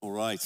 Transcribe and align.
All 0.00 0.12
right. 0.12 0.40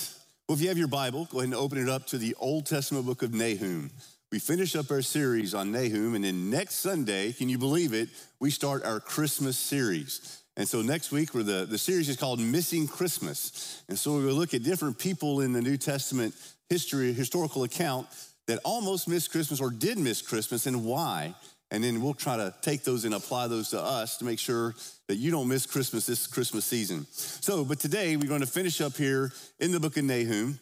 Well, 0.48 0.56
if 0.56 0.62
you 0.62 0.68
have 0.68 0.78
your 0.78 0.88
Bible, 0.88 1.28
go 1.30 1.38
ahead 1.38 1.48
and 1.48 1.54
open 1.54 1.76
it 1.76 1.88
up 1.88 2.06
to 2.06 2.18
the 2.18 2.34
Old 2.40 2.64
Testament 2.64 3.04
book 3.04 3.22
of 3.22 3.34
Nahum. 3.34 3.90
We 4.30 4.38
finish 4.38 4.74
up 4.74 4.90
our 4.90 5.02
series 5.02 5.52
on 5.52 5.72
Nahum, 5.72 6.14
and 6.14 6.24
then 6.24 6.48
next 6.48 6.76
Sunday, 6.76 7.32
can 7.32 7.50
you 7.50 7.58
believe 7.58 7.92
it? 7.92 8.08
We 8.40 8.50
start 8.50 8.82
our 8.82 8.98
Christmas 8.98 9.58
series. 9.58 10.42
And 10.56 10.66
so 10.66 10.80
next 10.80 11.12
week, 11.12 11.34
where 11.34 11.44
the, 11.44 11.66
the 11.66 11.76
series 11.76 12.08
is 12.08 12.16
called 12.16 12.40
Missing 12.40 12.88
Christmas. 12.88 13.82
And 13.90 13.98
so 13.98 14.16
we 14.16 14.24
will 14.24 14.32
look 14.32 14.54
at 14.54 14.62
different 14.62 14.98
people 14.98 15.42
in 15.42 15.52
the 15.52 15.60
New 15.60 15.76
Testament 15.76 16.34
history, 16.70 17.12
historical 17.12 17.64
account 17.64 18.06
that 18.46 18.58
almost 18.64 19.06
missed 19.06 19.30
Christmas 19.32 19.60
or 19.60 19.70
did 19.70 19.98
miss 19.98 20.22
Christmas 20.22 20.66
and 20.66 20.82
why. 20.82 21.34
And 21.72 21.82
then 21.82 22.02
we'll 22.02 22.12
try 22.12 22.36
to 22.36 22.54
take 22.60 22.84
those 22.84 23.06
and 23.06 23.14
apply 23.14 23.46
those 23.46 23.70
to 23.70 23.80
us 23.80 24.18
to 24.18 24.26
make 24.26 24.38
sure 24.38 24.74
that 25.08 25.16
you 25.16 25.30
don't 25.30 25.48
miss 25.48 25.64
Christmas 25.64 26.04
this 26.04 26.26
Christmas 26.26 26.66
season. 26.66 27.06
So, 27.10 27.64
but 27.64 27.80
today 27.80 28.14
we're 28.14 28.28
going 28.28 28.42
to 28.42 28.46
finish 28.46 28.82
up 28.82 28.94
here 28.94 29.32
in 29.58 29.72
the 29.72 29.80
book 29.80 29.96
of 29.96 30.04
Nahum, 30.04 30.60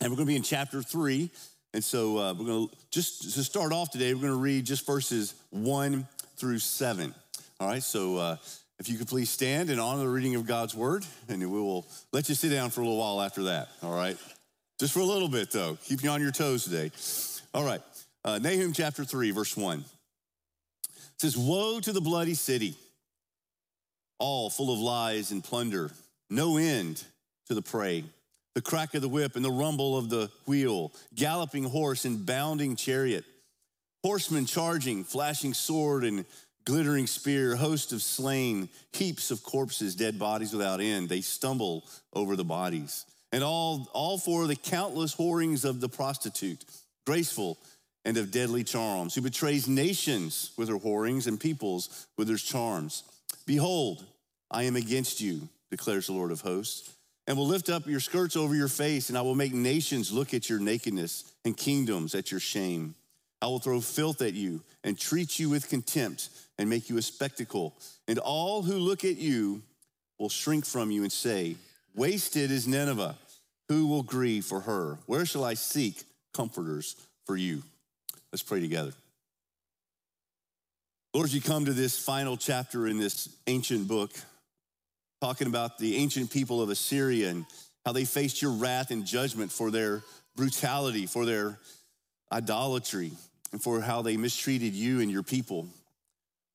and 0.00 0.10
we're 0.10 0.16
going 0.16 0.26
to 0.26 0.32
be 0.32 0.36
in 0.36 0.42
chapter 0.42 0.82
three. 0.82 1.28
And 1.74 1.84
so 1.84 2.16
uh, 2.16 2.32
we're 2.32 2.46
going 2.46 2.68
to 2.68 2.76
just 2.90 3.34
to 3.34 3.44
start 3.44 3.72
off 3.74 3.90
today, 3.90 4.14
we're 4.14 4.22
going 4.22 4.32
to 4.32 4.38
read 4.38 4.64
just 4.64 4.86
verses 4.86 5.34
one 5.50 6.08
through 6.36 6.60
seven. 6.60 7.14
All 7.60 7.68
right, 7.68 7.82
so 7.82 8.16
uh, 8.16 8.36
if 8.78 8.88
you 8.88 8.96
could 8.96 9.08
please 9.08 9.28
stand 9.28 9.68
and 9.68 9.78
honor 9.78 10.00
the 10.00 10.08
reading 10.08 10.34
of 10.34 10.46
God's 10.46 10.74
word, 10.74 11.04
and 11.28 11.40
we 11.40 11.46
will 11.46 11.86
let 12.10 12.30
you 12.30 12.34
sit 12.34 12.48
down 12.48 12.70
for 12.70 12.80
a 12.80 12.84
little 12.84 12.98
while 12.98 13.20
after 13.20 13.42
that. 13.44 13.68
All 13.82 13.94
right, 13.94 14.16
just 14.80 14.94
for 14.94 15.00
a 15.00 15.04
little 15.04 15.28
bit 15.28 15.50
though, 15.50 15.76
keep 15.84 16.02
you 16.02 16.08
on 16.08 16.22
your 16.22 16.32
toes 16.32 16.64
today. 16.64 16.90
All 17.52 17.64
right, 17.64 17.82
uh, 18.24 18.38
Nahum 18.38 18.72
chapter 18.72 19.04
three, 19.04 19.30
verse 19.30 19.58
one 19.58 19.84
says, 21.22 21.36
Woe 21.36 21.78
to 21.78 21.92
the 21.92 22.00
bloody 22.00 22.34
city, 22.34 22.74
all 24.18 24.50
full 24.50 24.72
of 24.72 24.80
lies 24.80 25.30
and 25.30 25.42
plunder, 25.42 25.92
no 26.28 26.56
end 26.56 27.02
to 27.46 27.54
the 27.54 27.62
prey. 27.62 28.04
The 28.54 28.60
crack 28.60 28.94
of 28.94 29.02
the 29.02 29.08
whip 29.08 29.36
and 29.36 29.44
the 29.44 29.50
rumble 29.50 29.96
of 29.96 30.10
the 30.10 30.30
wheel, 30.46 30.92
galloping 31.14 31.64
horse 31.64 32.04
and 32.04 32.26
bounding 32.26 32.76
chariot, 32.76 33.24
horsemen 34.02 34.46
charging, 34.46 35.04
flashing 35.04 35.54
sword 35.54 36.04
and 36.04 36.26
glittering 36.64 37.06
spear, 37.06 37.54
host 37.54 37.92
of 37.92 38.02
slain, 38.02 38.68
heaps 38.92 39.30
of 39.30 39.44
corpses, 39.44 39.94
dead 39.94 40.18
bodies 40.18 40.52
without 40.52 40.80
end. 40.80 41.08
They 41.08 41.20
stumble 41.20 41.84
over 42.12 42.36
the 42.36 42.44
bodies. 42.44 43.06
And 43.30 43.42
all, 43.42 43.88
all 43.94 44.18
for 44.18 44.46
the 44.46 44.56
countless 44.56 45.14
whorings 45.14 45.64
of 45.64 45.80
the 45.80 45.88
prostitute, 45.88 46.64
graceful 47.06 47.58
and 48.04 48.16
of 48.16 48.30
deadly 48.30 48.64
charms, 48.64 49.14
who 49.14 49.20
betrays 49.20 49.68
nations 49.68 50.52
with 50.56 50.68
her 50.68 50.76
whorings 50.76 51.26
and 51.26 51.38
peoples 51.38 52.06
with 52.16 52.28
her 52.28 52.36
charms. 52.36 53.04
Behold, 53.46 54.04
I 54.50 54.64
am 54.64 54.76
against 54.76 55.20
you, 55.20 55.48
declares 55.70 56.06
the 56.06 56.12
Lord 56.12 56.32
of 56.32 56.40
hosts, 56.40 56.92
and 57.26 57.36
will 57.36 57.46
lift 57.46 57.68
up 57.68 57.86
your 57.86 58.00
skirts 58.00 58.36
over 58.36 58.54
your 58.54 58.68
face, 58.68 59.08
and 59.08 59.16
I 59.16 59.22
will 59.22 59.34
make 59.34 59.52
nations 59.54 60.12
look 60.12 60.34
at 60.34 60.50
your 60.50 60.58
nakedness 60.58 61.32
and 61.44 61.56
kingdoms 61.56 62.14
at 62.14 62.30
your 62.30 62.40
shame. 62.40 62.94
I 63.40 63.46
will 63.46 63.58
throw 63.58 63.80
filth 63.80 64.22
at 64.22 64.34
you 64.34 64.62
and 64.84 64.98
treat 64.98 65.38
you 65.38 65.48
with 65.48 65.68
contempt 65.68 66.28
and 66.58 66.68
make 66.68 66.88
you 66.88 66.98
a 66.98 67.02
spectacle. 67.02 67.74
And 68.06 68.18
all 68.18 68.62
who 68.62 68.74
look 68.74 69.04
at 69.04 69.16
you 69.16 69.62
will 70.18 70.28
shrink 70.28 70.64
from 70.64 70.90
you 70.90 71.02
and 71.02 71.12
say, 71.12 71.56
Wasted 71.94 72.50
is 72.50 72.66
Nineveh. 72.66 73.16
Who 73.68 73.86
will 73.86 74.02
grieve 74.02 74.44
for 74.44 74.60
her? 74.60 74.98
Where 75.06 75.24
shall 75.24 75.44
I 75.44 75.54
seek 75.54 76.04
comforters 76.34 76.96
for 77.26 77.36
you? 77.36 77.62
Let's 78.32 78.42
pray 78.42 78.60
together. 78.60 78.92
Lord, 81.14 81.26
as 81.26 81.34
you 81.34 81.42
come 81.42 81.66
to 81.66 81.74
this 81.74 81.98
final 81.98 82.38
chapter 82.38 82.86
in 82.86 82.98
this 82.98 83.28
ancient 83.46 83.86
book, 83.86 84.10
talking 85.20 85.46
about 85.46 85.76
the 85.76 85.96
ancient 85.96 86.30
people 86.30 86.62
of 86.62 86.70
Assyria 86.70 87.28
and 87.28 87.44
how 87.84 87.92
they 87.92 88.06
faced 88.06 88.40
your 88.40 88.52
wrath 88.52 88.90
and 88.90 89.04
judgment 89.04 89.52
for 89.52 89.70
their 89.70 90.02
brutality, 90.34 91.04
for 91.04 91.26
their 91.26 91.58
idolatry, 92.32 93.12
and 93.52 93.62
for 93.62 93.82
how 93.82 94.00
they 94.00 94.16
mistreated 94.16 94.72
you 94.72 95.00
and 95.00 95.10
your 95.10 95.22
people. 95.22 95.68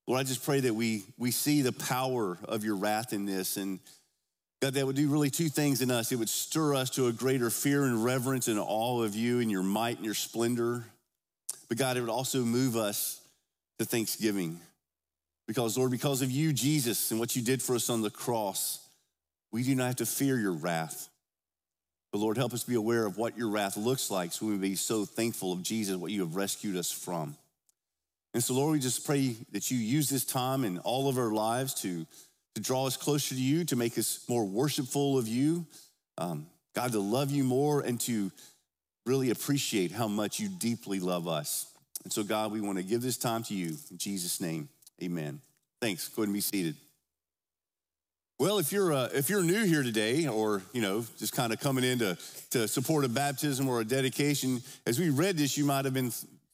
Lord, 0.08 0.20
I 0.20 0.24
just 0.24 0.44
pray 0.44 0.62
that 0.62 0.74
we, 0.74 1.04
we 1.20 1.30
see 1.30 1.62
the 1.62 1.74
power 1.74 2.40
of 2.46 2.64
your 2.64 2.78
wrath 2.78 3.14
in 3.14 3.26
this 3.26 3.58
and 3.58 3.80
God, 4.60 4.74
that 4.74 4.88
would 4.88 4.96
do 4.96 5.08
really 5.08 5.30
two 5.30 5.50
things 5.50 5.84
in 5.84 5.92
us. 5.92 6.12
It 6.12 6.16
would 6.16 6.30
stir 6.30 6.74
us 6.74 6.90
to 6.92 7.06
a 7.08 7.14
greater 7.14 7.52
fear 7.52 7.84
and 7.84 8.04
reverence 8.04 8.48
and 8.48 8.58
awe 8.60 9.04
of 9.04 9.16
you 9.16 9.40
and 9.40 9.52
your 9.52 9.62
might 9.62 9.98
and 9.98 10.06
your 10.06 10.16
splendor. 10.16 10.84
But 11.70 11.78
God, 11.78 11.98
it 11.98 12.02
would 12.02 12.10
also 12.10 12.44
move 12.44 12.76
us 12.76 13.22
to 13.80 13.86
thanksgiving. 13.86 14.60
Because, 15.48 15.78
Lord, 15.78 15.92
because 15.92 16.22
of 16.22 16.32
you, 16.32 16.52
Jesus, 16.54 17.12
and 17.12 17.20
what 17.20 17.36
you 17.36 17.42
did 17.42 17.62
for 17.62 17.76
us 17.76 17.90
on 17.90 18.02
the 18.02 18.10
cross, 18.10 18.80
we 19.52 19.64
do 19.64 19.76
not 19.76 19.88
have 19.88 19.96
to 19.98 20.06
fear 20.06 20.38
your 20.38 20.54
wrath. 20.54 21.10
But 22.12 22.20
Lord, 22.20 22.38
help 22.38 22.54
us 22.54 22.64
be 22.64 22.76
aware 22.76 23.06
of 23.06 23.18
what 23.18 23.38
your 23.38 23.50
wrath 23.50 23.78
looks 23.78 24.10
like 24.10 24.32
so 24.32 24.46
we 24.46 24.54
may 24.54 24.70
be 24.70 24.76
so 24.76 25.06
thankful 25.06 25.52
of 25.54 25.64
Jesus, 25.64 25.96
what 25.96 26.12
you 26.12 26.22
have 26.22 26.36
rescued 26.36 26.76
us 26.76 26.92
from. 26.92 27.36
And 28.34 28.44
so, 28.44 28.54
Lord, 28.54 28.74
we 28.74 28.80
just 28.80 29.06
pray 29.06 29.36
that 29.52 29.72
you 29.72 29.78
use 29.78 30.10
this 30.10 30.24
time 30.24 30.64
in 30.64 30.80
all 30.80 31.10
of 31.10 31.18
our 31.18 31.32
lives 31.32 31.74
to, 31.82 32.06
to 32.56 32.62
draw 32.62 32.86
us 32.86 32.98
closer 32.98 33.36
to 33.36 33.42
you, 33.42 33.66
to 33.66 33.76
make 33.76 33.98
us 33.98 34.24
more 34.28 34.46
worshipful 34.46 35.18
of 35.18 35.28
you, 35.28 35.66
um, 36.18 36.48
God, 36.76 36.92
to 36.92 37.00
love 37.00 37.32
you 37.32 37.44
more 37.44 37.82
and 37.82 38.00
to 38.02 38.32
really 39.08 39.32
appreciate 39.32 39.92
how 39.92 40.08
much 40.08 40.40
you 40.40 40.50
deeply 40.50 41.00
love 41.00 41.28
us. 41.28 41.72
And 42.04 42.12
so, 42.12 42.24
God, 42.24 42.52
we 42.52 42.62
want 42.62 42.78
to 42.78 42.84
give 42.84 43.02
this 43.02 43.18
time 43.18 43.42
to 43.44 43.54
you. 43.54 43.78
In 43.90 43.98
Jesus' 43.98 44.40
name, 44.42 44.70
amen. 45.02 45.42
Thanks. 45.82 46.10
Go 46.10 46.22
ahead 46.22 46.28
and 46.28 46.34
be 46.34 46.42
seated. 46.42 46.76
Well, 48.40 48.60
if 48.60 48.72
you're 48.72 48.94
uh, 48.94 49.10
if 49.14 49.32
you're 49.32 49.42
new 49.42 49.66
here 49.66 49.82
today, 49.82 50.28
or 50.28 50.62
you 50.72 50.82
know, 50.82 51.04
just 51.18 51.34
kind 51.34 51.52
of 51.52 51.60
coming 51.60 51.84
in 51.84 51.98
to, 52.00 52.18
to 52.52 52.68
support 52.68 53.04
a 53.04 53.10
baptism 53.10 53.68
or 53.68 53.82
a 53.82 53.86
dedication, 53.86 54.62
as 54.86 55.00
we 55.00 55.10
read 55.10 55.38
this, 55.38 55.58
you 55.58 55.66
might 55.66 55.86
have 55.86 55.94
been, 55.94 56.12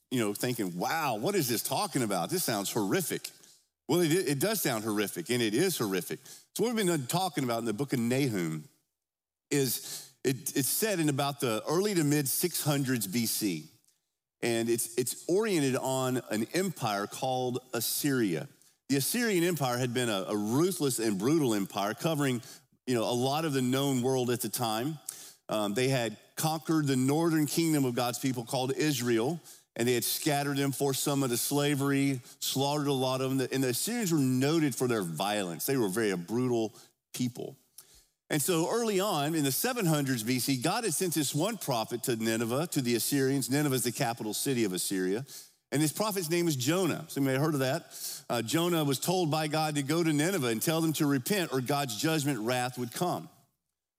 you 0.09 0.21
know, 0.21 0.33
thinking, 0.33 0.77
"Wow, 0.77 1.17
what 1.17 1.35
is 1.35 1.49
this 1.49 1.61
talking 1.61 2.03
about? 2.03 2.29
This 2.29 2.45
sounds 2.45 2.71
horrific." 2.71 3.29
Well, 3.89 3.99
it, 3.99 4.11
it 4.13 4.39
does 4.39 4.61
sound 4.61 4.85
horrific, 4.85 5.29
and 5.29 5.41
it 5.41 5.53
is 5.53 5.77
horrific. 5.77 6.19
So, 6.55 6.63
what 6.63 6.73
we've 6.73 6.85
been 6.85 7.05
talking 7.07 7.43
about 7.43 7.59
in 7.59 7.65
the 7.65 7.73
book 7.73 7.91
of 7.91 7.99
Nahum 7.99 8.63
is 9.51 10.09
it, 10.23 10.56
it's 10.56 10.69
said 10.69 11.00
in 11.00 11.09
about 11.09 11.39
the 11.39 11.63
early 11.67 11.94
to 11.94 12.03
mid 12.03 12.25
600s 12.25 13.07
BC, 13.07 13.66
and 14.41 14.69
it's, 14.69 14.95
it's 14.97 15.23
oriented 15.28 15.75
on 15.75 16.22
an 16.29 16.47
empire 16.53 17.07
called 17.07 17.59
Assyria. 17.73 18.47
The 18.89 18.97
Assyrian 18.97 19.44
Empire 19.44 19.78
had 19.78 19.94
been 19.94 20.09
a, 20.09 20.25
a 20.29 20.35
ruthless 20.35 21.00
and 21.00 21.17
brutal 21.17 21.53
empire 21.53 21.94
covering 21.94 22.41
you 22.85 22.95
know, 22.95 23.03
a 23.03 23.12
lot 23.12 23.45
of 23.45 23.53
the 23.53 23.62
known 23.62 24.01
world 24.01 24.29
at 24.29 24.41
the 24.41 24.50
time. 24.50 25.00
Um, 25.50 25.73
they 25.73 25.88
had 25.88 26.17
conquered 26.35 26.88
the 26.88 26.95
northern 26.95 27.45
kingdom 27.45 27.85
of 27.85 27.95
God's 27.95 28.19
people 28.19 28.44
called 28.44 28.73
Israel, 28.75 29.39
and 29.75 29.88
they 29.88 29.94
had 29.94 30.03
scattered 30.03 30.57
them, 30.57 30.72
forced 30.72 31.03
some 31.03 31.23
into 31.23 31.38
slavery, 31.38 32.22
slaughtered 32.39 32.88
a 32.88 32.94
lot 32.94 33.22
of 33.22 33.38
them. 33.38 33.47
And 33.51 33.63
the 33.63 33.69
Assyrians 33.69 34.12
were 34.12 34.19
noted 34.19 34.75
for 34.75 34.88
their 34.88 35.01
violence. 35.01 35.66
They 35.66 35.78
were 35.78 35.89
very 35.89 36.16
brutal 36.16 36.75
people. 37.13 37.57
And 38.29 38.41
so 38.41 38.69
early 38.72 39.00
on 39.00 39.35
in 39.35 39.44
the 39.44 39.50
700s 39.50 40.23
BC, 40.23 40.63
God 40.63 40.85
had 40.85 40.94
sent 40.94 41.13
this 41.13 41.35
one 41.35 41.57
prophet 41.57 42.03
to 42.03 42.16
Nineveh, 42.16 42.67
to 42.72 42.81
the 42.81 42.95
Assyrians. 42.95 43.50
Nineveh 43.50 43.75
is 43.75 43.84
the 43.84 43.91
capital 43.91 44.34
city 44.34 44.63
of 44.63 44.73
Assyria. 44.73 45.25
And 45.72 45.81
this 45.81 45.91
prophet's 45.91 46.29
name 46.29 46.45
was 46.45 46.56
Jonah. 46.56 47.06
Some 47.07 47.25
may 47.25 47.33
have 47.33 47.41
heard 47.41 47.56
of 47.56 47.62
that. 47.62 47.85
Uh, 48.29 48.41
Jonah 48.41 48.83
was 48.83 49.00
told 49.00 49.31
by 49.31 49.47
God 49.47 49.75
to 49.75 49.83
go 49.83 50.03
to 50.03 50.13
Nineveh 50.13 50.47
and 50.47 50.62
tell 50.62 50.81
them 50.81 50.94
to 50.94 51.07
repent 51.07 51.51
or 51.51 51.62
God's 51.62 51.95
judgment 51.95 52.39
wrath 52.39 52.78
would 52.78 52.94
come. 52.94 53.28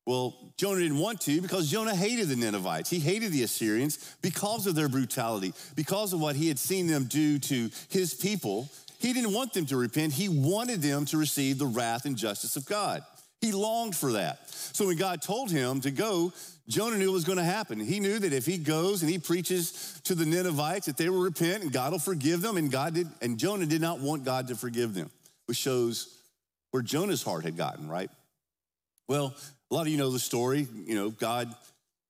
Well, 0.06 0.36
Jonah 0.56 0.80
didn't 0.80 0.98
want 0.98 1.20
to 1.22 1.40
because 1.40 1.70
Jonah 1.70 1.96
hated 1.96 2.28
the 2.28 2.36
Ninevites. 2.36 2.90
He 2.90 3.00
hated 3.00 3.32
the 3.32 3.42
Assyrians 3.42 4.16
because 4.20 4.66
of 4.66 4.74
their 4.74 4.88
brutality, 4.88 5.54
because 5.74 6.12
of 6.12 6.20
what 6.20 6.36
he 6.36 6.48
had 6.48 6.58
seen 6.58 6.86
them 6.86 7.04
do 7.04 7.38
to 7.38 7.70
his 7.88 8.14
people. 8.14 8.68
He 8.98 9.12
didn't 9.12 9.32
want 9.32 9.52
them 9.54 9.66
to 9.66 9.76
repent. 9.76 10.12
He 10.12 10.28
wanted 10.28 10.82
them 10.82 11.06
to 11.06 11.16
receive 11.18 11.58
the 11.58 11.66
wrath 11.66 12.04
and 12.04 12.16
justice 12.16 12.56
of 12.56 12.66
God. 12.66 13.02
He 13.44 13.52
longed 13.52 13.94
for 13.94 14.12
that. 14.12 14.48
So 14.48 14.86
when 14.86 14.96
God 14.96 15.20
told 15.20 15.50
him 15.50 15.82
to 15.82 15.90
go, 15.90 16.32
Jonah 16.66 16.96
knew 16.96 17.10
it 17.10 17.12
was 17.12 17.24
going 17.24 17.36
to 17.36 17.44
happen. 17.44 17.78
He 17.78 18.00
knew 18.00 18.18
that 18.18 18.32
if 18.32 18.46
he 18.46 18.56
goes 18.56 19.02
and 19.02 19.10
he 19.10 19.18
preaches 19.18 20.00
to 20.04 20.14
the 20.14 20.24
Ninevites 20.24 20.86
that 20.86 20.96
they 20.96 21.10
will 21.10 21.20
repent 21.20 21.62
and 21.62 21.70
God 21.70 21.92
will 21.92 21.98
forgive 21.98 22.40
them, 22.40 22.56
and 22.56 22.72
God 22.72 22.94
did, 22.94 23.06
and 23.20 23.36
Jonah 23.38 23.66
did 23.66 23.82
not 23.82 24.00
want 24.00 24.24
God 24.24 24.48
to 24.48 24.54
forgive 24.54 24.94
them, 24.94 25.10
which 25.44 25.58
shows 25.58 26.22
where 26.70 26.82
Jonah's 26.82 27.22
heart 27.22 27.44
had 27.44 27.58
gotten, 27.58 27.86
right? 27.86 28.10
Well, 29.10 29.34
a 29.70 29.74
lot 29.74 29.82
of 29.82 29.88
you 29.88 29.98
know 29.98 30.10
the 30.10 30.18
story. 30.18 30.66
You 30.86 30.94
know, 30.94 31.10
God 31.10 31.54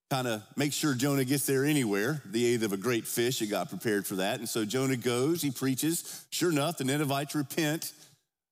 kind 0.09 0.27
of 0.27 0.41
makes 0.55 0.75
sure 0.75 0.93
Jonah 0.93 1.25
gets 1.25 1.45
there 1.45 1.65
anywhere, 1.65 2.21
the 2.25 2.45
aid 2.45 2.63
of 2.63 2.71
a 2.71 2.77
great 2.77 3.05
fish 3.05 3.39
that 3.39 3.49
got 3.49 3.67
prepared 3.69 4.07
for 4.07 4.15
that. 4.15 4.39
And 4.39 4.47
so 4.47 4.63
Jonah 4.63 4.95
goes, 4.95 5.41
he 5.41 5.51
preaches. 5.51 6.25
Sure 6.29 6.49
enough, 6.49 6.77
the 6.77 6.85
Ninevites 6.85 7.35
repent, 7.35 7.91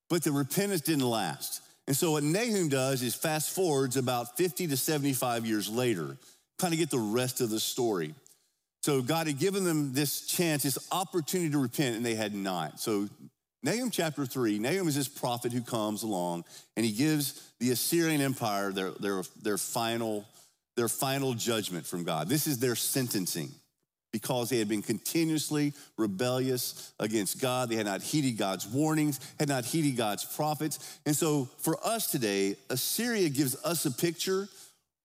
but 0.09 0.21
the 0.21 0.33
repentance 0.33 0.81
didn't 0.81 1.09
last. 1.09 1.61
And 1.87 1.95
so 1.95 2.11
what 2.11 2.23
Nahum 2.23 2.69
does 2.69 3.01
is 3.01 3.13
fast 3.13 3.49
forwards 3.49 3.97
about 3.97 4.37
50 4.37 4.67
to 4.67 4.77
75 4.77 5.45
years 5.45 5.69
later, 5.69 6.17
kind 6.57 6.73
of 6.73 6.79
get 6.79 6.89
the 6.89 6.99
rest 6.99 7.41
of 7.41 7.49
the 7.49 7.59
story. 7.59 8.13
So 8.81 9.01
God 9.01 9.27
had 9.27 9.39
given 9.39 9.63
them 9.63 9.93
this 9.93 10.25
chance, 10.25 10.63
this 10.63 10.77
opportunity 10.91 11.51
to 11.51 11.57
repent, 11.57 11.95
and 11.95 12.05
they 12.05 12.15
had 12.15 12.33
not. 12.33 12.79
So 12.79 13.09
Nahum 13.63 13.91
chapter 13.91 14.25
3, 14.25 14.59
Nahum 14.59 14.87
is 14.87 14.95
this 14.95 15.07
prophet 15.07 15.53
who 15.53 15.61
comes 15.61 16.03
along 16.03 16.43
and 16.75 16.85
he 16.85 16.91
gives 16.91 17.51
the 17.59 17.71
Assyrian 17.71 18.21
Empire 18.21 18.71
their, 18.71 18.91
their, 18.91 19.23
their, 19.41 19.57
final, 19.57 20.25
their 20.75 20.89
final 20.89 21.33
judgment 21.33 21.85
from 21.85 22.03
God. 22.03 22.27
This 22.27 22.45
is 22.45 22.59
their 22.59 22.75
sentencing 22.75 23.51
because 24.13 24.49
they 24.49 24.59
had 24.59 24.69
been 24.69 24.83
continuously 24.83 25.73
rebellious 25.97 26.93
against 26.99 27.41
God. 27.41 27.67
They 27.67 27.75
had 27.75 27.87
not 27.87 28.01
heeded 28.01 28.37
God's 28.37 28.65
warnings, 28.65 29.19
had 29.39 29.49
not 29.49 29.65
heeded 29.65 29.97
God's 29.97 30.23
prophets. 30.23 30.99
And 31.05 31.13
so 31.13 31.49
for 31.57 31.77
us 31.85 32.09
today, 32.09 32.55
Assyria 32.69 33.27
gives 33.27 33.61
us 33.65 33.85
a 33.85 33.91
picture. 33.91 34.47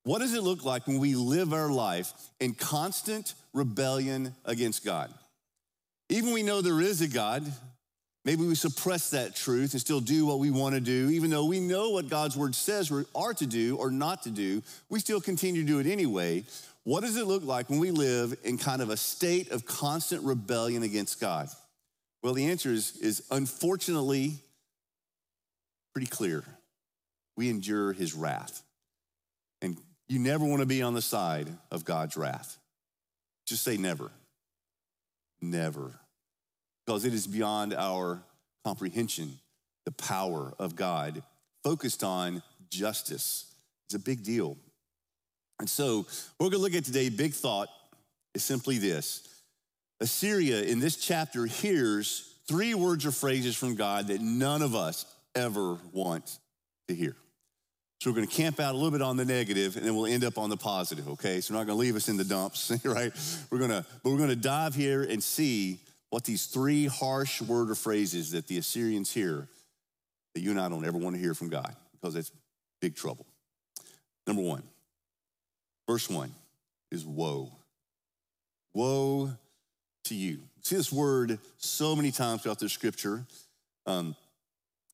What 0.04 0.20
does 0.20 0.34
it 0.34 0.42
look 0.42 0.64
like 0.64 0.86
when 0.86 1.00
we 1.00 1.16
live 1.16 1.52
our 1.52 1.70
life 1.70 2.12
in 2.38 2.54
constant 2.54 3.34
rebellion 3.52 4.34
against 4.44 4.84
God? 4.84 5.12
Even 6.10 6.32
we 6.32 6.42
know 6.42 6.60
there 6.60 6.80
is 6.80 7.00
a 7.00 7.08
God, 7.08 7.50
Maybe 8.28 8.46
we 8.46 8.56
suppress 8.56 9.08
that 9.12 9.34
truth 9.34 9.72
and 9.72 9.80
still 9.80 10.00
do 10.00 10.26
what 10.26 10.38
we 10.38 10.50
want 10.50 10.74
to 10.74 10.82
do, 10.82 11.08
even 11.08 11.30
though 11.30 11.46
we 11.46 11.60
know 11.60 11.88
what 11.88 12.10
God's 12.10 12.36
word 12.36 12.54
says 12.54 12.90
we 12.90 13.04
are 13.14 13.32
to 13.32 13.46
do 13.46 13.78
or 13.78 13.90
not 13.90 14.24
to 14.24 14.30
do, 14.30 14.62
we 14.90 15.00
still 15.00 15.18
continue 15.18 15.62
to 15.62 15.66
do 15.66 15.78
it 15.78 15.86
anyway. 15.86 16.44
What 16.88 17.02
does 17.02 17.18
it 17.18 17.26
look 17.26 17.44
like 17.44 17.68
when 17.68 17.80
we 17.80 17.90
live 17.90 18.34
in 18.44 18.56
kind 18.56 18.80
of 18.80 18.88
a 18.88 18.96
state 18.96 19.50
of 19.50 19.66
constant 19.66 20.24
rebellion 20.24 20.82
against 20.82 21.20
God? 21.20 21.50
Well, 22.22 22.32
the 22.32 22.46
answer 22.46 22.70
is, 22.70 22.96
is 22.96 23.22
unfortunately 23.30 24.36
pretty 25.92 26.06
clear. 26.06 26.44
We 27.36 27.50
endure 27.50 27.92
his 27.92 28.14
wrath. 28.14 28.62
And 29.60 29.76
you 30.08 30.18
never 30.18 30.46
want 30.46 30.60
to 30.60 30.66
be 30.66 30.80
on 30.80 30.94
the 30.94 31.02
side 31.02 31.48
of 31.70 31.84
God's 31.84 32.16
wrath. 32.16 32.56
Just 33.46 33.64
say 33.64 33.76
never. 33.76 34.10
Never 35.42 35.92
because 36.86 37.04
it 37.04 37.12
is 37.12 37.26
beyond 37.26 37.74
our 37.74 38.22
comprehension. 38.64 39.38
The 39.84 39.92
power 39.92 40.54
of 40.58 40.74
God 40.74 41.22
focused 41.62 42.02
on 42.02 42.42
justice 42.70 43.44
It's 43.84 43.94
a 43.94 43.98
big 43.98 44.22
deal. 44.24 44.56
And 45.60 45.68
so, 45.68 45.98
what 45.98 46.06
we're 46.38 46.50
going 46.50 46.52
to 46.52 46.58
look 46.58 46.74
at 46.74 46.84
today, 46.84 47.08
big 47.08 47.32
thought 47.32 47.68
is 48.34 48.44
simply 48.44 48.78
this 48.78 49.28
Assyria 50.00 50.62
in 50.62 50.78
this 50.78 50.96
chapter 50.96 51.46
hears 51.46 52.34
three 52.46 52.74
words 52.74 53.04
or 53.04 53.10
phrases 53.10 53.56
from 53.56 53.74
God 53.74 54.08
that 54.08 54.20
none 54.20 54.62
of 54.62 54.74
us 54.74 55.04
ever 55.34 55.78
want 55.92 56.38
to 56.88 56.94
hear. 56.94 57.16
So 58.00 58.10
we're 58.10 58.14
going 58.14 58.28
to 58.28 58.34
camp 58.34 58.60
out 58.60 58.74
a 58.74 58.78
little 58.78 58.92
bit 58.92 59.02
on 59.02 59.16
the 59.16 59.24
negative 59.24 59.76
and 59.76 59.84
then 59.84 59.96
we'll 59.96 60.06
end 60.06 60.22
up 60.22 60.38
on 60.38 60.50
the 60.50 60.56
positive, 60.56 61.08
okay? 61.08 61.40
So 61.40 61.52
we're 61.52 61.58
not 61.58 61.66
going 61.66 61.76
to 61.76 61.80
leave 61.80 61.96
us 61.96 62.08
in 62.08 62.16
the 62.16 62.24
dumps, 62.24 62.70
right? 62.84 63.12
We're 63.50 63.58
going 63.58 63.70
to 63.70 63.84
but 64.02 64.10
we're 64.10 64.18
going 64.18 64.28
to 64.28 64.36
dive 64.36 64.74
here 64.74 65.02
and 65.02 65.22
see 65.22 65.80
what 66.10 66.24
these 66.24 66.46
three 66.46 66.86
harsh 66.86 67.42
word 67.42 67.70
or 67.70 67.74
phrases 67.74 68.30
that 68.30 68.46
the 68.46 68.58
Assyrians 68.58 69.12
hear 69.12 69.48
that 70.34 70.40
you 70.40 70.50
and 70.50 70.60
I 70.60 70.68
don't 70.68 70.86
ever 70.86 70.96
want 70.96 71.16
to 71.16 71.20
hear 71.20 71.34
from 71.34 71.48
God 71.48 71.74
because 71.92 72.14
it's 72.14 72.30
big 72.80 72.94
trouble. 72.94 73.26
Number 74.28 74.42
one, 74.42 74.62
verse 75.88 76.08
one 76.08 76.32
is 76.92 77.04
woe. 77.04 77.50
Woe 78.74 79.32
to 80.04 80.14
you. 80.14 80.40
See 80.62 80.76
this 80.76 80.92
word 80.92 81.38
so 81.56 81.96
many 81.96 82.12
times 82.12 82.42
throughout 82.42 82.58
the 82.58 82.68
scripture. 82.68 83.24
Um, 83.86 84.14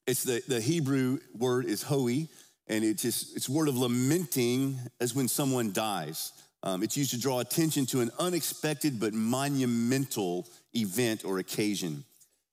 it's 0.06 0.22
the, 0.22 0.42
the 0.46 0.60
Hebrew 0.60 1.18
word 1.36 1.66
is 1.66 1.82
hoi, 1.82 2.28
and 2.68 2.84
it's 2.84 3.02
just, 3.02 3.36
it's 3.36 3.48
a 3.48 3.52
word 3.52 3.68
of 3.68 3.76
lamenting 3.76 4.78
as 5.00 5.14
when 5.14 5.28
someone 5.28 5.72
dies. 5.72 6.32
Um, 6.62 6.82
it's 6.82 6.96
used 6.96 7.10
to 7.10 7.20
draw 7.20 7.40
attention 7.40 7.86
to 7.86 8.00
an 8.00 8.10
unexpected 8.18 9.00
but 9.00 9.12
monumental 9.12 10.46
event 10.74 11.24
or 11.24 11.38
occasion. 11.38 12.04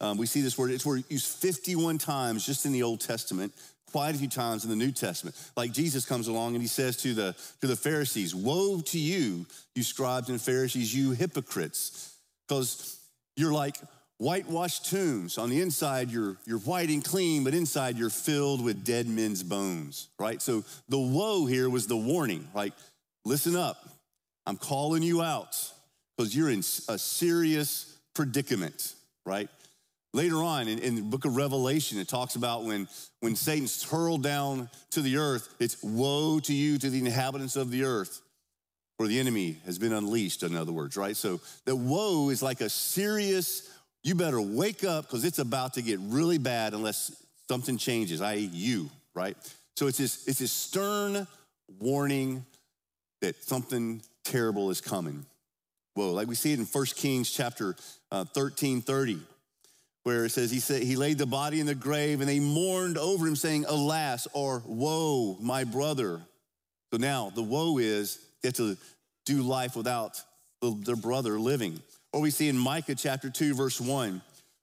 Um, 0.01 0.17
we 0.17 0.25
see 0.25 0.41
this 0.41 0.57
word, 0.57 0.71
it's 0.71 0.85
used 0.85 1.27
51 1.27 1.99
times 1.99 2.45
just 2.45 2.65
in 2.65 2.71
the 2.71 2.83
Old 2.83 3.01
Testament, 3.01 3.53
quite 3.91 4.15
a 4.15 4.17
few 4.17 4.27
times 4.27 4.63
in 4.63 4.69
the 4.69 4.75
New 4.75 4.91
Testament. 4.91 5.35
Like 5.55 5.71
Jesus 5.71 6.05
comes 6.05 6.27
along 6.27 6.53
and 6.53 6.61
he 6.61 6.67
says 6.67 6.97
to 6.97 7.13
the, 7.13 7.35
to 7.61 7.67
the 7.67 7.75
Pharisees, 7.75 8.33
Woe 8.33 8.81
to 8.81 8.99
you, 8.99 9.45
you 9.75 9.83
scribes 9.83 10.29
and 10.29 10.41
Pharisees, 10.41 10.95
you 10.95 11.11
hypocrites, 11.11 12.15
because 12.47 12.99
you're 13.35 13.53
like 13.53 13.77
whitewashed 14.17 14.89
tombs. 14.89 15.37
On 15.37 15.49
the 15.49 15.61
inside, 15.61 16.11
you're, 16.11 16.37
you're 16.45 16.59
white 16.59 16.89
and 16.89 17.03
clean, 17.03 17.43
but 17.43 17.53
inside, 17.53 17.97
you're 17.97 18.09
filled 18.09 18.63
with 18.63 18.85
dead 18.85 19.07
men's 19.07 19.41
bones, 19.41 20.09
right? 20.19 20.41
So 20.41 20.63
the 20.89 20.99
woe 20.99 21.45
here 21.45 21.69
was 21.69 21.87
the 21.87 21.97
warning, 21.97 22.47
like, 22.53 22.73
listen 23.25 23.55
up, 23.55 23.77
I'm 24.45 24.57
calling 24.57 25.03
you 25.03 25.21
out 25.21 25.55
because 26.15 26.35
you're 26.35 26.49
in 26.49 26.59
a 26.59 26.97
serious 26.97 27.97
predicament, 28.13 28.93
right? 29.25 29.49
Later 30.13 30.37
on 30.43 30.67
in, 30.67 30.79
in, 30.79 30.95
the 30.95 31.01
book 31.01 31.23
of 31.23 31.37
Revelation, 31.37 31.97
it 31.97 32.09
talks 32.09 32.35
about 32.35 32.65
when, 32.65 32.89
when 33.21 33.35
Satan's 33.35 33.83
hurled 33.83 34.21
down 34.21 34.69
to 34.91 35.01
the 35.01 35.17
earth, 35.17 35.55
it's 35.59 35.81
woe 35.81 36.39
to 36.41 36.53
you, 36.53 36.77
to 36.77 36.89
the 36.89 36.99
inhabitants 36.99 37.55
of 37.55 37.71
the 37.71 37.85
earth, 37.85 38.21
for 38.97 39.07
the 39.07 39.19
enemy 39.19 39.57
has 39.65 39.79
been 39.79 39.93
unleashed, 39.93 40.43
in 40.43 40.55
other 40.55 40.73
words, 40.73 40.97
right? 40.97 41.15
So 41.15 41.39
the 41.63 41.77
woe 41.77 42.29
is 42.29 42.43
like 42.43 42.59
a 42.59 42.69
serious, 42.69 43.69
you 44.03 44.13
better 44.15 44.41
wake 44.41 44.83
up 44.83 45.05
because 45.05 45.23
it's 45.23 45.39
about 45.39 45.75
to 45.75 45.81
get 45.81 45.97
really 46.01 46.37
bad 46.37 46.73
unless 46.73 47.15
something 47.47 47.77
changes, 47.77 48.21
i.e., 48.21 48.49
you, 48.51 48.89
right? 49.15 49.37
So 49.77 49.87
it's 49.87 49.97
this, 49.97 50.27
it's 50.27 50.39
this 50.39 50.51
stern 50.51 51.25
warning 51.79 52.45
that 53.21 53.41
something 53.43 54.01
terrible 54.25 54.71
is 54.71 54.81
coming. 54.81 55.25
Whoa, 55.93 56.11
like 56.11 56.27
we 56.27 56.35
see 56.35 56.53
it 56.53 56.59
in 56.59 56.65
1 56.65 56.85
Kings 56.95 57.31
chapter 57.31 57.75
uh, 58.11 58.25
13 58.25 58.81
30, 58.81 59.19
where 60.03 60.25
it 60.25 60.31
says 60.31 60.49
he 60.49 60.59
said 60.59 60.81
he 60.81 60.95
laid 60.95 61.17
the 61.17 61.25
body 61.25 61.59
in 61.59 61.67
the 61.67 61.75
grave 61.75 62.21
and 62.21 62.29
they 62.29 62.39
mourned 62.39 62.97
over 62.97 63.27
him, 63.27 63.35
saying, 63.35 63.65
Alas, 63.67 64.27
or 64.33 64.63
woe, 64.65 65.37
my 65.39 65.63
brother. 65.63 66.21
So 66.91 66.97
now 66.97 67.31
the 67.33 67.43
woe 67.43 67.77
is 67.77 68.19
they 68.41 68.47
have 68.49 68.55
to 68.55 68.77
do 69.25 69.41
life 69.43 69.75
without 69.75 70.21
their 70.61 70.95
brother 70.95 71.39
living. 71.39 71.79
Or 72.13 72.21
we 72.21 72.31
see 72.31 72.49
in 72.49 72.57
Micah 72.57 72.95
chapter 72.95 73.29
2, 73.29 73.53
verse 73.53 73.79
1. 73.79 74.21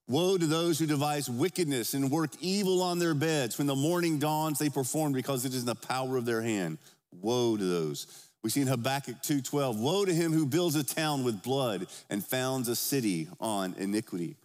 Woe 0.08 0.38
to 0.38 0.46
those 0.46 0.78
who 0.78 0.86
devise 0.86 1.28
wickedness 1.28 1.94
and 1.94 2.10
work 2.10 2.30
evil 2.40 2.82
on 2.82 2.98
their 2.98 3.14
beds. 3.14 3.58
When 3.58 3.66
the 3.66 3.76
morning 3.76 4.18
dawns, 4.18 4.58
they 4.58 4.70
perform 4.70 5.12
because 5.12 5.44
it 5.44 5.52
is 5.52 5.60
in 5.60 5.66
the 5.66 5.74
power 5.74 6.16
of 6.16 6.24
their 6.24 6.40
hand. 6.42 6.78
Woe 7.12 7.56
to 7.56 7.64
those. 7.64 8.06
We 8.42 8.50
see 8.50 8.62
in 8.62 8.68
Habakkuk 8.68 9.22
2:12, 9.22 9.78
woe 9.78 10.04
to 10.04 10.14
him 10.14 10.32
who 10.32 10.46
builds 10.46 10.76
a 10.76 10.84
town 10.84 11.24
with 11.24 11.42
blood 11.42 11.86
and 12.08 12.24
founds 12.24 12.68
a 12.68 12.76
city 12.76 13.28
on 13.40 13.74
iniquity. 13.78 14.36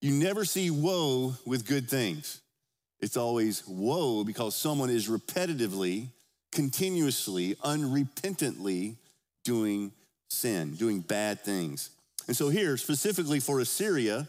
You 0.00 0.12
never 0.12 0.44
see 0.44 0.70
woe 0.70 1.34
with 1.44 1.66
good 1.66 1.88
things. 1.88 2.40
It's 3.00 3.16
always 3.16 3.66
woe 3.66 4.24
because 4.24 4.54
someone 4.54 4.90
is 4.90 5.08
repetitively, 5.08 6.08
continuously, 6.52 7.54
unrepentantly 7.56 8.96
doing 9.44 9.92
sin, 10.28 10.74
doing 10.74 11.00
bad 11.00 11.44
things. 11.44 11.90
And 12.26 12.36
so 12.36 12.48
here, 12.48 12.76
specifically 12.76 13.40
for 13.40 13.60
Assyria, 13.60 14.28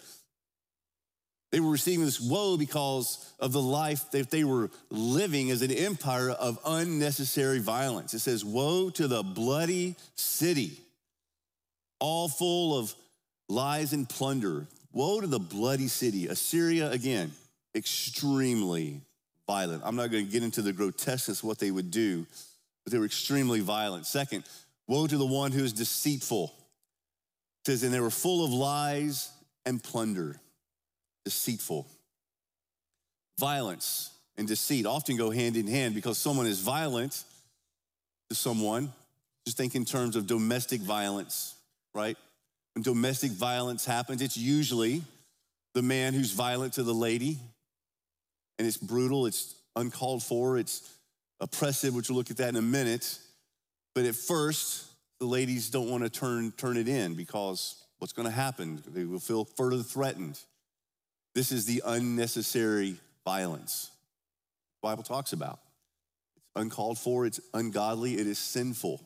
they 1.52 1.60
were 1.60 1.72
receiving 1.72 2.06
this 2.06 2.20
woe 2.20 2.58
because 2.58 3.34
of 3.40 3.54
the 3.54 3.62
life 3.62 4.12
that 4.12 4.30
they 4.30 4.44
were 4.44 4.70
living 4.90 5.50
as 5.50 5.62
an 5.62 5.72
empire 5.72 6.30
of 6.30 6.60
unnecessary 6.66 7.60
violence. 7.60 8.14
It 8.14 8.20
says, 8.20 8.44
Woe 8.44 8.90
to 8.92 9.08
the 9.08 9.24
bloody 9.24 9.96
city, 10.16 10.78
all 12.00 12.28
full 12.28 12.78
of 12.78 12.94
lies 13.48 13.94
and 13.94 14.08
plunder. 14.08 14.68
Woe 14.98 15.22
to 15.22 15.28
the 15.28 15.38
bloody 15.38 15.90
city. 15.90 16.26
Assyria, 16.26 16.90
again, 16.90 17.32
extremely 17.76 19.00
violent. 19.46 19.84
I'm 19.86 19.96
not 19.96 20.10
going 20.10 20.26
to 20.26 20.32
get 20.32 20.42
into 20.42 20.64
the 20.64 20.74
grotesqueness 20.74 21.42
of 21.42 21.44
what 21.44 21.60
they 21.60 21.70
would 21.70 21.92
do, 21.92 22.26
but 22.84 22.92
they 22.92 22.98
were 22.98 23.06
extremely 23.06 23.60
violent. 23.60 24.08
Second, 24.08 24.44
woe 24.88 25.06
to 25.06 25.16
the 25.16 25.24
one 25.24 25.52
who 25.52 25.64
is 25.64 25.72
deceitful. 25.72 26.46
It 26.46 27.68
says, 27.68 27.84
and 27.84 27.94
they 27.94 28.00
were 28.00 28.10
full 28.10 28.44
of 28.44 28.52
lies 28.52 29.30
and 29.68 29.84
plunder 29.84 30.40
deceitful. 31.26 31.86
Violence 33.40 34.10
and 34.36 34.48
deceit 34.48 34.88
often 34.88 35.16
go 35.16 35.30
hand 35.30 35.58
in 35.58 35.68
hand 35.68 35.94
because 35.94 36.18
someone 36.18 36.48
is 36.48 36.60
violent 36.60 37.24
to 38.32 38.36
someone. 38.36 38.92
Just 39.46 39.58
think 39.58 39.76
in 39.76 39.86
terms 39.86 40.16
of 40.16 40.26
domestic 40.26 40.82
violence, 40.82 41.54
right? 41.94 42.18
When 42.78 42.84
domestic 42.84 43.32
violence 43.32 43.86
happens, 43.86 44.22
it's 44.22 44.38
usually 44.38 45.02
the 45.74 45.82
man 45.82 46.14
who's 46.14 46.32
violent 46.32 46.74
to 46.74 46.84
the 46.84 46.94
lady, 46.94 47.40
and 48.60 48.68
it's 48.68 48.78
brutal, 48.78 49.26
it's 49.26 49.56
uncalled 49.76 50.22
for, 50.22 50.60
it's 50.60 50.88
oppressive, 51.40 51.96
which 51.96 52.08
we'll 52.08 52.20
look 52.20 52.30
at 52.30 52.38
that 52.38 52.50
in 52.50 52.56
a 52.56 52.62
minute. 52.62 53.18
But 53.96 54.06
at 54.06 54.14
first, 54.14 54.86
the 55.20 55.26
ladies 55.26 55.72
don't 55.72 55.90
want 55.90 56.04
to 56.04 56.10
turn, 56.12 56.52
turn 56.52 56.78
it 56.78 56.88
in 56.88 57.16
because 57.16 57.84
what's 57.98 58.14
going 58.14 58.28
to 58.28 58.32
happen? 58.32 58.84
They 58.86 59.06
will 59.06 59.20
feel 59.20 59.44
further 59.44 59.82
threatened. 59.82 60.40
This 61.34 61.52
is 61.52 61.66
the 61.66 61.82
unnecessary 61.84 62.98
violence 63.26 63.90
the 64.84 64.88
Bible 64.88 65.02
talks 65.02 65.34
about. 65.34 65.58
It's 66.36 66.46
uncalled 66.56 67.00
for, 67.00 67.26
it's 67.26 67.40
ungodly, 67.56 68.20
it 68.20 68.28
is 68.28 68.38
sinful, 68.38 69.02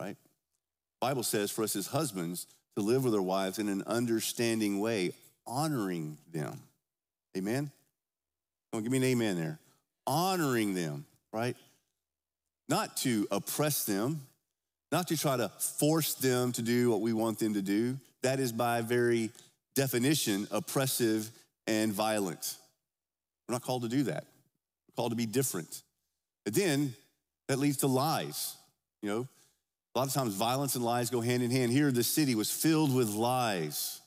right? 0.00 0.16
The 0.16 1.06
Bible 1.06 1.22
says 1.22 1.50
for 1.50 1.64
us 1.64 1.76
as 1.76 1.88
husbands 1.88 2.46
to 2.76 2.82
live 2.82 3.04
with 3.04 3.12
their 3.12 3.22
wives 3.22 3.58
in 3.58 3.68
an 3.68 3.82
understanding 3.86 4.80
way, 4.80 5.12
honoring 5.46 6.18
them. 6.32 6.60
Amen? 7.36 7.70
Come 8.70 8.78
on, 8.78 8.82
give 8.82 8.92
me 8.92 8.98
an 8.98 9.04
amen 9.04 9.36
there. 9.36 9.58
Honoring 10.06 10.74
them, 10.74 11.06
right? 11.32 11.56
Not 12.68 12.96
to 12.98 13.26
oppress 13.30 13.84
them, 13.84 14.20
not 14.90 15.08
to 15.08 15.16
try 15.16 15.36
to 15.36 15.48
force 15.78 16.14
them 16.14 16.52
to 16.52 16.62
do 16.62 16.90
what 16.90 17.00
we 17.00 17.12
want 17.12 17.38
them 17.38 17.54
to 17.54 17.62
do. 17.62 17.96
That 18.22 18.40
is 18.40 18.52
by 18.52 18.80
very 18.80 19.30
definition 19.74 20.46
oppressive 20.50 21.30
and 21.66 21.92
violent. 21.92 22.56
We're 23.48 23.54
not 23.54 23.62
called 23.62 23.82
to 23.82 23.88
do 23.88 24.04
that. 24.04 24.24
We're 24.24 24.94
called 24.96 25.12
to 25.12 25.16
be 25.16 25.26
different. 25.26 25.82
But 26.44 26.54
then 26.54 26.94
that 27.48 27.58
leads 27.58 27.78
to 27.78 27.86
lies. 27.86 28.56
You 29.02 29.10
know, 29.10 29.28
a 29.94 29.98
lot 29.98 30.08
of 30.08 30.14
times 30.14 30.34
violence 30.34 30.74
and 30.74 30.84
lies 30.84 31.10
go 31.10 31.20
hand 31.20 31.42
in 31.42 31.50
hand. 31.50 31.70
Here, 31.70 31.92
the 31.92 32.02
city 32.02 32.34
was 32.34 32.50
filled 32.50 32.94
with 32.94 33.10
lies. 33.10 34.00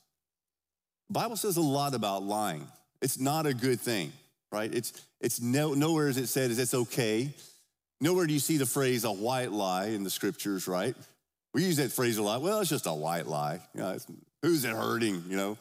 The 1.08 1.14
Bible 1.14 1.36
says 1.36 1.56
a 1.56 1.62
lot 1.62 1.94
about 1.94 2.22
lying. 2.22 2.66
It's 3.00 3.18
not 3.18 3.46
a 3.46 3.54
good 3.54 3.80
thing, 3.80 4.12
right? 4.52 4.72
It's, 4.72 4.92
it's 5.20 5.40
no, 5.40 5.72
nowhere 5.72 6.08
is 6.08 6.18
it 6.18 6.26
said 6.26 6.50
is 6.50 6.58
it's 6.58 6.74
okay. 6.74 7.32
Nowhere 8.00 8.26
do 8.26 8.34
you 8.34 8.38
see 8.38 8.58
the 8.58 8.66
phrase 8.66 9.04
a 9.04 9.10
white 9.10 9.50
lie 9.50 9.86
in 9.86 10.04
the 10.04 10.10
scriptures, 10.10 10.68
right? 10.68 10.94
We 11.54 11.64
use 11.64 11.78
that 11.78 11.90
phrase 11.90 12.18
a 12.18 12.22
lot. 12.22 12.42
Well, 12.42 12.60
it's 12.60 12.68
just 12.68 12.86
a 12.86 12.92
white 12.92 13.26
lie. 13.26 13.60
You 13.74 13.80
know, 13.80 13.96
who's 14.42 14.64
it 14.64 14.72
hurting, 14.72 15.24
you 15.28 15.36
know? 15.36 15.56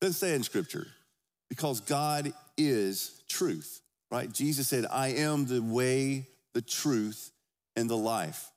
Doesn't 0.00 0.14
say 0.14 0.34
in 0.34 0.42
scripture 0.42 0.86
because 1.48 1.80
God 1.80 2.32
is 2.58 3.22
truth, 3.28 3.80
right? 4.10 4.30
Jesus 4.30 4.68
said, 4.68 4.84
I 4.90 5.08
am 5.08 5.46
the 5.46 5.62
way, 5.62 6.26
the 6.52 6.62
truth, 6.62 7.30
and 7.74 7.88
the 7.88 7.96
life. 7.96 8.50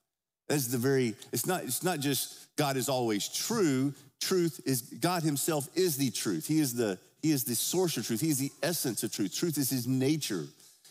That's 0.52 0.68
the 0.68 0.78
very, 0.78 1.16
it's 1.32 1.46
not, 1.46 1.64
it's 1.64 1.82
not 1.82 2.02
just 2.02 2.54
God 2.58 2.76
is 2.76 2.90
always 2.90 3.30
true. 3.30 3.94
Truth 4.20 4.60
is, 4.66 4.82
God 4.82 5.24
himself 5.24 5.70
is 5.76 5.96
the 5.96 6.12
truth. 6.12 6.46
He 6.46 6.60
is 6.60 6.74
the, 6.74 7.00
he 7.22 7.32
is 7.32 7.46
the 7.46 7.56
source 7.56 7.96
of 7.96 8.06
truth. 8.06 8.20
He 8.20 8.32
is 8.32 8.38
the 8.38 8.52
essence 8.62 9.02
of 9.04 9.14
truth. 9.14 9.34
Truth 9.34 9.58
is 9.58 9.70
his 9.70 9.88
nature. 9.88 10.44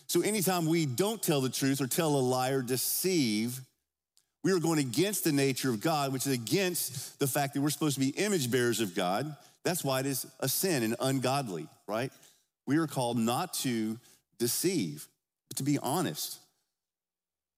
So 0.07 0.21
anytime 0.21 0.65
we 0.65 0.87
don't 0.87 1.21
tell 1.21 1.41
the 1.41 1.49
truth 1.49 1.79
or 1.79 1.85
tell 1.85 2.15
a 2.15 2.17
lie 2.17 2.49
or 2.49 2.63
deceive, 2.63 3.61
we 4.43 4.51
are 4.51 4.57
going 4.57 4.79
against 4.79 5.25
the 5.25 5.31
nature 5.31 5.69
of 5.69 5.79
God, 5.79 6.11
which 6.11 6.25
is 6.25 6.33
against 6.33 7.19
the 7.19 7.27
fact 7.27 7.53
that 7.53 7.61
we're 7.61 7.69
supposed 7.69 7.93
to 7.93 7.99
be 7.99 8.09
image 8.09 8.49
bearers 8.49 8.79
of 8.79 8.95
God. 8.95 9.35
That's 9.63 9.83
why 9.83 9.99
it 9.99 10.07
is 10.07 10.25
a 10.39 10.49
sin 10.49 10.81
and 10.81 10.95
ungodly, 10.99 11.67
right? 11.87 12.11
We 12.65 12.77
are 12.77 12.87
called 12.87 13.19
not 13.19 13.53
to 13.59 13.99
deceive, 14.39 15.07
but 15.49 15.57
to 15.57 15.63
be 15.63 15.77
honest. 15.77 16.39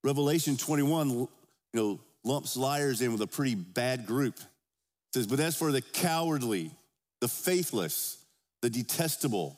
Revelation 0.04 0.58
21, 0.58 1.30
you 1.74 1.80
know, 1.80 2.00
lumps 2.24 2.56
liars 2.56 3.02
in 3.02 3.12
with 3.12 3.22
a 3.22 3.28
pretty 3.28 3.56
bad 3.56 4.06
group. 4.06 4.38
It 4.38 5.16
says, 5.16 5.28
but 5.28 5.40
as 5.40 5.56
for 5.56 5.72
the 5.72 5.82
cowardly, 5.82 6.72
the 7.20 7.28
faithless, 7.28 8.18
the 8.62 8.70
detestable, 8.70 9.58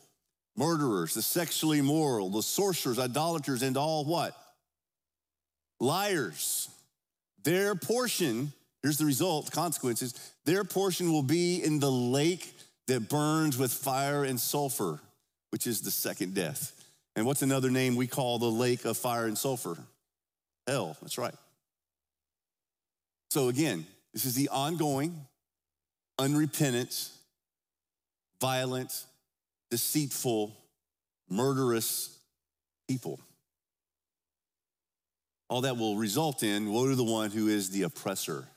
murderers, 0.58 1.14
the 1.14 1.22
sexually 1.22 1.80
immoral, 1.80 2.30
the 2.30 2.42
sorcerers, 2.42 3.00
idolaters, 3.00 3.62
and 3.62 3.78
all 3.78 4.06
what? 4.06 4.36
Liars. 5.80 6.70
Their 7.44 7.76
portion, 7.76 8.54
here's 8.82 8.98
the 8.98 9.06
result, 9.06 9.52
consequences, 9.52 10.14
their 10.46 10.64
portion 10.64 11.12
will 11.12 11.24
be 11.24 11.64
in 11.64 11.80
the 11.80 11.92
lake 11.92 12.54
that 12.88 13.10
burns 13.10 13.58
with 13.58 13.72
fire 13.72 14.24
and 14.24 14.40
sulfur, 14.40 15.00
which 15.52 15.68
is 15.68 15.82
the 15.82 15.92
second 15.92 16.34
death. 16.34 16.72
And 17.16 17.26
what's 17.26 17.42
another 17.42 17.70
name 17.70 17.96
we 17.96 18.08
call 18.08 18.40
the 18.40 18.46
lake 18.46 18.86
of 18.86 18.98
fire 18.98 19.26
and 19.26 19.38
sulfur? 19.38 19.78
Hell, 20.68 20.98
that's 21.02 21.18
right. 21.18 21.36
So 23.30 23.50
again, 23.50 23.86
this 24.14 24.26
is 24.26 24.36
the 24.36 24.50
ongoing, 24.50 25.26
unrepentant, 26.18 27.10
violent, 28.40 29.06
deceitful, 29.70 30.56
murderous 31.30 32.18
people. 32.88 33.20
All 35.50 35.62
that 35.62 35.78
will 35.78 35.98
result 35.98 36.44
in 36.44 36.72
woe 36.72 36.90
to 36.90 36.96
the 36.96 37.04
one 37.04 37.32
who 37.32 37.48
is 37.48 37.70
the 37.70 37.84
oppressor. 37.84 38.48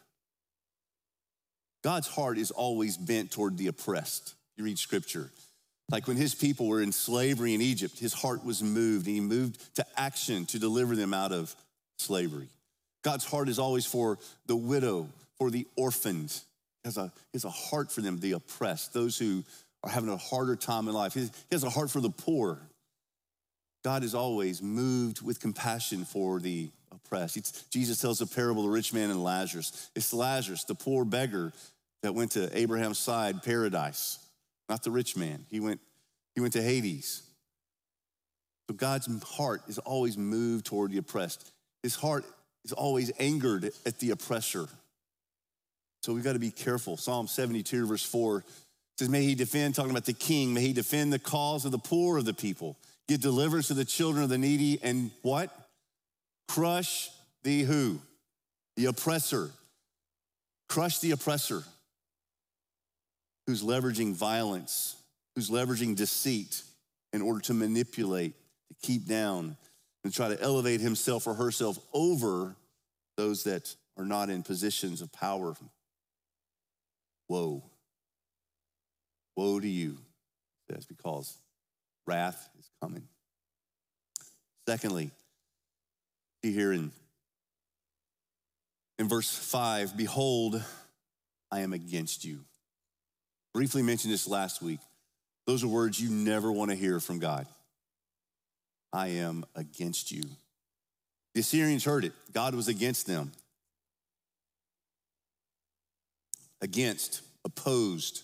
God's 1.82 2.08
heart 2.08 2.38
is 2.38 2.50
always 2.50 2.96
bent 2.96 3.30
toward 3.30 3.56
the 3.56 3.68
oppressed. 3.68 4.34
You 4.56 4.64
read 4.64 4.78
scripture. 4.78 5.30
Like 5.90 6.06
when 6.06 6.16
his 6.16 6.34
people 6.34 6.66
were 6.66 6.82
in 6.82 6.92
slavery 6.92 7.54
in 7.54 7.62
Egypt, 7.62 7.98
his 7.98 8.12
heart 8.12 8.44
was 8.44 8.62
moved 8.62 9.06
and 9.06 9.14
he 9.14 9.20
moved 9.20 9.74
to 9.76 9.86
action 9.96 10.44
to 10.46 10.58
deliver 10.58 10.96
them 10.96 11.14
out 11.14 11.32
of 11.32 11.54
slavery. 11.98 12.48
God's 13.02 13.24
heart 13.24 13.48
is 13.48 13.58
always 13.58 13.86
for 13.86 14.18
the 14.46 14.56
widow, 14.56 15.08
for 15.38 15.50
the 15.50 15.66
orphaned. 15.76 16.30
He 16.82 16.86
has 16.86 16.96
a, 16.96 17.12
he 17.32 17.34
has 17.34 17.44
a 17.44 17.50
heart 17.50 17.90
for 17.92 18.00
them, 18.00 18.20
the 18.20 18.32
oppressed, 18.32 18.92
those 18.92 19.18
who 19.18 19.44
are 19.82 19.90
having 19.90 20.10
a 20.10 20.16
harder 20.16 20.56
time 20.56 20.88
in 20.88 20.94
life. 20.94 21.14
He 21.14 21.28
has 21.52 21.64
a 21.64 21.70
heart 21.70 21.90
for 21.90 22.00
the 22.00 22.10
poor. 22.10 22.58
God 23.84 24.02
is 24.02 24.14
always 24.14 24.60
moved 24.60 25.22
with 25.22 25.40
compassion 25.40 26.04
for 26.04 26.40
the 26.40 26.70
oppressed. 26.90 27.36
It's, 27.36 27.64
Jesus 27.64 28.00
tells 28.00 28.20
a 28.20 28.26
parable 28.26 28.62
of 28.62 28.68
the 28.68 28.74
rich 28.74 28.92
man 28.92 29.10
and 29.10 29.22
Lazarus. 29.22 29.90
It's 29.94 30.12
Lazarus, 30.12 30.64
the 30.64 30.74
poor 30.74 31.04
beggar 31.04 31.52
that 32.02 32.14
went 32.14 32.32
to 32.32 32.56
Abraham's 32.56 32.98
side, 32.98 33.42
paradise, 33.42 34.18
not 34.68 34.82
the 34.82 34.90
rich 34.90 35.16
man. 35.16 35.46
He 35.50 35.60
went, 35.60 35.80
he 36.34 36.40
went 36.40 36.52
to 36.54 36.62
Hades. 36.62 37.22
So 38.68 38.74
God's 38.74 39.08
heart 39.22 39.62
is 39.68 39.78
always 39.78 40.18
moved 40.18 40.66
toward 40.66 40.90
the 40.90 40.98
oppressed. 40.98 41.50
His 41.82 41.94
heart 41.94 42.24
is 42.68 42.72
always 42.74 43.10
angered 43.18 43.70
at 43.86 43.98
the 43.98 44.10
oppressor. 44.10 44.68
So 46.02 46.12
we've 46.12 46.22
got 46.22 46.34
to 46.34 46.38
be 46.38 46.50
careful. 46.50 46.98
Psalm 46.98 47.26
72, 47.26 47.86
verse 47.86 48.04
4 48.04 48.44
says, 48.98 49.08
May 49.08 49.22
he 49.22 49.34
defend, 49.34 49.74
talking 49.74 49.90
about 49.90 50.04
the 50.04 50.12
king, 50.12 50.52
may 50.52 50.60
he 50.60 50.72
defend 50.74 51.10
the 51.10 51.18
cause 51.18 51.64
of 51.64 51.72
the 51.72 51.78
poor 51.78 52.18
of 52.18 52.26
the 52.26 52.34
people, 52.34 52.76
give 53.08 53.22
deliverance 53.22 53.68
to 53.68 53.74
the 53.74 53.86
children 53.86 54.22
of 54.22 54.28
the 54.28 54.36
needy, 54.36 54.78
and 54.82 55.10
what? 55.22 55.50
Crush 56.46 57.08
the 57.42 57.62
who? 57.62 58.00
The 58.76 58.84
oppressor. 58.86 59.50
Crush 60.68 60.98
the 60.98 61.12
oppressor 61.12 61.62
who's 63.46 63.62
leveraging 63.62 64.12
violence, 64.12 64.94
who's 65.34 65.48
leveraging 65.48 65.96
deceit 65.96 66.60
in 67.14 67.22
order 67.22 67.40
to 67.40 67.54
manipulate, 67.54 68.34
to 68.68 68.86
keep 68.86 69.06
down, 69.06 69.56
try 70.12 70.28
to 70.28 70.40
elevate 70.40 70.80
himself 70.80 71.26
or 71.26 71.34
herself 71.34 71.78
over 71.92 72.56
those 73.16 73.44
that 73.44 73.74
are 73.96 74.04
not 74.04 74.30
in 74.30 74.42
positions 74.42 75.02
of 75.02 75.12
power. 75.12 75.54
Woe. 77.28 77.62
Woe 79.36 79.60
to 79.60 79.68
you, 79.68 79.98
says, 80.70 80.86
because 80.86 81.36
wrath 82.06 82.48
is 82.58 82.70
coming. 82.82 83.06
Secondly, 84.66 85.10
see 86.44 86.52
here 86.52 86.72
in, 86.72 86.90
in 88.98 89.08
verse 89.08 89.34
5 89.34 89.96
Behold, 89.96 90.62
I 91.50 91.60
am 91.60 91.72
against 91.72 92.24
you. 92.24 92.44
Briefly 93.54 93.82
mentioned 93.82 94.12
this 94.12 94.28
last 94.28 94.62
week. 94.62 94.80
Those 95.46 95.64
are 95.64 95.68
words 95.68 96.00
you 96.00 96.10
never 96.10 96.52
want 96.52 96.70
to 96.70 96.76
hear 96.76 97.00
from 97.00 97.18
God. 97.18 97.46
I 98.92 99.08
am 99.08 99.44
against 99.54 100.10
you. 100.10 100.22
The 101.34 101.40
Assyrians 101.40 101.84
heard 101.84 102.04
it. 102.04 102.12
God 102.32 102.54
was 102.54 102.68
against 102.68 103.06
them. 103.06 103.32
Against, 106.60 107.22
opposed, 107.44 108.22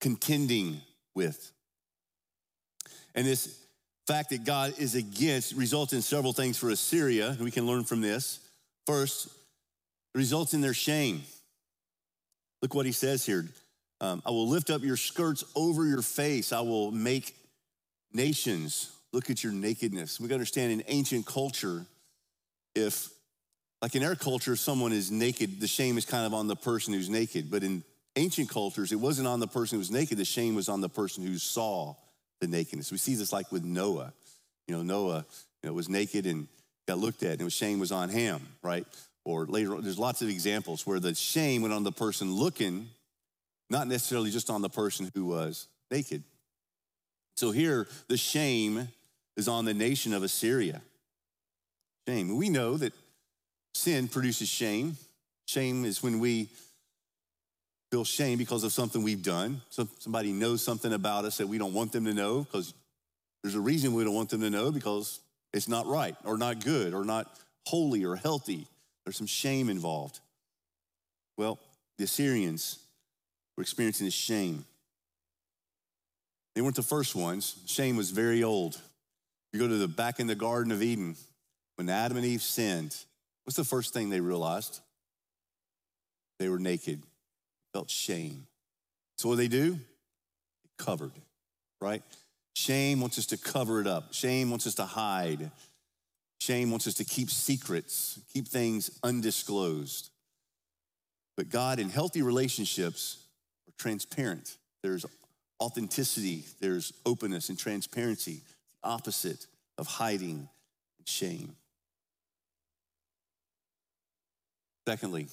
contending 0.00 0.80
with. 1.14 1.50
And 3.14 3.26
this 3.26 3.58
fact 4.06 4.30
that 4.30 4.44
God 4.44 4.74
is 4.78 4.94
against 4.94 5.54
results 5.54 5.92
in 5.92 6.00
several 6.02 6.32
things 6.32 6.56
for 6.56 6.70
Assyria, 6.70 7.36
we 7.40 7.50
can 7.50 7.66
learn 7.66 7.84
from 7.84 8.00
this. 8.00 8.38
First, 8.86 9.26
it 9.26 10.18
results 10.18 10.54
in 10.54 10.60
their 10.60 10.74
shame. 10.74 11.22
Look 12.62 12.74
what 12.74 12.86
he 12.86 12.92
says 12.92 13.26
here. 13.26 13.46
Um, 14.00 14.22
I 14.24 14.30
will 14.30 14.48
lift 14.48 14.70
up 14.70 14.82
your 14.82 14.96
skirts 14.96 15.44
over 15.54 15.84
your 15.84 16.02
face. 16.02 16.52
I 16.52 16.60
will 16.60 16.90
make 16.92 17.34
nations 18.12 18.95
look 19.12 19.30
at 19.30 19.42
your 19.42 19.52
nakedness. 19.52 20.20
We 20.20 20.32
understand 20.32 20.72
in 20.72 20.82
ancient 20.88 21.26
culture, 21.26 21.86
if, 22.74 23.08
like 23.80 23.94
in 23.94 24.02
our 24.02 24.14
culture, 24.14 24.52
if 24.52 24.58
someone 24.58 24.92
is 24.92 25.10
naked, 25.10 25.60
the 25.60 25.66
shame 25.66 25.98
is 25.98 26.04
kind 26.04 26.26
of 26.26 26.34
on 26.34 26.48
the 26.48 26.56
person 26.56 26.92
who's 26.92 27.08
naked. 27.08 27.50
But 27.50 27.62
in 27.62 27.82
ancient 28.16 28.48
cultures, 28.48 28.92
it 28.92 28.96
wasn't 28.96 29.28
on 29.28 29.40
the 29.40 29.46
person 29.46 29.76
who 29.76 29.80
was 29.80 29.90
naked, 29.90 30.18
the 30.18 30.24
shame 30.24 30.54
was 30.54 30.68
on 30.68 30.80
the 30.80 30.88
person 30.88 31.24
who 31.26 31.38
saw 31.38 31.94
the 32.40 32.46
nakedness. 32.46 32.92
We 32.92 32.98
see 32.98 33.14
this 33.14 33.32
like 33.32 33.50
with 33.52 33.64
Noah. 33.64 34.12
You 34.66 34.76
know, 34.76 34.82
Noah 34.82 35.24
you 35.62 35.70
know, 35.70 35.74
was 35.74 35.88
naked 35.88 36.26
and 36.26 36.48
got 36.86 36.98
looked 36.98 37.22
at, 37.22 37.38
and 37.38 37.46
the 37.46 37.50
shame 37.50 37.78
was 37.78 37.92
on 37.92 38.08
him, 38.08 38.40
right? 38.62 38.86
Or 39.24 39.46
later, 39.46 39.74
on, 39.74 39.82
there's 39.82 39.98
lots 39.98 40.22
of 40.22 40.28
examples 40.28 40.86
where 40.86 41.00
the 41.00 41.14
shame 41.14 41.62
went 41.62 41.74
on 41.74 41.82
the 41.82 41.92
person 41.92 42.32
looking, 42.32 42.88
not 43.70 43.88
necessarily 43.88 44.30
just 44.30 44.50
on 44.50 44.62
the 44.62 44.68
person 44.68 45.10
who 45.14 45.26
was 45.26 45.66
naked. 45.90 46.22
So 47.36 47.50
here, 47.50 47.86
the 48.08 48.16
shame 48.16 48.88
is 49.36 49.48
on 49.48 49.64
the 49.64 49.74
nation 49.74 50.12
of 50.14 50.22
Assyria. 50.22 50.80
Shame. 52.08 52.36
We 52.36 52.48
know 52.48 52.76
that 52.76 52.92
sin 53.74 54.08
produces 54.08 54.48
shame. 54.48 54.96
Shame 55.46 55.84
is 55.84 56.02
when 56.02 56.18
we 56.18 56.48
feel 57.90 58.04
shame 58.04 58.38
because 58.38 58.64
of 58.64 58.72
something 58.72 59.02
we've 59.02 59.22
done. 59.22 59.60
So 59.70 59.88
somebody 59.98 60.32
knows 60.32 60.62
something 60.62 60.92
about 60.92 61.24
us 61.24 61.38
that 61.38 61.46
we 61.46 61.58
don't 61.58 61.74
want 61.74 61.92
them 61.92 62.04
to 62.06 62.14
know 62.14 62.40
because 62.40 62.74
there's 63.42 63.54
a 63.54 63.60
reason 63.60 63.92
we 63.92 64.04
don't 64.04 64.14
want 64.14 64.30
them 64.30 64.40
to 64.40 64.50
know 64.50 64.72
because 64.72 65.20
it's 65.52 65.68
not 65.68 65.86
right 65.86 66.16
or 66.24 66.36
not 66.36 66.64
good 66.64 66.94
or 66.94 67.04
not 67.04 67.38
holy 67.66 68.04
or 68.04 68.16
healthy. 68.16 68.66
There's 69.04 69.16
some 69.16 69.26
shame 69.26 69.68
involved. 69.68 70.20
Well, 71.36 71.58
the 71.98 72.04
Assyrians 72.04 72.78
were 73.56 73.62
experiencing 73.62 74.06
this 74.06 74.14
shame. 74.14 74.64
They 76.56 76.62
weren't 76.62 76.74
the 76.74 76.82
first 76.82 77.14
ones. 77.14 77.54
Shame 77.66 77.96
was 77.96 78.10
very 78.10 78.42
old. 78.42 78.80
You 79.52 79.60
go 79.60 79.68
to 79.68 79.76
the 79.76 79.86
back 79.86 80.18
in 80.18 80.26
the 80.26 80.34
Garden 80.34 80.72
of 80.72 80.82
Eden, 80.82 81.14
when 81.76 81.90
Adam 81.90 82.16
and 82.16 82.24
Eve 82.24 82.40
sinned, 82.40 82.96
what's 83.44 83.58
the 83.58 83.64
first 83.64 83.92
thing 83.92 84.08
they 84.08 84.20
realized? 84.20 84.80
They 86.38 86.48
were 86.48 86.58
naked, 86.58 87.02
felt 87.74 87.90
shame. 87.90 88.46
So 89.18 89.28
what 89.28 89.34
do 89.34 89.42
they 89.42 89.48
do? 89.48 89.72
They 89.74 90.84
covered, 90.84 91.12
right? 91.82 92.02
Shame 92.54 93.02
wants 93.02 93.18
us 93.18 93.26
to 93.26 93.36
cover 93.36 93.82
it 93.82 93.86
up. 93.86 94.14
Shame 94.14 94.48
wants 94.48 94.66
us 94.66 94.76
to 94.76 94.86
hide. 94.86 95.50
Shame 96.40 96.70
wants 96.70 96.86
us 96.86 96.94
to 96.94 97.04
keep 97.04 97.30
secrets, 97.30 98.18
keep 98.32 98.48
things 98.48 98.98
undisclosed. 99.02 100.08
But 101.36 101.50
God, 101.50 101.78
in 101.78 101.90
healthy 101.90 102.22
relationships, 102.22 103.18
are 103.68 103.74
transparent. 103.78 104.56
There's 104.82 105.04
authenticity, 105.60 106.44
there's 106.60 106.92
openness 107.04 107.48
and 107.48 107.58
transparency, 107.58 108.42
the 108.82 108.88
opposite 108.88 109.46
of 109.78 109.86
hiding 109.86 110.48
and 110.98 111.08
shame. 111.08 111.56
Secondly, 114.86 115.26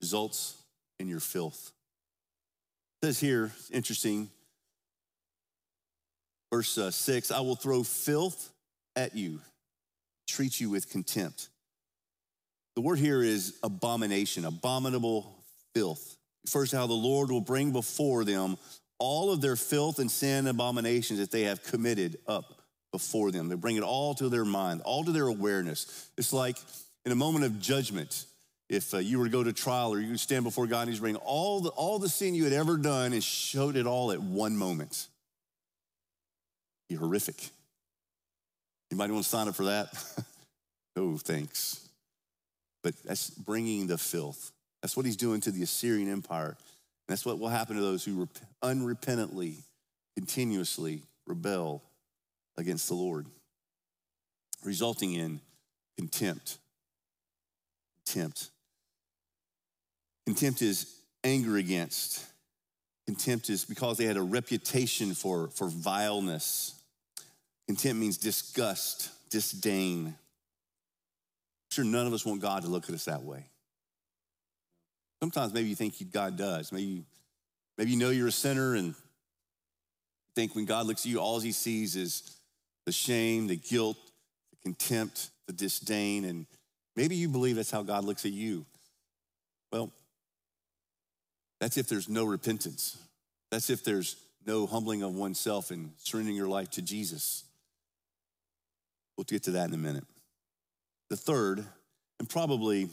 results 0.00 0.56
in 0.98 1.08
your 1.08 1.20
filth. 1.20 1.72
It 3.02 3.06
says 3.06 3.20
here, 3.20 3.52
interesting, 3.72 4.28
verse 6.52 6.76
uh, 6.76 6.90
six, 6.90 7.30
I 7.30 7.40
will 7.40 7.56
throw 7.56 7.82
filth 7.82 8.50
at 8.96 9.14
you, 9.14 9.40
treat 10.26 10.60
you 10.60 10.70
with 10.70 10.90
contempt. 10.90 11.48
The 12.74 12.82
word 12.82 12.98
here 12.98 13.22
is 13.22 13.56
abomination, 13.62 14.44
abominable 14.44 15.36
filth. 15.74 16.16
First, 16.46 16.72
how 16.72 16.86
the 16.86 16.94
Lord 16.94 17.30
will 17.30 17.40
bring 17.40 17.72
before 17.72 18.24
them 18.24 18.56
all 19.00 19.32
of 19.32 19.40
their 19.40 19.56
filth 19.56 19.98
and 19.98 20.10
sin 20.10 20.40
and 20.40 20.48
abominations 20.48 21.18
that 21.18 21.32
they 21.32 21.42
have 21.42 21.64
committed 21.64 22.18
up 22.28 22.62
before 22.92 23.32
them. 23.32 23.48
They 23.48 23.56
bring 23.56 23.76
it 23.76 23.82
all 23.82 24.14
to 24.14 24.28
their 24.28 24.44
mind, 24.44 24.82
all 24.84 25.04
to 25.04 25.10
their 25.10 25.26
awareness. 25.26 26.10
It's 26.16 26.32
like 26.32 26.56
in 27.04 27.10
a 27.10 27.16
moment 27.16 27.46
of 27.46 27.58
judgment, 27.60 28.26
if 28.68 28.94
uh, 28.94 28.98
you 28.98 29.18
were 29.18 29.24
to 29.24 29.30
go 29.30 29.42
to 29.42 29.52
trial 29.52 29.92
or 29.92 30.00
you 30.00 30.16
stand 30.16 30.44
before 30.44 30.66
God 30.66 30.82
and 30.82 30.90
He's 30.90 31.00
bringing 31.00 31.20
all 31.24 31.60
the, 31.60 31.70
all 31.70 31.98
the 31.98 32.08
sin 32.08 32.34
you 32.34 32.44
had 32.44 32.52
ever 32.52 32.76
done 32.76 33.12
and 33.12 33.24
showed 33.24 33.76
it 33.76 33.86
all 33.86 34.12
at 34.12 34.20
one 34.20 34.56
moment. 34.56 35.08
Be 36.88 36.94
horrific. 36.94 37.48
You 38.90 38.96
might 38.96 39.10
want 39.10 39.24
to 39.24 39.28
sign 39.28 39.48
up 39.48 39.54
for 39.54 39.64
that. 39.64 39.88
oh, 40.96 41.16
thanks. 41.16 41.88
But 42.82 42.94
that's 43.04 43.30
bringing 43.30 43.86
the 43.86 43.98
filth. 43.98 44.52
That's 44.82 44.96
what 44.96 45.06
he's 45.06 45.16
doing 45.16 45.40
to 45.42 45.50
the 45.50 45.62
Assyrian 45.62 46.10
Empire. 46.10 46.56
That's 47.10 47.26
what 47.26 47.40
will 47.40 47.48
happen 47.48 47.74
to 47.74 47.82
those 47.82 48.04
who 48.04 48.28
unrepentantly, 48.62 49.56
continuously 50.16 51.02
rebel 51.26 51.82
against 52.56 52.86
the 52.86 52.94
Lord, 52.94 53.26
resulting 54.62 55.14
in 55.14 55.40
contempt. 55.98 56.58
Contempt. 58.06 58.50
Contempt 60.24 60.62
is 60.62 60.86
anger 61.24 61.56
against. 61.56 62.24
Contempt 63.06 63.50
is 63.50 63.64
because 63.64 63.98
they 63.98 64.04
had 64.04 64.16
a 64.16 64.22
reputation 64.22 65.12
for, 65.12 65.48
for 65.48 65.66
vileness. 65.66 66.80
Contempt 67.66 68.00
means 68.00 68.18
disgust, 68.18 69.10
disdain. 69.30 70.06
I'm 70.06 70.14
sure 71.72 71.84
none 71.84 72.06
of 72.06 72.12
us 72.12 72.24
want 72.24 72.40
God 72.40 72.62
to 72.62 72.68
look 72.68 72.88
at 72.88 72.94
us 72.94 73.06
that 73.06 73.24
way. 73.24 73.49
Sometimes 75.20 75.52
maybe 75.52 75.68
you 75.68 75.76
think 75.76 75.94
God 76.12 76.36
does. 76.36 76.72
Maybe, 76.72 77.04
maybe 77.76 77.90
you 77.90 77.98
know 77.98 78.10
you're 78.10 78.28
a 78.28 78.32
sinner 78.32 78.74
and 78.74 78.94
think 80.34 80.54
when 80.54 80.64
God 80.64 80.86
looks 80.86 81.04
at 81.04 81.12
you, 81.12 81.18
all 81.18 81.40
he 81.40 81.52
sees 81.52 81.96
is 81.96 82.36
the 82.86 82.92
shame, 82.92 83.46
the 83.46 83.56
guilt, 83.56 83.98
the 84.50 84.56
contempt, 84.62 85.30
the 85.46 85.52
disdain, 85.52 86.24
and 86.24 86.46
maybe 86.96 87.16
you 87.16 87.28
believe 87.28 87.56
that's 87.56 87.70
how 87.70 87.82
God 87.82 88.04
looks 88.04 88.24
at 88.24 88.32
you. 88.32 88.64
Well, 89.72 89.92
that's 91.60 91.76
if 91.76 91.88
there's 91.88 92.08
no 92.08 92.24
repentance. 92.24 92.96
That's 93.50 93.68
if 93.68 93.84
there's 93.84 94.16
no 94.46 94.66
humbling 94.66 95.02
of 95.02 95.14
oneself 95.14 95.70
and 95.70 95.92
surrendering 95.98 96.36
your 96.36 96.48
life 96.48 96.70
to 96.70 96.82
Jesus. 96.82 97.44
We'll 99.16 99.24
get 99.24 99.42
to 99.44 99.50
that 99.52 99.68
in 99.68 99.74
a 99.74 99.78
minute. 99.78 100.04
The 101.10 101.16
third, 101.16 101.66
and 102.18 102.28
probably 102.28 102.88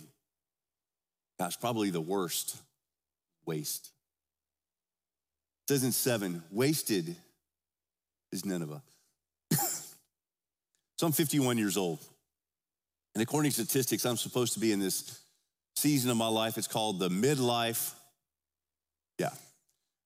Gosh, 1.39 1.59
probably 1.59 1.89
the 1.89 2.01
worst 2.01 2.57
waste. 3.45 3.91
It 5.65 5.73
says 5.73 5.83
in 5.83 5.91
seven, 5.91 6.43
wasted 6.51 7.15
is 8.31 8.45
Nineveh. 8.45 8.81
so 9.51 9.87
I'm 11.03 11.11
51 11.11 11.57
years 11.57 11.77
old. 11.77 11.99
And 13.13 13.21
according 13.21 13.51
to 13.51 13.65
statistics, 13.65 14.05
I'm 14.05 14.17
supposed 14.17 14.53
to 14.53 14.59
be 14.59 14.71
in 14.71 14.79
this 14.79 15.19
season 15.75 16.11
of 16.11 16.17
my 16.17 16.27
life. 16.27 16.57
It's 16.57 16.67
called 16.67 16.99
the 16.99 17.09
midlife. 17.09 17.93
Yeah. 19.17 19.31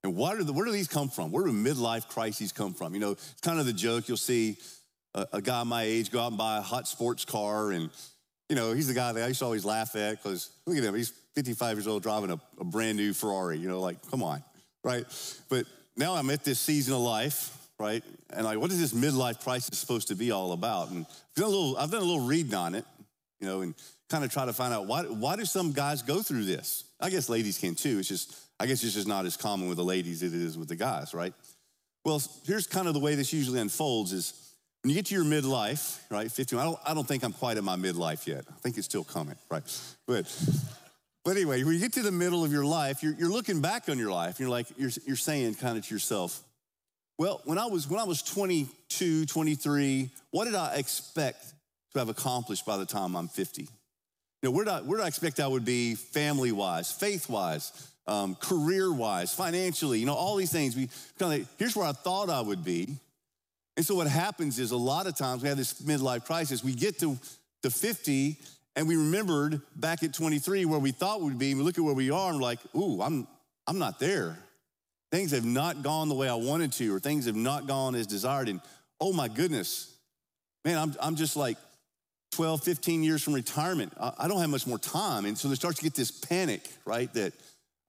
And 0.03 0.15
what 0.15 0.37
are 0.37 0.43
the, 0.43 0.53
where 0.53 0.65
do 0.65 0.71
these 0.71 0.87
come 0.87 1.09
from? 1.09 1.31
Where 1.31 1.45
do 1.45 1.51
midlife 1.51 2.07
crises 2.07 2.51
come 2.51 2.73
from? 2.73 2.93
You 2.93 2.99
know, 2.99 3.11
it's 3.11 3.41
kind 3.41 3.59
of 3.59 3.65
the 3.65 3.73
joke. 3.73 4.07
You'll 4.07 4.17
see 4.17 4.57
a, 5.13 5.27
a 5.33 5.41
guy 5.41 5.63
my 5.63 5.83
age 5.83 6.11
go 6.11 6.19
out 6.19 6.29
and 6.29 6.37
buy 6.37 6.57
a 6.57 6.61
hot 6.61 6.87
sports 6.87 7.25
car 7.25 7.71
and 7.71 7.89
you 8.51 8.57
know, 8.57 8.73
he's 8.73 8.89
the 8.89 8.93
guy 8.93 9.13
that 9.13 9.23
I 9.23 9.27
used 9.27 9.39
to 9.39 9.45
always 9.45 9.63
laugh 9.63 9.95
at 9.95 10.21
because 10.21 10.49
look 10.65 10.75
at 10.75 10.83
him, 10.83 10.93
he's 10.93 11.13
55 11.35 11.77
years 11.77 11.87
old 11.87 12.03
driving 12.03 12.31
a, 12.31 12.39
a, 12.59 12.65
brand 12.65 12.97
new 12.97 13.13
Ferrari, 13.13 13.57
you 13.57 13.69
know, 13.69 13.79
like, 13.79 14.05
come 14.11 14.21
on, 14.21 14.43
right? 14.83 15.05
But 15.47 15.65
now 15.95 16.15
I'm 16.15 16.29
at 16.29 16.43
this 16.43 16.59
season 16.59 16.93
of 16.93 16.99
life, 16.99 17.57
right? 17.79 18.03
And 18.29 18.45
like, 18.45 18.59
what 18.59 18.69
is 18.69 18.77
this 18.77 18.91
midlife 18.91 19.41
crisis 19.41 19.79
supposed 19.79 20.09
to 20.09 20.15
be 20.15 20.31
all 20.31 20.51
about? 20.51 20.89
And 20.89 21.05
I've 21.05 21.35
done 21.35 21.45
a 21.45 21.47
little, 21.47 21.77
I've 21.77 21.91
done 21.91 22.01
a 22.01 22.03
little 22.03 22.25
reading 22.25 22.53
on 22.53 22.75
it, 22.75 22.83
you 23.39 23.47
know, 23.47 23.61
and 23.61 23.73
kind 24.09 24.25
of 24.25 24.33
try 24.33 24.45
to 24.45 24.51
find 24.51 24.73
out 24.73 24.85
why, 24.85 25.03
why 25.03 25.37
do 25.37 25.45
some 25.45 25.71
guys 25.71 26.01
go 26.01 26.21
through 26.21 26.43
this? 26.43 26.83
I 26.99 27.09
guess 27.09 27.29
ladies 27.29 27.57
can 27.57 27.75
too. 27.75 27.99
It's 27.99 28.09
just, 28.09 28.37
I 28.59 28.65
guess 28.65 28.83
it's 28.83 28.95
just 28.95 29.07
not 29.07 29.25
as 29.25 29.37
common 29.37 29.69
with 29.69 29.77
the 29.77 29.85
ladies 29.85 30.23
as 30.23 30.33
it 30.33 30.41
is 30.41 30.57
with 30.57 30.67
the 30.67 30.75
guys, 30.75 31.13
right? 31.13 31.33
Well, 32.03 32.21
here's 32.45 32.67
kind 32.67 32.89
of 32.89 32.95
the 32.95 32.99
way 32.99 33.15
this 33.15 33.31
usually 33.31 33.61
unfolds 33.61 34.11
is 34.11 34.50
when 34.81 34.89
you 34.89 34.95
get 34.95 35.05
to 35.07 35.15
your 35.15 35.23
midlife, 35.23 35.99
right, 36.09 36.31
50, 36.31 36.57
I 36.57 36.63
don't, 36.63 36.79
I 36.85 36.93
don't 36.93 37.07
think 37.07 37.23
I'm 37.23 37.33
quite 37.33 37.57
at 37.57 37.63
my 37.63 37.75
midlife 37.75 38.25
yet. 38.25 38.45
I 38.49 38.59
think 38.61 38.77
it's 38.77 38.85
still 38.85 39.03
coming, 39.03 39.35
right? 39.49 39.63
But, 40.07 40.25
but 41.23 41.31
anyway, 41.31 41.63
when 41.63 41.73
you 41.73 41.79
get 41.79 41.93
to 41.93 42.01
the 42.01 42.11
middle 42.11 42.43
of 42.43 42.51
your 42.51 42.65
life, 42.65 43.03
you're, 43.03 43.13
you're 43.13 43.29
looking 43.29 43.61
back 43.61 43.89
on 43.89 43.99
your 43.99 44.11
life. 44.11 44.31
And 44.31 44.39
you're 44.39 44.49
like, 44.49 44.67
you're, 44.77 44.89
you're 45.05 45.15
saying 45.15 45.55
kind 45.55 45.77
of 45.77 45.85
to 45.85 45.93
yourself, 45.93 46.41
well, 47.19 47.41
when 47.45 47.59
I 47.59 47.67
was 47.67 47.87
when 47.87 47.99
I 47.99 48.03
was 48.03 48.23
22, 48.23 49.27
23, 49.27 50.09
what 50.31 50.45
did 50.45 50.55
I 50.55 50.77
expect 50.77 51.53
to 51.93 51.99
have 51.99 52.09
accomplished 52.09 52.65
by 52.65 52.77
the 52.77 52.85
time 52.85 53.15
I'm 53.15 53.27
50? 53.27 53.61
You 53.61 53.69
know, 54.41 54.49
where 54.49 54.65
did 54.65 54.73
I, 54.73 54.81
where 54.81 54.97
did 54.97 55.03
I 55.03 55.07
expect 55.07 55.39
I 55.39 55.45
would 55.45 55.63
be 55.63 55.93
family 55.93 56.51
wise, 56.51 56.91
faith 56.91 57.29
wise, 57.29 57.91
um, 58.07 58.33
career 58.33 58.91
wise, 58.91 59.35
financially? 59.35 59.99
You 59.99 60.07
know, 60.07 60.15
all 60.15 60.35
these 60.35 60.51
things. 60.51 60.75
We 60.75 60.89
kind 61.19 61.41
of 61.41 61.47
here's 61.59 61.75
where 61.75 61.85
I 61.85 61.91
thought 61.91 62.31
I 62.31 62.41
would 62.41 62.63
be. 62.63 62.97
And 63.77 63.85
so 63.85 63.95
what 63.95 64.07
happens 64.07 64.59
is 64.59 64.71
a 64.71 64.77
lot 64.77 65.07
of 65.07 65.15
times 65.15 65.43
we 65.43 65.49
have 65.49 65.57
this 65.57 65.81
midlife 65.81 66.25
crisis. 66.25 66.63
We 66.63 66.73
get 66.73 66.99
to, 66.99 67.17
the 67.61 67.69
50 67.69 68.37
and 68.75 68.87
we 68.87 68.95
remembered 68.95 69.61
back 69.75 70.03
at 70.03 70.13
23 70.13 70.65
where 70.65 70.79
we 70.79 70.91
thought 70.91 71.21
we'd 71.21 71.37
be, 71.37 71.53
we 71.53 71.61
look 71.61 71.77
at 71.77 71.83
where 71.83 71.93
we 71.93 72.09
are 72.09 72.29
and 72.29 72.37
we're 72.37 72.43
like, 72.43 72.59
ooh, 72.75 73.01
I'm, 73.01 73.27
I'm 73.67 73.79
not 73.79 73.99
there. 73.99 74.37
Things 75.11 75.31
have 75.31 75.45
not 75.45 75.83
gone 75.83 76.09
the 76.09 76.15
way 76.15 76.29
I 76.29 76.35
wanted 76.35 76.71
to, 76.73 76.95
or 76.95 76.99
things 76.99 77.25
have 77.25 77.35
not 77.35 77.67
gone 77.67 77.95
as 77.95 78.07
desired. 78.07 78.47
And 78.47 78.61
oh 78.99 79.11
my 79.11 79.27
goodness, 79.27 79.93
man, 80.63 80.77
I'm, 80.77 80.95
I'm 81.01 81.15
just 81.15 81.35
like 81.35 81.57
12, 82.31 82.63
15 82.63 83.03
years 83.03 83.21
from 83.21 83.33
retirement. 83.33 83.91
I, 83.99 84.13
I 84.19 84.27
don't 84.27 84.39
have 84.39 84.49
much 84.49 84.65
more 84.65 84.79
time. 84.79 85.25
And 85.25 85.37
so 85.37 85.49
there 85.49 85.55
starts 85.55 85.79
to 85.79 85.83
get 85.83 85.93
this 85.93 86.11
panic, 86.11 86.67
right? 86.85 87.13
That 87.13 87.33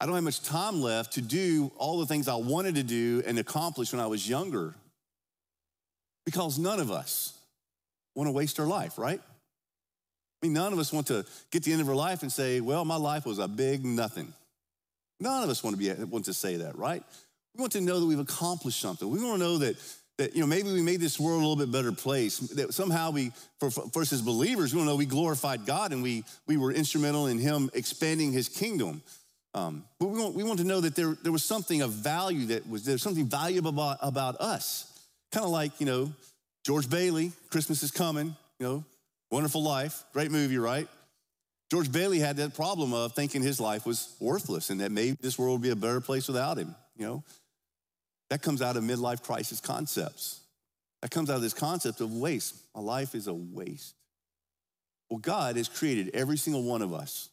I 0.01 0.07
don't 0.07 0.17
have 0.17 0.25
much 0.25 0.43
time 0.43 0.83
left 0.83 1.13
to 1.13 1.21
do 1.21 1.71
all 1.77 2.01
the 2.01 2.07
things 2.07 2.27
I 2.27 2.35
wanted 2.35 2.75
to 2.75 2.83
do 2.83 3.23
and 3.25 3.39
accomplish 3.39 3.93
when 3.93 4.01
I 4.01 4.07
was 4.07 4.29
younger. 4.29 4.75
Because 6.25 6.59
none 6.59 6.81
of 6.81 6.91
us 6.91 7.37
want 8.15 8.29
to 8.29 8.33
waste 8.33 8.61
our 8.61 8.67
life, 8.67 8.99
right? 8.99 9.21
I 9.21 10.47
mean, 10.47 10.53
none 10.53 10.73
of 10.73 10.79
us 10.79 10.93
want 10.93 11.07
to 11.09 11.25
get 11.51 11.63
to 11.63 11.71
the 11.71 11.73
end 11.73 11.83
of 11.83 11.89
our 11.89 11.95
life 11.95 12.23
and 12.23 12.33
say, 12.33 12.61
well, 12.61 12.85
my 12.85 12.97
life 12.97 13.25
was 13.25 13.39
a 13.39 13.49
big 13.49 13.85
nothing. 13.85 14.33
None 15.21 15.45
of 15.45 15.51
us 15.51 15.63
want 15.63 15.79
to, 15.79 15.79
be, 15.79 16.05
want 16.05 16.25
to 16.25 16.35
say 16.35 16.57
that, 16.57 16.77
right? 16.77 17.03
We 17.55 17.61
want 17.61 17.73
to 17.73 17.81
know 17.81 18.01
that 18.01 18.07
we've 18.07 18.19
accomplished 18.19 18.81
something. 18.81 19.09
We 19.09 19.23
want 19.23 19.41
to 19.41 19.47
know 19.47 19.59
that, 19.59 19.77
that 20.19 20.35
you 20.35 20.41
know, 20.41 20.47
maybe 20.47 20.73
we 20.73 20.83
made 20.83 21.01
this 21.01 21.21
world 21.21 21.43
a 21.43 21.47
little 21.47 21.65
bit 21.65 21.71
better 21.71 21.93
place. 21.93 22.39
That 22.39 22.75
somehow 22.75 23.13
we, 23.13 23.31
for, 23.61 23.71
for 23.71 24.03
us 24.03 24.13
as 24.13 24.21
believers, 24.21 24.73
we 24.73 24.79
want 24.79 24.89
to 24.89 24.93
know 24.93 24.97
we 24.97 25.07
glorified 25.07 25.65
God 25.65 25.93
and 25.93 26.03
we, 26.03 26.25
we 26.49 26.57
were 26.57 26.73
instrumental 26.73 27.29
in 27.29 27.39
Him 27.39 27.71
expanding 27.73 28.33
His 28.33 28.49
kingdom. 28.49 29.03
Um, 29.55 29.85
but 30.01 30.07
we 30.07 30.19
want, 30.19 30.35
we 30.35 30.43
want 30.43 30.59
to 30.59 30.65
know 30.65 30.81
that 30.81 30.97
there, 30.97 31.17
there 31.23 31.31
was 31.31 31.45
something 31.45 31.83
of 31.83 31.93
value 31.93 32.47
that 32.47 32.69
was 32.69 32.85
there's 32.85 33.03
something 33.03 33.27
valuable 33.27 33.69
about, 33.69 33.99
about 34.01 34.41
us. 34.41 34.92
Kind 35.33 35.45
of 35.45 35.51
like, 35.51 35.73
you 35.81 35.87
know, 35.87 36.13
George 36.65 36.89
Bailey, 36.89 37.33
Christmas 37.51 37.83
is 37.83 37.91
coming, 37.91 38.37
you 38.61 38.67
know, 38.67 38.85
wonderful 39.31 39.63
life, 39.63 40.05
great 40.13 40.31
movie, 40.31 40.59
right? 40.59 40.87
George 41.71 41.91
Bailey 41.91 42.19
had 42.19 42.37
that 42.37 42.55
problem 42.55 42.93
of 42.93 43.15
thinking 43.15 43.43
his 43.43 43.59
life 43.59 43.87
was 43.87 44.15
worthless 44.21 44.69
and 44.69 44.81
that 44.81 44.93
maybe 44.93 45.17
this 45.21 45.39
world 45.39 45.55
would 45.55 45.63
be 45.63 45.71
a 45.71 45.77
better 45.77 46.03
place 46.03 46.29
without 46.29 46.59
him, 46.59 46.75
you 46.97 47.07
know. 47.07 47.25
That 48.29 48.43
comes 48.43 48.61
out 48.61 48.77
of 48.77 48.85
midlife 48.85 49.23
crisis 49.23 49.61
concepts. 49.61 50.41
That 51.01 51.11
comes 51.11 51.31
out 51.31 51.37
of 51.37 51.43
this 51.43 51.55
concept 51.55 52.01
of 52.01 52.13
waste. 52.13 52.57
My 52.75 52.83
life 52.83 53.15
is 53.15 53.27
a 53.27 53.35
waste. 53.35 53.95
Well, 55.11 55.19
God 55.19 55.57
has 55.57 55.69
created 55.69 56.11
every 56.15 56.37
single 56.37 56.63
one 56.63 56.83
of 56.83 56.93
us 56.93 57.29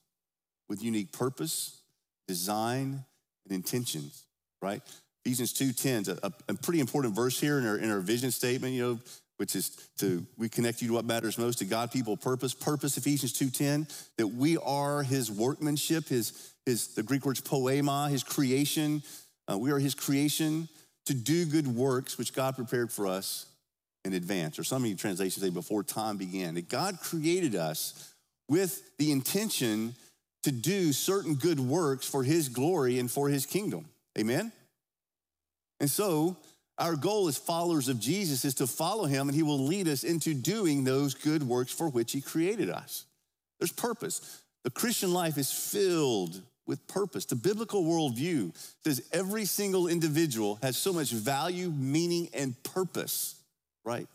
with 0.67 0.83
unique 0.83 1.11
purpose, 1.11 1.81
design, 2.27 3.03
and 3.45 3.55
intentions, 3.55 4.25
right? 4.61 4.81
Ephesians 5.25 5.53
2.10 5.53 6.01
is 6.01 6.07
a, 6.09 6.31
a, 6.47 6.53
pretty 6.53 6.79
important 6.79 7.15
verse 7.15 7.39
here 7.39 7.59
in 7.59 7.67
our, 7.67 7.77
in 7.77 7.91
our 7.91 7.99
vision 7.99 8.31
statement, 8.31 8.73
you 8.73 8.81
know, 8.81 8.99
which 9.37 9.55
is 9.55 9.69
to, 9.97 10.25
we 10.37 10.49
connect 10.49 10.81
you 10.81 10.87
to 10.89 10.93
what 10.93 11.05
matters 11.05 11.37
most, 11.37 11.59
to 11.59 11.65
God, 11.65 11.91
people, 11.91 12.17
purpose. 12.17 12.53
Purpose, 12.53 12.97
Ephesians 12.97 13.33
2.10, 13.33 14.07
that 14.17 14.27
we 14.27 14.57
are 14.57 15.03
his 15.03 15.31
workmanship, 15.31 16.07
his, 16.07 16.53
his 16.65 16.89
the 16.95 17.03
Greek 17.03 17.25
word's 17.25 17.41
poema, 17.41 18.09
his 18.09 18.23
creation. 18.23 19.01
Uh, 19.51 19.57
we 19.57 19.71
are 19.71 19.79
his 19.79 19.95
creation 19.95 20.67
to 21.05 21.13
do 21.13 21.45
good 21.45 21.67
works, 21.67 22.17
which 22.17 22.33
God 22.33 22.55
prepared 22.55 22.91
for 22.91 23.07
us 23.07 23.45
in 24.05 24.13
advance. 24.13 24.59
Or 24.59 24.63
some 24.63 24.83
of 24.83 24.89
you 24.89 24.95
translations 24.95 25.43
say 25.43 25.49
before 25.49 25.83
time 25.83 26.17
began. 26.17 26.55
That 26.55 26.69
God 26.69 26.99
created 27.01 27.55
us 27.55 28.13
with 28.47 28.97
the 28.97 29.11
intention 29.11 29.95
to 30.43 30.51
do 30.51 30.93
certain 30.93 31.35
good 31.35 31.59
works 31.59 32.05
for 32.05 32.23
his 32.23 32.49
glory 32.49 32.99
and 32.99 33.09
for 33.09 33.29
his 33.29 33.45
kingdom. 33.45 33.85
Amen? 34.17 34.51
And 35.79 35.89
so, 35.89 36.37
our 36.77 36.95
goal 36.95 37.27
as 37.27 37.37
followers 37.37 37.89
of 37.89 37.99
Jesus 37.99 38.45
is 38.45 38.55
to 38.55 38.67
follow 38.67 39.05
him 39.05 39.27
and 39.27 39.35
he 39.35 39.43
will 39.43 39.59
lead 39.59 39.87
us 39.87 40.03
into 40.03 40.33
doing 40.33 40.83
those 40.83 41.13
good 41.13 41.43
works 41.43 41.73
for 41.73 41.89
which 41.89 42.13
he 42.13 42.21
created 42.21 42.69
us. 42.69 43.05
There's 43.59 43.73
purpose. 43.73 44.41
The 44.63 44.69
Christian 44.69 45.13
life 45.13 45.37
is 45.37 45.51
filled 45.51 46.41
with 46.65 46.87
purpose. 46.87 47.25
The 47.25 47.35
biblical 47.35 47.83
worldview 47.83 48.55
says 48.83 49.01
every 49.11 49.43
single 49.43 49.87
individual 49.87 50.57
has 50.61 50.77
so 50.77 50.93
much 50.93 51.11
value, 51.11 51.69
meaning, 51.69 52.29
and 52.33 52.61
purpose, 52.63 53.35
right? 53.83 54.07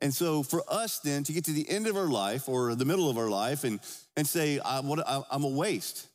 And 0.00 0.12
so 0.12 0.42
for 0.42 0.62
us 0.68 0.98
then 0.98 1.24
to 1.24 1.32
get 1.32 1.44
to 1.44 1.52
the 1.52 1.68
end 1.68 1.86
of 1.86 1.96
our 1.96 2.08
life 2.08 2.48
or 2.48 2.74
the 2.74 2.84
middle 2.84 3.08
of 3.08 3.16
our 3.16 3.28
life 3.28 3.64
and, 3.64 3.80
and 4.16 4.26
say, 4.26 4.60
I'm, 4.64 4.90
I'm 5.30 5.44
a 5.44 5.48
waste, 5.48 6.08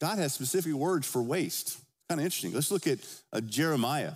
God 0.00 0.18
has 0.18 0.32
specific 0.32 0.72
words 0.72 1.06
for 1.06 1.22
waste. 1.22 1.78
Kind 2.08 2.20
of 2.20 2.24
interesting. 2.24 2.52
Let's 2.52 2.70
look 2.70 2.86
at 2.86 2.98
uh, 3.32 3.40
Jeremiah 3.40 4.12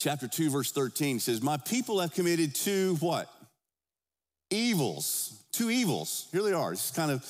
chapter 0.00 0.26
2, 0.26 0.50
verse 0.50 0.72
13 0.72 1.20
says, 1.20 1.42
My 1.42 1.56
people 1.56 2.00
have 2.00 2.12
committed 2.12 2.54
two 2.54 2.96
what? 2.96 3.30
Evils. 4.50 5.44
Two 5.52 5.70
evils. 5.70 6.28
Here 6.32 6.42
they 6.42 6.52
are. 6.52 6.72
It's 6.72 6.90
kind 6.90 7.10
of 7.10 7.24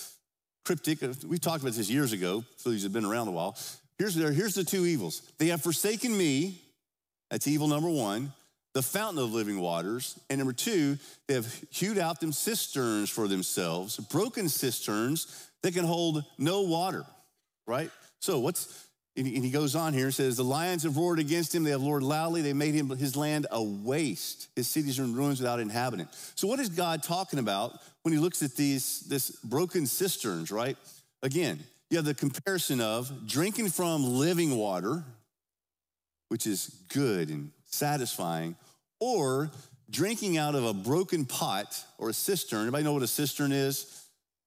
cryptic. 0.65 1.01
We 1.27 1.39
talked 1.39 1.63
about 1.63 1.75
this 1.75 1.91
years 1.91 2.13
ago, 2.13 2.45
so 2.57 2.71
these 2.71 2.85
have 2.85 2.93
been 2.93 3.05
around 3.05 3.29
a 3.29 3.33
while. 3.33 3.57
Here's, 3.99 4.15
their, 4.15 4.33
here's 4.33 4.55
the 4.55 4.65
two 4.65 4.87
evils. 4.87 5.23
They 5.39 5.49
have 5.49 5.63
forsaken 5.63 6.17
me. 6.17 6.63
That's 7.31 7.47
evil 7.47 7.69
number 7.69 7.91
one 7.91 8.33
the 8.73 8.83
fountain 8.83 9.23
of 9.23 9.33
living 9.33 9.61
waters. 9.61 10.19
And 10.29 10.39
number 10.39 10.53
two, 10.53 10.97
they 11.27 11.35
have 11.35 11.65
hewed 11.71 11.99
out 11.99 12.21
them 12.21 12.33
cisterns 12.33 13.11
for 13.11 13.27
themselves, 13.27 13.97
broken 13.97 14.49
cisterns 14.49 15.49
that 15.63 15.75
can 15.75 15.85
hold 15.85 16.25
no 16.39 16.63
water, 16.63 17.05
right? 17.67 17.91
So 18.21 18.39
what's, 18.39 18.87
and 19.27 19.45
he 19.45 19.51
goes 19.51 19.77
on 19.77 19.93
here 19.93 20.07
and 20.07 20.15
says, 20.15 20.37
The 20.37 20.45
lions 20.45 20.85
have 20.85 20.97
roared 20.97 21.19
against 21.19 21.55
him. 21.55 21.65
They 21.65 21.71
have 21.71 21.83
roared 21.83 22.03
loudly. 22.03 22.43
They 22.43 22.53
made 22.53 22.75
him 22.75 22.89
his 22.91 23.17
land 23.17 23.47
a 23.51 23.63
waste. 23.63 24.49
His 24.57 24.69
cities 24.69 24.99
are 24.99 25.05
in 25.05 25.15
ruins 25.15 25.41
without 25.41 25.61
inhabitant. 25.61 26.09
So, 26.35 26.47
what 26.47 26.61
is 26.61 26.69
God 26.69 27.03
talking 27.03 27.39
about 27.39 27.79
when 28.03 28.15
he 28.15 28.21
looks 28.21 28.43
at 28.43 28.57
these 28.57 29.01
this 29.01 29.31
broken 29.31 29.87
cisterns, 29.87 30.51
right? 30.51 30.77
Again, 31.23 31.61
you 31.91 31.97
have 31.97 32.07
the 32.07 32.15
comparison 32.15 32.81
of 32.81 33.27
drinking 33.27 33.69
from 33.69 34.05
living 34.05 34.57
water, 34.57 35.05
which 36.29 36.47
is 36.47 36.75
good 36.89 37.29
and 37.29 37.51
satisfying, 37.67 38.57
or 39.01 39.51
drinking 39.91 40.39
out 40.39 40.55
of 40.55 40.65
a 40.65 40.73
broken 40.73 41.25
pot 41.25 41.85
or 41.99 42.11
a 42.11 42.15
cistern. 42.15 42.63
Anybody 42.63 42.85
know 42.85 42.93
what 42.93 43.03
a 43.03 43.09
cistern 43.09 43.53
is? 43.53 44.00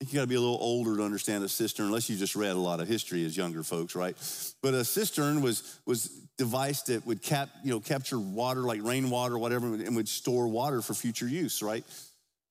You 0.10 0.16
got 0.16 0.22
to 0.22 0.28
be 0.28 0.36
a 0.36 0.40
little 0.40 0.60
older 0.60 0.98
to 0.98 1.04
understand 1.04 1.44
a 1.44 1.50
cistern, 1.50 1.88
unless 1.88 2.10
you 2.10 2.18
just 2.18 2.36
read 2.36 2.52
a 2.52 2.60
lot 2.60 2.80
of 2.80 2.88
history 2.88 3.26
as 3.26 3.36
younger 3.36 3.64
folks, 3.64 3.96
right? 3.96 4.16
But 4.62 4.74
a 4.74 4.84
cistern 4.84 5.42
was 5.42 5.80
was 5.86 6.08
device 6.38 6.82
that 6.84 7.06
would 7.06 7.22
cap, 7.22 7.50
you 7.64 7.72
know, 7.72 7.80
capture 7.80 8.20
water 8.20 8.62
like 8.62 8.84
rainwater 8.84 9.38
whatever, 9.38 9.68
and 9.68 9.96
would 9.96 10.10
store 10.10 10.48
water 10.48 10.82
for 10.82 10.94
future 10.94 11.28
use, 11.28 11.62
right? 11.62 11.84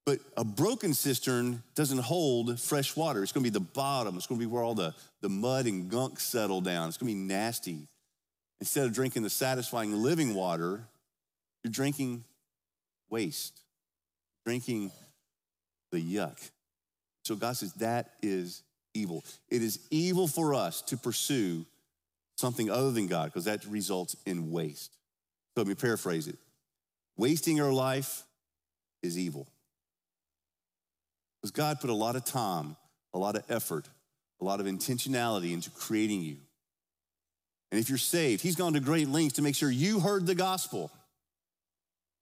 But 0.05 0.19
a 0.37 0.45
broken 0.45 0.95
cistern 0.95 1.63
doesn't 1.75 1.99
hold 1.99 2.59
fresh 2.61 2.97
water. 2.97 3.23
It's 3.23 3.33
going 3.33 3.45
to 3.45 3.51
be 3.51 3.55
the 3.55 3.65
bottom. 3.65 4.17
It's 4.17 4.27
going 4.27 4.41
to 4.41 4.47
be 4.47 4.53
where 4.53 4.63
all 4.63 4.75
the, 4.75 4.95
the 5.21 5.29
mud 5.29 5.67
and 5.67 5.89
gunk 5.89 6.19
settle 6.19 6.61
down. 6.61 6.89
It's 6.89 6.97
going 6.97 7.13
to 7.13 7.15
be 7.15 7.21
nasty. 7.21 7.87
Instead 8.61 8.87
of 8.87 8.93
drinking 8.93 9.23
the 9.23 9.31
satisfying 9.31 9.93
living 10.03 10.35
water, 10.35 10.85
you're 11.63 11.71
drinking 11.71 12.25
waste, 13.11 13.61
drinking 14.45 14.91
the 15.93 15.99
yuck. 15.99 16.51
So 17.25 17.37
God 17.37 17.57
says 17.57 17.73
that 17.75 18.13
is 18.23 18.63
evil. 18.95 19.25
It 19.49 19.63
is 19.63 19.81
evil 19.91 20.27
for 20.27 20.55
us 20.55 20.83
to 20.83 20.97
pursue 20.97 21.65
something 22.37 22.71
other 22.71 22.91
than 22.91 23.07
God 23.07 23.27
because 23.27 23.45
that 23.45 23.65
results 23.67 24.17
in 24.27 24.51
waste. 24.51 24.93
So 25.55 25.61
let 25.61 25.67
me 25.67 25.75
paraphrase 25.75 26.29
it. 26.29 26.39
Wasting 27.17 27.57
your 27.57 27.73
life 27.73 28.23
is 29.03 29.19
evil. 29.19 29.47
Because 31.41 31.53
God 31.53 31.81
put 31.81 31.91
a 31.91 31.95
lot 31.95 32.17
of 32.17 32.25
time, 32.25 32.77
a 33.13 33.19
lot 33.19 33.37
of 33.37 33.45
effort, 33.49 33.89
a 34.41 34.45
lot 34.45 34.61
of 34.61 34.67
intentionality 34.67 35.53
into 35.53 35.71
creating 35.71 36.23
you. 36.23 36.37
And 37.71 37.81
if 37.81 37.89
you're 37.89 37.99
saved, 37.99 38.43
He's 38.43 38.57
gone 38.57 38.75
to 38.75 38.81
great 38.81 39.09
lengths 39.09 39.37
to 39.37 39.43
make 39.43 39.57
sure 39.57 39.71
you 39.71 40.01
heard 40.01 40.27
the 40.27 40.35
gospel. 40.35 40.91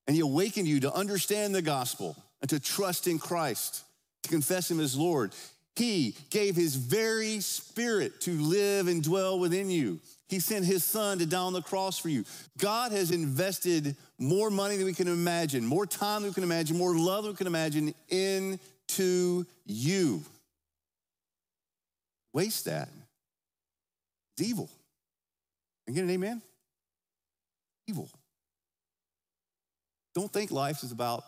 And 0.07 0.15
He 0.15 0.21
awakened 0.21 0.69
you 0.69 0.81
to 0.81 0.93
understand 0.93 1.55
the 1.55 1.63
gospel 1.63 2.17
and 2.41 2.51
to 2.51 2.61
trust 2.61 3.07
in 3.07 3.19
Christ 3.19 3.85
to 4.23 4.29
confess 4.29 4.71
him 4.71 4.81
as 4.81 4.97
Lord. 4.97 5.33
He 5.77 6.15
gave 6.31 6.57
his 6.57 6.75
very 6.75 7.41
spirit 7.41 8.21
to 8.23 8.33
live 8.33 8.89
and 8.89 9.03
dwell 9.03 9.39
within 9.39 9.71
you. 9.71 10.01
He 10.29 10.39
sent 10.39 10.65
his 10.65 10.85
son 10.85 11.19
to 11.19 11.27
die 11.27 11.39
on 11.39 11.53
the 11.53 11.63
cross 11.63 11.99
for 11.99 12.09
you. 12.09 12.25
God 12.59 12.93
has 12.93 13.11
invested 13.11 13.97
more 14.19 14.51
money 14.51 14.77
than 14.77 14.87
we 14.87 14.93
can 14.93 15.09
imagine, 15.09 15.65
more 15.65 15.87
time 15.87 16.23
than 16.23 16.31
we 16.31 16.35
can 16.35 16.45
imagine, 16.45 16.77
more 16.77 16.95
love 16.95 17.25
than 17.25 17.33
we 17.33 17.37
can 17.37 17.47
imagine 17.47 17.95
into 18.09 19.47
you. 19.67 20.23
Waste 22.33 22.67
that. 22.67 22.89
It's 24.37 24.49
evil. 24.49 24.69
Can 25.87 25.95
get 25.95 26.05
an 26.05 26.11
amen? 26.11 26.43
Evil. 27.89 28.09
Don't 30.15 30.33
think 30.33 30.51
life 30.51 30.85
is 30.85 30.93
about 30.93 31.25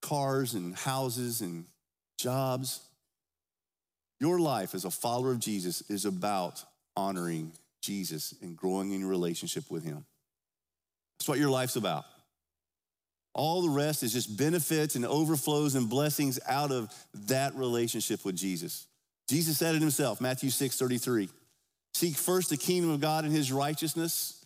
cars 0.00 0.54
and 0.54 0.74
houses 0.74 1.42
and 1.42 1.66
jobs. 2.18 2.80
Your 4.20 4.40
life 4.40 4.74
as 4.74 4.84
a 4.84 4.90
follower 4.90 5.30
of 5.30 5.38
Jesus 5.38 5.82
is 5.88 6.04
about 6.04 6.62
honoring 6.96 7.52
Jesus 7.80 8.34
and 8.42 8.56
growing 8.56 8.92
in 8.92 9.00
your 9.00 9.08
relationship 9.08 9.70
with 9.70 9.84
Him. 9.84 10.04
That's 11.18 11.28
what 11.28 11.38
your 11.38 11.50
life's 11.50 11.76
about. 11.76 12.04
All 13.34 13.62
the 13.62 13.68
rest 13.68 14.02
is 14.02 14.12
just 14.12 14.36
benefits 14.36 14.96
and 14.96 15.06
overflows 15.06 15.76
and 15.76 15.88
blessings 15.88 16.40
out 16.48 16.72
of 16.72 16.92
that 17.26 17.54
relationship 17.54 18.24
with 18.24 18.36
Jesus. 18.36 18.86
Jesus 19.28 19.58
said 19.58 19.74
it 19.74 19.80
himself, 19.80 20.20
Matthew 20.20 20.50
6 20.50 20.76
33. 20.76 21.28
Seek 21.94 22.16
first 22.16 22.50
the 22.50 22.56
kingdom 22.56 22.90
of 22.90 23.00
God 23.00 23.24
and 23.24 23.32
his 23.32 23.52
righteousness, 23.52 24.44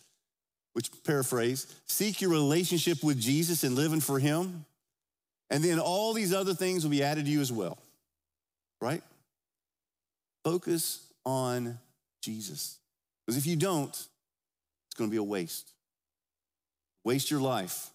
which 0.73 0.91
paraphrase, 1.03 1.73
seek 1.87 2.21
your 2.21 2.31
relationship 2.31 3.03
with 3.03 3.19
Jesus 3.19 3.63
and 3.63 3.75
living 3.75 3.99
for 3.99 4.19
him. 4.19 4.65
And 5.53 5.63
then 5.63 5.79
all 5.79 6.13
these 6.13 6.33
other 6.33 6.55
things 6.55 6.83
will 6.83 6.89
be 6.89 7.03
added 7.03 7.25
to 7.25 7.31
you 7.31 7.39
as 7.39 7.51
well, 7.51 7.77
right? 8.81 9.03
Focus 10.43 11.05
on 11.23 11.77
Jesus. 12.21 12.79
Because 13.23 13.37
if 13.37 13.45
you 13.45 13.55
don't, 13.55 13.91
it's 13.91 14.95
going 14.97 15.09
to 15.09 15.11
be 15.11 15.17
a 15.17 15.23
waste. 15.23 15.71
Waste 17.03 17.29
your 17.29 17.39
life. 17.39 17.91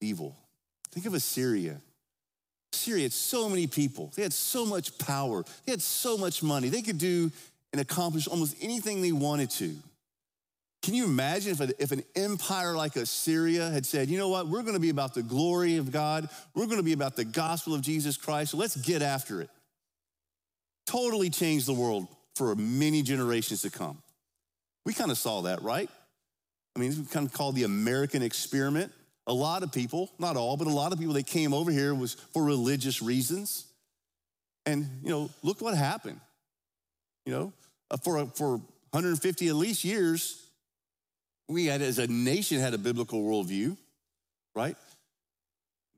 Evil. 0.00 0.36
Think 0.92 1.04
of 1.06 1.14
Assyria. 1.14 1.80
Assyria 2.72 3.02
had 3.02 3.12
so 3.12 3.48
many 3.48 3.66
people. 3.66 4.12
They 4.14 4.22
had 4.22 4.32
so 4.32 4.64
much 4.64 4.96
power. 4.98 5.44
They 5.66 5.72
had 5.72 5.82
so 5.82 6.16
much 6.16 6.44
money. 6.44 6.68
They 6.68 6.82
could 6.82 6.98
do 6.98 7.32
and 7.72 7.80
accomplish 7.80 8.28
almost 8.28 8.54
anything 8.60 9.02
they 9.02 9.10
wanted 9.10 9.50
to. 9.50 9.74
Can 10.82 10.94
you 10.94 11.04
imagine 11.04 11.52
if, 11.52 11.60
a, 11.60 11.82
if 11.82 11.92
an 11.92 12.02
empire 12.16 12.76
like 12.76 12.96
Assyria 12.96 13.70
had 13.70 13.86
said, 13.86 14.08
you 14.08 14.18
know 14.18 14.28
what, 14.28 14.48
we're 14.48 14.62
going 14.62 14.74
to 14.74 14.80
be 14.80 14.90
about 14.90 15.14
the 15.14 15.22
glory 15.22 15.76
of 15.76 15.92
God, 15.92 16.28
we're 16.54 16.66
going 16.66 16.78
to 16.78 16.84
be 16.84 16.92
about 16.92 17.14
the 17.14 17.24
gospel 17.24 17.74
of 17.74 17.82
Jesus 17.82 18.16
Christ, 18.16 18.50
so 18.50 18.56
let's 18.56 18.76
get 18.76 19.00
after 19.00 19.40
it. 19.40 19.50
Totally 20.86 21.30
change 21.30 21.66
the 21.66 21.72
world 21.72 22.08
for 22.34 22.56
many 22.56 23.02
generations 23.02 23.62
to 23.62 23.70
come. 23.70 24.02
We 24.84 24.92
kind 24.92 25.12
of 25.12 25.18
saw 25.18 25.42
that, 25.42 25.62
right? 25.62 25.88
I 26.74 26.80
mean, 26.80 26.90
it's 26.90 27.12
kind 27.12 27.26
of 27.26 27.32
called 27.32 27.54
the 27.54 27.62
American 27.62 28.22
experiment. 28.22 28.92
A 29.28 29.32
lot 29.32 29.62
of 29.62 29.70
people, 29.70 30.10
not 30.18 30.36
all, 30.36 30.56
but 30.56 30.66
a 30.66 30.70
lot 30.70 30.92
of 30.92 30.98
people 30.98 31.14
that 31.14 31.28
came 31.28 31.54
over 31.54 31.70
here 31.70 31.94
was 31.94 32.14
for 32.32 32.42
religious 32.42 33.00
reasons. 33.00 33.66
And, 34.66 34.88
you 35.04 35.10
know, 35.10 35.30
look 35.44 35.60
what 35.60 35.76
happened. 35.76 36.18
You 37.24 37.32
know, 37.32 37.52
uh, 37.90 37.98
for, 37.98 38.26
for 38.34 38.56
150 38.90 39.48
at 39.48 39.54
least 39.54 39.84
years, 39.84 40.48
we 41.48 41.66
had, 41.66 41.82
as 41.82 41.98
a 41.98 42.06
nation, 42.06 42.60
had 42.60 42.74
a 42.74 42.78
biblical 42.78 43.22
worldview, 43.22 43.76
right? 44.54 44.76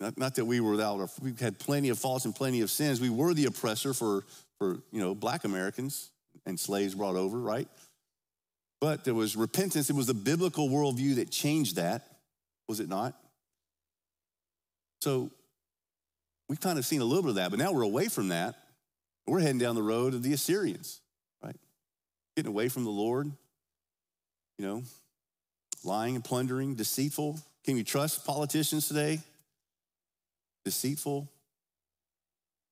Not, 0.01 0.19
not 0.19 0.35
that 0.35 0.45
we 0.45 0.61
were 0.61 0.73
without, 0.73 1.09
we 1.23 1.33
had 1.39 1.59
plenty 1.59 1.89
of 1.89 1.99
faults 1.99 2.25
and 2.25 2.35
plenty 2.35 2.61
of 2.61 2.71
sins. 2.71 3.01
We 3.01 3.11
were 3.11 3.35
the 3.35 3.47
oppressor 3.47 3.95
for, 3.95 4.25
for 4.59 4.79
you 4.91 5.01
know, 5.01 5.15
black 5.15 5.45
Americans 5.45 6.11
and 6.47 6.59
slaves 6.59 6.95
brought 6.95 7.17
over, 7.17 7.39
right? 7.39 7.69
But 8.81 9.05
there 9.05 9.15
was 9.15 9.37
repentance. 9.37 9.89
It 9.89 9.97
was 9.97 10.09
the 10.09 10.15
biblical 10.15 10.69
worldview 10.69 11.17
that 11.17 11.31
changed 11.31 11.77
that, 11.77 12.07
was 12.69 12.81
it 12.81 12.89
not? 12.89 13.15
So 15.01 15.31
we've 16.49 16.61
kind 16.61 16.79
of 16.79 16.85
seen 16.85 17.01
a 17.01 17.05
little 17.05 17.23
bit 17.23 17.31
of 17.31 17.35
that, 17.37 17.51
but 17.51 17.59
now 17.59 17.73
we're 17.73 17.83
away 17.83 18.09
from 18.09 18.29
that. 18.29 18.57
We're 19.27 19.41
heading 19.41 19.59
down 19.59 19.75
the 19.75 19.83
road 19.83 20.13
of 20.13 20.23
the 20.23 20.33
Assyrians, 20.35 21.01
right? 21.43 21.57
Getting 22.37 22.51
away 22.51 22.69
from 22.69 22.85
the 22.85 22.91
Lord, 22.91 23.31
you 24.59 24.67
know, 24.67 24.83
lying 25.85 26.15
and 26.15 26.25
plundering, 26.25 26.75
deceitful. 26.75 27.39
Can 27.65 27.77
you 27.77 27.85
trust 27.85 28.25
politicians 28.25 28.89
today? 28.89 29.21
Deceitful. 30.65 31.29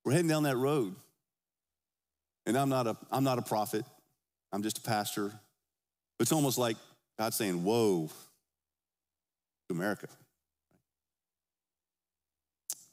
We're 0.04 0.12
heading 0.12 0.28
down 0.28 0.44
that 0.44 0.56
road. 0.56 0.94
And 2.46 2.56
I'm 2.56 2.68
not 2.68 2.86
a, 2.86 2.96
I'm 3.10 3.24
not 3.24 3.38
a 3.38 3.42
prophet. 3.42 3.84
I'm 4.52 4.62
just 4.62 4.78
a 4.78 4.82
pastor. 4.82 5.32
It's 6.18 6.32
almost 6.32 6.58
like 6.58 6.76
God 7.18 7.34
saying, 7.34 7.62
Whoa, 7.62 8.10
to 9.68 9.74
America. 9.74 10.08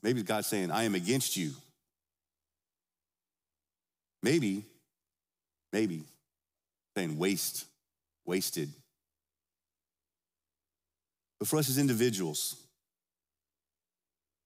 Maybe 0.01 0.23
God's 0.23 0.47
saying, 0.47 0.71
I 0.71 0.83
am 0.83 0.95
against 0.95 1.35
you. 1.35 1.51
Maybe, 4.23 4.63
maybe 5.73 6.03
saying 6.95 7.17
waste, 7.17 7.65
wasted. 8.25 8.69
But 11.39 11.47
for 11.47 11.57
us 11.57 11.69
as 11.69 11.77
individuals, 11.77 12.55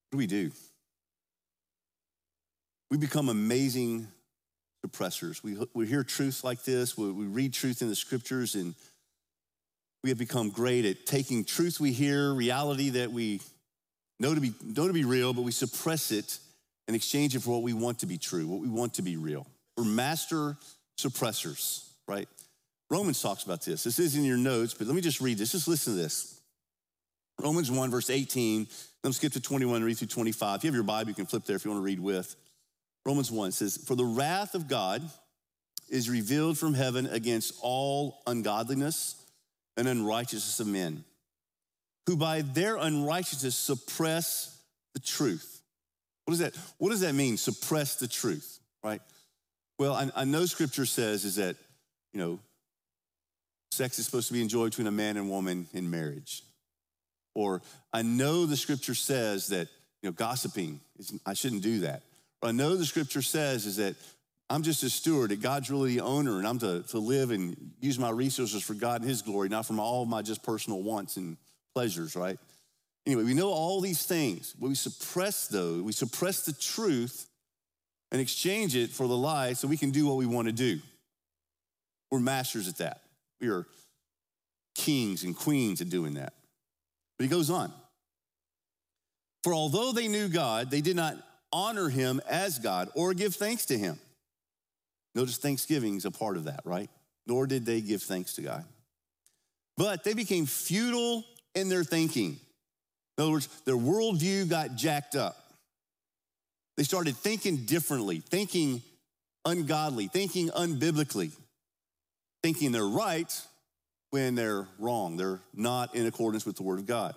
what 0.10 0.18
do 0.18 0.18
we 0.20 0.28
do? 0.28 0.52
We 2.92 2.98
become 2.98 3.30
amazing 3.30 4.08
suppressors. 4.86 5.44
We, 5.44 5.58
we 5.74 5.88
hear 5.88 6.04
truth 6.04 6.44
like 6.44 6.64
this, 6.64 6.98
we, 6.98 7.12
we 7.12 7.26
read 7.26 7.54
truth 7.54 7.82
in 7.82 7.90
the 7.90 7.96
scriptures, 7.96 8.56
and 8.56 8.76
we 10.04 10.10
have 10.10 10.20
become 10.20 10.50
great 10.50 10.86
at 10.86 11.06
taking 11.06 11.46
truth 11.46 11.80
we 11.80 11.92
hear, 11.92 12.34
reality 12.34 12.90
that 12.92 13.12
we 13.12 13.42
know 14.20 14.36
to 14.36 14.42
be, 14.42 14.54
know 14.62 14.88
to 14.88 14.94
be 14.94 15.06
real, 15.06 15.34
but 15.34 15.42
we 15.42 15.52
suppress 15.52 16.12
it 16.12 16.38
and 16.88 16.96
exchange 16.96 17.36
it 17.36 17.40
for 17.40 17.52
what 17.52 17.64
we 17.64 17.74
want 17.74 18.00
to 18.00 18.06
be 18.06 18.18
true, 18.18 18.46
what 18.46 18.60
we 18.60 18.68
want 18.68 18.96
to 18.96 19.02
be 19.02 19.16
real. 19.16 19.48
We're 19.78 19.86
master 19.86 20.58
suppressors, 21.00 21.90
right? 22.08 22.28
Romans 22.90 23.22
talks 23.22 23.44
about 23.44 23.64
this. 23.64 23.84
This 23.84 23.98
is 23.98 24.16
in 24.16 24.26
your 24.26 24.38
notes, 24.38 24.74
but 24.74 24.88
let 24.88 24.96
me 24.96 25.02
just 25.02 25.22
read 25.22 25.38
this. 25.38 25.54
Just 25.54 25.68
listen 25.68 25.96
to 25.96 26.02
this. 26.02 26.42
Romans 27.42 27.72
1, 27.72 27.92
verse 27.92 28.10
18. 28.10 28.68
Let's 29.04 29.18
skip 29.18 29.34
to 29.34 29.42
21 29.42 29.78
and 29.78 29.86
read 29.86 29.98
through 29.98 30.08
25. 30.08 30.58
If 30.58 30.64
you 30.64 30.68
have 30.70 30.76
your 30.76 30.84
Bible, 30.84 31.10
you 31.10 31.16
can 31.16 31.26
flip 31.26 31.46
there 31.46 31.56
if 31.56 31.66
you 31.66 31.72
want 31.72 31.82
to 31.82 31.86
read 31.86 32.00
with. 32.00 32.36
Romans 33.06 33.32
1 33.32 33.52
says, 33.52 33.78
For 33.78 33.96
the 33.96 34.06
wrath 34.06 34.56
of 34.56 34.68
God 34.68 35.02
is 35.90 36.10
revealed 36.10 36.58
from 36.58 36.74
heaven 36.74 37.06
against 37.08 37.54
all 37.62 38.22
ungodliness 38.26 39.16
and 39.76 39.88
unrighteousness 39.88 40.60
of 40.60 40.68
men, 40.68 41.04
who 42.08 42.16
by 42.16 42.42
their 42.42 42.78
unrighteousness 42.78 43.56
suppress 43.56 44.58
the 44.94 45.00
truth. 45.00 45.62
What 46.26 46.32
does 46.32 46.40
that, 46.40 46.56
what 46.78 46.92
does 46.92 47.02
that 47.02 47.14
mean, 47.14 47.38
suppress 47.38 47.96
the 47.96 48.08
truth, 48.08 48.60
right? 48.84 49.02
Well, 49.78 49.94
I, 49.94 50.10
I 50.16 50.24
know 50.24 50.46
scripture 50.46 50.86
says 50.86 51.26
is 51.26 51.36
that, 51.36 51.58
you 52.14 52.20
know, 52.20 52.40
sex 53.72 54.00
is 54.00 54.06
supposed 54.06 54.28
to 54.28 54.34
be 54.34 54.42
enjoyed 54.42 54.72
between 54.72 54.88
a 54.88 54.92
man 54.92 55.18
and 55.18 55.30
woman 55.30 55.68
in 55.74 55.90
marriage. 55.90 56.44
Or 57.36 57.62
I 57.92 58.02
know 58.02 58.46
the 58.46 58.58
scripture 58.58 58.96
says 58.96 59.48
that, 59.48 59.68
you 60.02 60.10
know, 60.10 60.12
gossiping, 60.12 60.80
is, 60.98 61.14
I 61.26 61.34
shouldn't 61.34 61.64
do 61.64 61.80
that. 61.82 62.04
What 62.40 62.50
I 62.50 62.52
know 62.52 62.76
the 62.76 62.86
scripture 62.86 63.22
says 63.22 63.66
is 63.66 63.78
that 63.78 63.96
I'm 64.50 64.64
just 64.64 64.84
a 64.84 64.90
steward, 64.90 65.32
that 65.32 65.42
God's 65.42 65.72
really 65.72 65.96
the 65.96 66.02
owner, 66.02 66.38
and 66.38 66.48
I'm 66.48 66.60
to, 66.60 66.84
to 66.90 67.00
live 67.00 67.32
and 67.32 67.56
use 67.80 67.98
my 67.98 68.10
resources 68.10 68.62
for 68.62 68.74
God 68.74 69.02
and 69.02 69.10
His 69.10 69.22
glory, 69.22 69.50
not 69.50 69.66
from 69.66 69.80
all 69.80 70.06
my 70.06 70.22
just 70.22 70.44
personal 70.44 70.84
wants 70.84 71.18
and 71.18 71.38
pleasures, 71.74 72.16
right? 72.16 72.38
Anyway, 73.06 73.24
we 73.24 73.34
know 73.34 73.50
all 73.50 73.82
these 73.82 74.06
things, 74.06 74.54
but 74.60 74.70
we 74.70 74.76
suppress 74.76 75.48
those. 75.48 75.82
We 75.82 75.92
suppress 75.92 76.46
the 76.46 76.54
truth 76.54 77.28
and 78.12 78.22
exchange 78.22 78.76
it 78.76 78.92
for 78.92 79.08
the 79.08 79.18
lie 79.18 79.54
so 79.54 79.68
we 79.68 79.78
can 79.78 79.92
do 79.92 80.06
what 80.06 80.18
we 80.18 80.26
want 80.26 80.48
to 80.48 80.54
do. 80.54 80.80
We're 82.12 82.20
masters 82.20 82.68
at 82.68 82.78
that. 82.78 83.02
We 83.42 83.50
are 83.50 83.66
kings 84.76 85.24
and 85.24 85.36
queens 85.36 85.82
at 85.82 85.90
doing 85.90 86.14
that. 86.14 86.34
But 87.24 87.30
he 87.30 87.38
goes 87.38 87.50
on. 87.50 87.72
For 89.46 89.54
although 89.54 89.94
they 89.94 90.10
knew 90.10 90.28
God, 90.28 90.70
they 90.70 90.82
did 90.82 90.98
not 90.98 91.16
honor 91.54 91.88
him 91.88 92.20
as 92.30 92.60
God 92.60 92.90
or 92.96 93.14
give 93.14 93.34
thanks 93.34 93.68
to 93.68 93.78
him. 93.78 93.98
Notice 95.16 95.38
Thanksgiving 95.38 95.96
is 95.96 96.04
a 96.04 96.12
part 96.12 96.36
of 96.36 96.44
that, 96.44 96.60
right? 96.66 96.90
Nor 97.26 97.48
did 97.48 97.66
they 97.66 97.80
give 97.80 98.02
thanks 98.02 98.34
to 98.34 98.42
God. 98.42 98.66
But 99.78 100.04
they 100.04 100.14
became 100.14 100.46
futile 100.46 101.24
in 101.56 101.70
their 101.70 101.86
thinking. 101.86 102.42
In 103.18 103.24
other 103.24 103.32
words, 103.32 103.48
their 103.64 103.78
worldview 103.78 104.50
got 104.50 104.76
jacked 104.76 105.16
up. 105.16 105.38
They 106.76 106.84
started 106.84 107.16
thinking 107.16 107.64
differently, 107.64 108.20
thinking 108.20 108.82
ungodly, 109.46 110.10
thinking 110.10 110.50
unbiblically, 110.50 111.32
thinking 112.44 112.74
they're 112.74 112.84
right 112.84 113.34
when 114.14 114.36
they're 114.36 114.68
wrong. 114.78 115.18
They're 115.18 115.42
not 115.54 115.96
in 115.96 116.06
accordance 116.06 116.46
with 116.46 116.56
the 116.56 116.64
Word 116.64 116.80
of 116.80 116.86
God, 116.86 117.16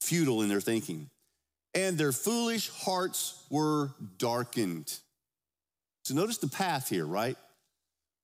futile 0.00 0.42
in 0.42 0.48
their 0.48 0.60
thinking 0.60 1.08
and 1.74 1.96
their 1.96 2.12
foolish 2.12 2.68
hearts 2.70 3.44
were 3.50 3.90
darkened. 4.18 4.92
So 6.04 6.14
notice 6.14 6.38
the 6.38 6.48
path 6.48 6.88
here, 6.88 7.06
right? 7.06 7.36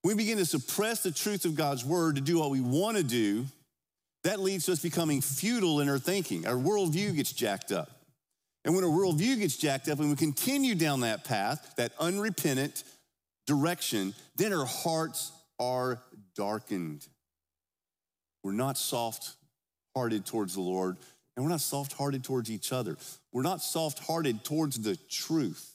We 0.03 0.15
begin 0.15 0.39
to 0.39 0.47
suppress 0.47 1.03
the 1.03 1.11
truth 1.11 1.45
of 1.45 1.55
God's 1.55 1.85
word 1.85 2.17
to 2.17 2.21
do 2.21 2.39
what 2.39 2.51
we 2.51 2.61
want 2.61 2.97
to 2.97 3.03
do. 3.03 3.47
That 4.25 4.41
leads 4.41 4.67
to 4.67 4.73
us 4.73 4.83
becoming 4.83 5.21
futile 5.21 5.81
in 5.81 5.89
our 5.89 5.99
thinking. 5.99 6.47
Our 6.47 6.57
worldview 6.57 7.15
gets 7.15 7.33
jacked 7.33 7.71
up. 7.71 7.91
And 8.65 8.75
when 8.75 8.83
our 8.83 8.91
worldview 8.91 9.39
gets 9.39 9.57
jacked 9.57 9.89
up 9.89 10.01
and 10.01 10.11
we 10.11 10.17
continue 10.17 10.75
down 10.75 11.01
that 11.01 11.25
path, 11.25 11.75
that 11.77 11.93
unrepentant 12.01 12.83
direction, 13.47 14.15
then 14.37 14.53
our 14.53 14.67
hearts 14.67 15.31
are 15.61 16.01
darkened. 16.35 17.07
We're 18.47 18.53
not 18.53 18.79
soft 18.79 19.35
hearted 19.97 20.25
towards 20.25 20.55
the 20.55 20.61
Lord, 20.61 20.99
and 21.35 21.45
we're 21.45 21.51
not 21.51 21.61
soft 21.61 21.95
hearted 21.95 22.23
towards 22.23 22.49
each 22.49 22.71
other. 22.71 22.97
We're 23.33 23.43
not 23.43 23.61
soft 23.61 23.99
hearted 23.99 24.45
towards 24.45 24.79
the 24.79 24.95
truth. 25.11 25.75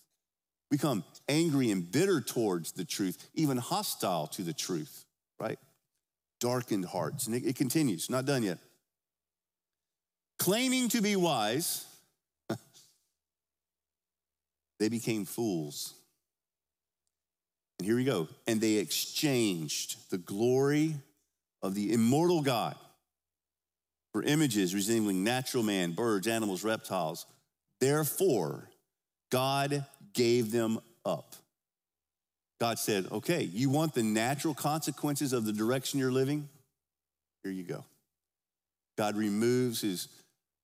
We 0.70 0.78
become 0.78 1.04
angry 1.28 1.70
and 1.70 1.92
bitter 1.92 2.22
towards 2.22 2.72
the 2.72 2.86
truth, 2.86 3.28
even 3.34 3.58
hostile 3.58 4.28
to 4.28 4.42
the 4.42 4.54
truth, 4.54 5.04
right? 5.38 5.60
Darkened 6.40 6.86
hearts. 6.86 7.28
And 7.28 7.36
it, 7.36 7.46
it 7.46 7.56
continues, 7.58 8.10
not 8.10 8.26
done 8.26 8.42
yet. 8.42 8.58
Claiming 10.40 10.88
to 10.90 11.02
be 11.02 11.18
wise, 11.18 11.86
they 14.80 14.88
became 14.88 15.26
fools. 15.26 15.94
And 17.80 17.86
here 17.86 17.98
we 17.98 18.06
go. 18.06 18.30
And 18.48 18.62
they 18.62 18.76
exchanged 18.76 20.10
the 20.10 20.18
glory 20.18 20.96
of 21.62 21.76
the 21.76 21.94
immortal 21.94 22.42
God 22.42 22.76
for 24.14 24.24
images 24.24 24.76
resembling 24.76 25.24
natural 25.24 25.64
man, 25.64 25.92
birds, 25.92 26.28
animals, 26.28 26.64
reptiles. 26.64 27.26
Therefore, 27.80 28.70
God 29.32 29.86
gave 30.14 30.52
them 30.52 30.80
up. 31.06 31.36
God 32.60 32.78
said, 32.78 33.08
okay, 33.12 33.44
you 33.44 33.70
want 33.70 33.94
the 33.94 34.04
natural 34.04 34.54
consequences 34.54 35.34
of 35.34 35.46
the 35.46 35.54
direction 35.54 36.00
you're 36.00 36.12
living? 36.12 36.48
Here 37.44 37.52
you 37.52 37.64
go. 37.64 37.86
God 38.98 39.16
removes 39.16 39.82
his 39.82 40.08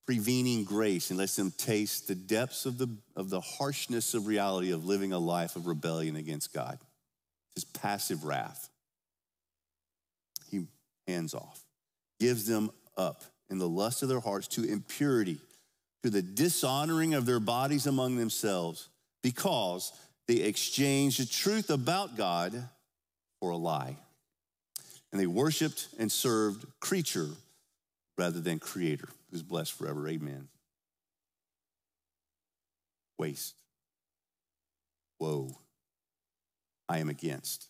prevenient 0.06 0.68
grace 0.68 1.10
and 1.10 1.18
lets 1.18 1.36
them 1.36 1.52
taste 1.58 2.08
the 2.08 2.16
depths 2.16 2.66
of 2.66 2.78
the, 2.78 2.88
of 3.16 3.30
the 3.30 3.42
harshness 3.42 4.14
of 4.14 4.28
reality 4.28 4.72
of 4.72 4.86
living 4.86 5.12
a 5.12 5.18
life 5.18 5.56
of 5.56 5.66
rebellion 5.66 6.16
against 6.16 6.54
God. 6.54 6.78
His 7.56 7.66
passive 7.66 8.24
wrath. 8.24 8.70
Hands 11.08 11.34
off, 11.34 11.62
gives 12.20 12.46
them 12.46 12.70
up 12.98 13.24
in 13.50 13.58
the 13.58 13.70
lust 13.70 14.04
of 14.04 14.10
their 14.10 14.20
hearts 14.20 14.48
to 14.50 14.64
impurity, 14.64 15.40
to 16.04 16.10
the 16.10 16.22
dishonoring 16.22 17.14
of 17.14 17.26
their 17.26 17.40
bodies 17.40 17.88
among 17.88 18.18
themselves, 18.18 18.90
because 19.24 19.94
they 20.28 20.38
exchanged 20.38 21.22
the 21.22 21.26
truth 21.26 21.70
about 21.70 22.18
God 22.18 22.70
for 23.40 23.52
a 23.52 23.58
lie. 23.58 23.98
And 25.12 25.22
they 25.22 25.28
worshiped 25.28 25.88
and 25.98 26.12
served 26.12 26.66
creature 26.80 27.30
rather 28.18 28.42
than 28.42 28.60
creator, 28.60 29.08
who's 29.32 29.44
blessed 29.44 29.74
forever. 29.74 30.08
Amen. 30.10 30.50
Waste. 33.18 33.56
Woe. 35.20 35.56
I 36.90 37.00
am 37.00 37.10
against. 37.10 37.68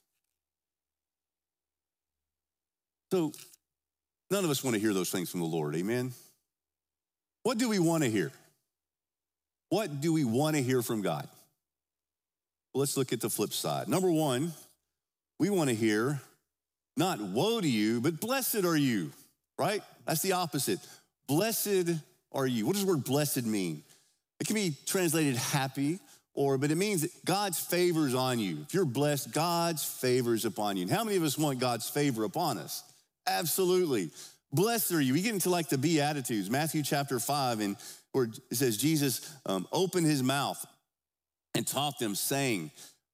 So, 3.11 3.31
none 4.29 4.43
of 4.43 4.49
us 4.49 4.63
want 4.63 4.75
to 4.75 4.79
hear 4.79 4.93
those 4.93 5.09
things 5.09 5.29
from 5.29 5.39
the 5.39 5.45
Lord. 5.45 5.75
Amen. 5.75 6.13
What 7.43 7.57
do 7.57 7.69
we 7.69 7.79
want 7.79 8.03
to 8.03 8.09
hear? 8.09 8.31
What 9.69 10.01
do 10.01 10.13
we 10.13 10.23
want 10.23 10.55
to 10.55 10.61
hear 10.61 10.81
from 10.81 11.01
God? 11.01 11.27
Well, 12.73 12.81
let's 12.81 12.97
look 12.97 13.13
at 13.13 13.21
the 13.21 13.29
flip 13.29 13.53
side. 13.53 13.87
Number 13.87 14.11
one, 14.11 14.53
we 15.39 15.49
want 15.49 15.69
to 15.69 15.75
hear 15.75 16.21
not 16.95 17.21
woe 17.21 17.61
to 17.61 17.67
you, 17.67 18.01
but 18.01 18.19
blessed 18.19 18.65
are 18.65 18.75
you, 18.75 19.11
right? 19.57 19.81
That's 20.05 20.21
the 20.21 20.33
opposite. 20.33 20.79
Blessed 21.27 21.91
are 22.31 22.47
you. 22.47 22.65
What 22.65 22.73
does 22.73 22.85
the 22.85 22.91
word 22.91 23.03
blessed 23.03 23.45
mean? 23.45 23.83
It 24.39 24.47
can 24.47 24.55
be 24.55 24.73
translated 24.85 25.35
happy, 25.35 25.99
or 26.33 26.57
but 26.57 26.71
it 26.71 26.75
means 26.75 27.01
that 27.01 27.25
God's 27.25 27.59
favor 27.59 28.07
is 28.07 28.15
on 28.15 28.39
you. 28.39 28.59
If 28.61 28.73
you're 28.73 28.85
blessed, 28.85 29.31
God's 29.31 29.83
favor 29.83 30.33
is 30.33 30.45
upon 30.45 30.77
you. 30.77 30.83
And 30.83 30.91
how 30.91 31.03
many 31.03 31.17
of 31.17 31.23
us 31.23 31.37
want 31.37 31.59
God's 31.59 31.89
favor 31.89 32.23
upon 32.23 32.57
us? 32.57 32.83
Absolutely. 33.27 34.11
Blessed 34.53 34.93
are 34.93 35.01
you. 35.01 35.13
We 35.13 35.21
get 35.21 35.33
into 35.33 35.49
like 35.49 35.69
the 35.69 35.77
Beatitudes, 35.77 36.49
Matthew 36.49 36.81
chapter 36.81 37.19
5, 37.19 37.59
and 37.59 37.75
where 38.13 38.25
it 38.25 38.55
says 38.55 38.77
Jesus 38.77 39.31
um, 39.45 39.67
opened 39.71 40.07
his 40.07 40.23
mouth 40.23 40.65
and 41.53 41.67
taught 41.67 41.99
them, 41.99 42.15
saying, 42.15 42.71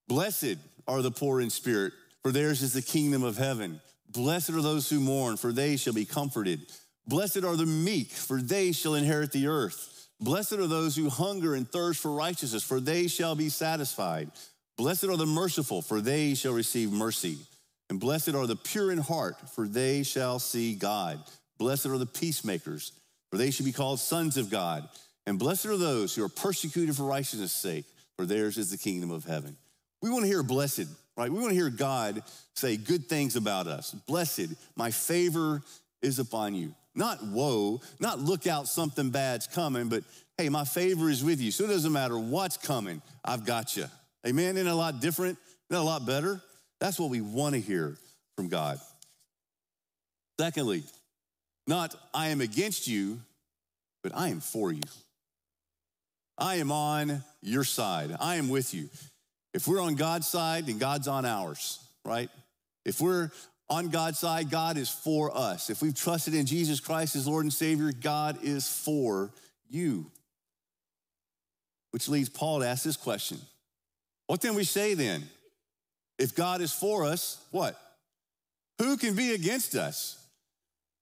Blessed 0.07 0.57
are 0.87 1.01
the 1.01 1.11
poor 1.11 1.41
in 1.41 1.49
spirit, 1.49 1.93
for 2.21 2.31
theirs 2.31 2.61
is 2.61 2.73
the 2.73 2.81
kingdom 2.81 3.23
of 3.23 3.37
heaven. 3.37 3.81
Blessed 4.09 4.51
are 4.51 4.61
those 4.61 4.89
who 4.89 4.99
mourn, 4.99 5.37
for 5.37 5.51
they 5.51 5.75
shall 5.75 5.93
be 5.93 6.05
comforted. 6.05 6.61
Blessed 7.07 7.43
are 7.43 7.55
the 7.55 7.65
meek, 7.65 8.11
for 8.11 8.41
they 8.41 8.71
shall 8.71 8.93
inherit 8.93 9.31
the 9.31 9.47
earth. 9.47 10.07
Blessed 10.19 10.53
are 10.53 10.67
those 10.67 10.95
who 10.95 11.09
hunger 11.09 11.55
and 11.55 11.69
thirst 11.69 11.99
for 11.99 12.13
righteousness, 12.13 12.63
for 12.63 12.79
they 12.79 13.07
shall 13.07 13.35
be 13.35 13.49
satisfied. 13.49 14.31
Blessed 14.77 15.05
are 15.05 15.17
the 15.17 15.25
merciful, 15.25 15.81
for 15.81 15.99
they 15.99 16.35
shall 16.35 16.53
receive 16.53 16.91
mercy. 16.91 17.37
And 17.89 17.99
blessed 17.99 18.33
are 18.33 18.47
the 18.47 18.55
pure 18.55 18.91
in 18.91 18.97
heart, 18.97 19.35
for 19.51 19.67
they 19.67 20.03
shall 20.03 20.39
see 20.39 20.75
God. 20.75 21.19
Blessed 21.57 21.85
are 21.87 21.97
the 21.97 22.05
peacemakers, 22.05 22.91
for 23.29 23.37
they 23.37 23.51
shall 23.51 23.65
be 23.65 23.71
called 23.71 23.99
sons 23.99 24.37
of 24.37 24.49
God. 24.49 24.87
And 25.25 25.39
blessed 25.39 25.67
are 25.67 25.77
those 25.77 26.15
who 26.15 26.23
are 26.23 26.29
persecuted 26.29 26.95
for 26.95 27.03
righteousness' 27.03 27.51
sake, 27.51 27.85
for 28.17 28.25
theirs 28.25 28.57
is 28.57 28.71
the 28.71 28.77
kingdom 28.77 29.11
of 29.11 29.25
heaven. 29.25 29.55
We 30.01 30.09
want 30.09 30.23
to 30.23 30.27
hear 30.27 30.43
blessed, 30.43 30.87
right? 31.15 31.31
We 31.31 31.39
want 31.39 31.49
to 31.49 31.55
hear 31.55 31.69
God 31.69 32.23
say 32.55 32.77
good 32.77 33.07
things 33.07 33.35
about 33.35 33.67
us. 33.67 33.91
Blessed, 33.91 34.47
my 34.75 34.91
favor 34.91 35.61
is 36.01 36.19
upon 36.19 36.55
you. 36.55 36.75
Not 36.95 37.23
woe, 37.23 37.81
not 37.99 38.19
look 38.19 38.45
out, 38.45 38.67
something 38.67 39.09
bad's 39.09 39.47
coming, 39.47 39.89
but 39.89 40.03
hey, 40.37 40.49
my 40.49 40.65
favor 40.65 41.09
is 41.09 41.23
with 41.23 41.39
you. 41.39 41.51
So 41.51 41.63
it 41.63 41.69
doesn't 41.69 41.91
matter 41.91 42.19
what's 42.19 42.57
coming, 42.57 43.01
I've 43.23 43.45
got 43.45 43.77
you. 43.77 43.85
Amen. 44.27 44.57
Isn't 44.57 44.67
a 44.67 44.75
lot 44.75 44.99
different? 44.99 45.37
Isn't 45.69 45.81
a 45.81 45.85
lot 45.85 46.05
better? 46.05 46.41
That's 46.83 46.99
what 46.99 47.09
we 47.09 47.21
want 47.21 47.55
to 47.55 47.61
hear 47.61 47.95
from 48.35 48.49
God. 48.49 48.77
Secondly, 50.37 50.83
not 51.65 51.95
I 52.13 52.27
am 52.27 52.41
against 52.41 52.89
you, 52.89 53.21
but 54.03 54.11
I 54.13 54.27
am 54.27 54.41
for 54.41 54.69
you. 54.69 54.81
I 56.37 56.55
am 56.55 56.73
on 56.73 57.23
your 57.41 57.63
side. 57.63 58.13
I 58.19 58.35
am 58.35 58.49
with 58.49 58.73
you. 58.73 58.89
If 59.53 59.65
we're 59.65 59.81
on 59.81 59.95
God's 59.95 60.27
side, 60.27 60.65
then 60.65 60.77
God's 60.77 61.07
on 61.07 61.23
ours, 61.23 61.79
right? 62.03 62.29
If 62.83 62.99
we're 62.99 63.31
on 63.69 63.87
God's 63.87 64.19
side, 64.19 64.49
God 64.49 64.75
is 64.75 64.89
for 64.89 65.31
us. 65.33 65.69
If 65.69 65.81
we've 65.81 65.95
trusted 65.95 66.33
in 66.33 66.45
Jesus 66.45 66.81
Christ 66.81 67.15
as 67.15 67.25
Lord 67.25 67.45
and 67.45 67.53
Savior, 67.53 67.93
God 67.93 68.39
is 68.43 68.67
for 68.67 69.31
you. 69.69 70.11
Which 71.91 72.09
leads 72.09 72.27
Paul 72.27 72.59
to 72.59 72.67
ask 72.67 72.83
this 72.83 72.97
question 72.97 73.39
What 74.27 74.41
then 74.41 74.55
we 74.55 74.65
say 74.65 74.95
then? 74.95 75.23
If 76.17 76.35
God 76.35 76.61
is 76.61 76.71
for 76.71 77.05
us, 77.05 77.43
what? 77.51 77.79
Who 78.79 78.97
can 78.97 79.15
be 79.15 79.33
against 79.33 79.75
us? 79.75 80.17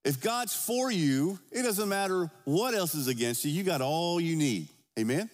If 0.03 0.19
God's 0.19 0.55
for 0.55 0.91
you, 0.91 1.39
it 1.51 1.61
doesn't 1.63 1.89
matter 1.89 2.31
what 2.45 2.73
else 2.73 2.95
is 2.95 3.07
against 3.07 3.45
you, 3.45 3.51
you 3.51 3.63
got 3.63 3.81
all 3.81 4.19
you 4.19 4.35
need. 4.35 4.67
Amen? 4.97 5.29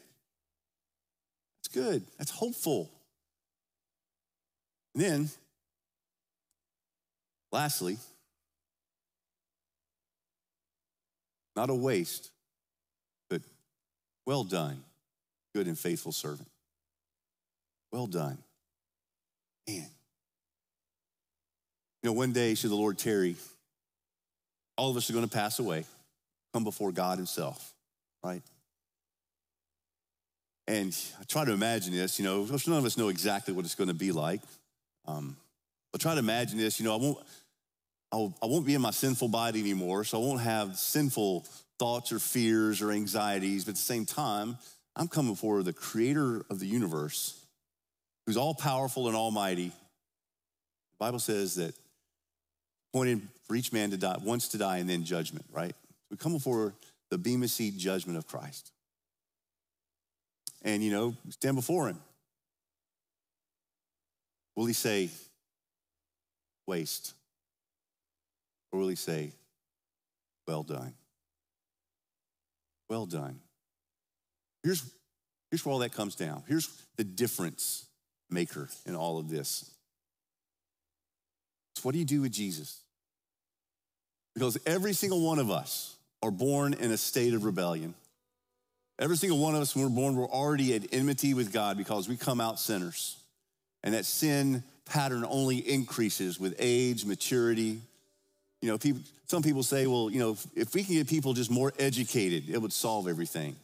That's 1.58 1.74
good. 1.74 2.04
That's 2.18 2.32
hopeful. 2.32 2.92
And 4.94 5.04
then, 5.04 5.30
lastly, 7.52 7.98
not 11.56 11.70
a 11.70 11.76
waste, 11.76 12.32
but 13.30 13.42
well 14.26 14.44
done, 14.44 14.84
good 15.56 15.68
and 15.68 15.78
faithful 15.78 16.12
servant. 16.12 16.50
Well 17.92 18.08
done. 18.08 18.38
Man. 19.68 19.86
You 22.04 22.10
know, 22.10 22.14
one 22.14 22.32
day, 22.32 22.56
should 22.56 22.70
the 22.70 22.76
Lord 22.76 22.98
tarry, 22.98 23.36
all 24.78 24.90
of 24.92 24.98
us 24.98 25.10
are 25.10 25.14
going 25.14 25.28
to 25.28 25.36
pass 25.36 25.60
away, 25.60 25.84
come 26.54 26.64
before 26.64 26.92
God 26.92 27.18
Himself, 27.18 27.74
right? 28.24 28.42
And 30.68 30.96
I 31.20 31.24
try 31.24 31.46
to 31.46 31.54
imagine 31.54 31.94
this, 31.94 32.20
you 32.20 32.26
know, 32.26 32.44
none 32.44 32.78
of 32.78 32.86
us 32.86 32.98
know 32.98 33.08
exactly 33.08 33.54
what 33.54 33.66
it's 33.66 33.76
going 33.76 33.88
to 33.88 33.94
be 33.94 34.12
like. 34.12 34.42
Um, 35.06 35.38
but 35.92 36.02
try 36.02 36.14
to 36.14 36.20
imagine 36.20 36.58
this, 36.58 36.80
you 36.80 36.86
know, 36.86 36.94
I 36.94 36.98
won't, 36.98 37.18
I'll, 38.12 38.34
I 38.44 38.46
won't 38.46 38.66
be 38.66 38.74
in 38.74 38.82
my 38.82 38.92
sinful 38.92 39.30
body 39.30 39.60
anymore, 39.60 40.04
so 40.04 40.22
I 40.22 40.26
won't 40.26 40.42
have 40.42 40.78
sinful 40.78 41.46
thoughts 41.80 42.12
or 42.12 42.20
fears 42.20 42.82
or 42.82 42.92
anxieties. 42.92 43.66
But 43.66 43.72
at 43.72 43.76
the 43.76 43.82
same 43.82 44.06
time, 44.06 44.58
I'm 44.96 45.08
coming 45.08 45.36
for 45.36 45.64
the 45.64 45.74
creator 45.74 46.46
of 46.50 46.60
the 46.60 46.68
universe, 46.68 47.46
who's 48.28 48.38
all 48.38 48.54
powerful 48.54 49.08
and 49.08 49.16
almighty. 49.16 49.70
The 49.70 51.00
Bible 51.00 51.20
says 51.20 51.56
that 51.56 51.74
appointed 52.92 53.22
for 53.48 53.56
each 53.56 53.74
man 53.74 53.90
to 53.92 53.98
die, 53.98 54.18
once 54.22 54.50
to 54.50 54.58
die, 54.58 54.78
and 54.78 54.90
then 54.90 55.04
judgment, 55.04 55.46
right? 55.52 55.74
We 56.12 56.18
come 56.18 56.34
before 56.34 56.76
the 57.10 57.18
Bema 57.18 57.48
seat 57.48 57.78
judgment 57.78 58.18
of 58.18 58.28
Christ. 58.28 58.72
And, 60.62 60.84
you 60.84 60.92
know, 60.92 61.16
stand 61.30 61.56
before 61.56 61.88
him. 61.88 62.00
Will 64.56 64.66
he 64.66 64.74
say, 64.74 65.10
waste? 66.66 67.14
Or 68.72 68.80
will 68.80 68.90
he 68.90 68.96
say, 68.96 69.32
well 70.48 70.64
done? 70.64 70.94
Well 72.90 73.06
done. 73.06 73.40
Here's, 74.64 74.84
here's 75.50 75.66
where 75.66 75.74
all 75.74 75.80
that 75.80 75.94
comes 75.94 76.16
down. 76.16 76.44
Here's 76.48 76.70
the 76.98 77.04
difference 77.04 77.87
maker 78.30 78.70
in 78.86 78.96
all 78.96 79.20
of 79.20 79.30
this. 79.30 79.70
So 81.76 81.82
what 81.84 81.94
do 81.94 82.00
you 82.00 82.06
do 82.06 82.22
with 82.22 82.32
Jesus? 82.32 82.80
Because 84.34 84.58
every 84.66 84.94
single 84.94 85.22
one 85.22 85.40
of 85.40 85.50
us 85.50 85.96
are 86.22 86.32
born 86.32 86.74
in 86.74 86.92
a 86.92 86.98
state 86.98 87.34
of 87.34 87.44
rebellion. 87.44 87.94
Every 89.00 89.16
single 89.18 89.38
one 89.38 89.56
of 89.56 89.62
us, 89.62 89.76
when 89.76 89.86
we're 89.86 89.96
born, 89.96 90.16
we're 90.16 90.30
already 90.30 90.76
at 90.76 90.92
enmity 90.92 91.34
with 91.34 91.54
God 91.54 91.78
because 91.78 92.10
we 92.10 92.18
come 92.18 92.42
out 92.42 92.60
sinners. 92.60 93.18
And 93.84 93.94
that 93.94 94.06
sin 94.06 94.64
pattern 94.86 95.26
only 95.28 95.58
increases 95.58 96.40
with 96.40 96.56
age, 96.58 97.06
maturity. 97.06 97.80
You 98.62 98.70
know, 98.70 98.78
people, 98.78 99.02
some 99.28 99.44
people 99.44 99.62
say, 99.62 99.86
well, 99.86 100.10
you 100.10 100.20
know, 100.20 100.32
if, 100.32 100.48
if 100.56 100.74
we 100.74 100.84
can 100.84 100.96
get 100.96 101.08
people 101.08 101.34
just 101.34 101.52
more 101.52 101.74
educated, 101.78 102.50
it 102.50 102.60
would 102.60 102.74
solve 102.74 103.08
everything. 103.08 103.56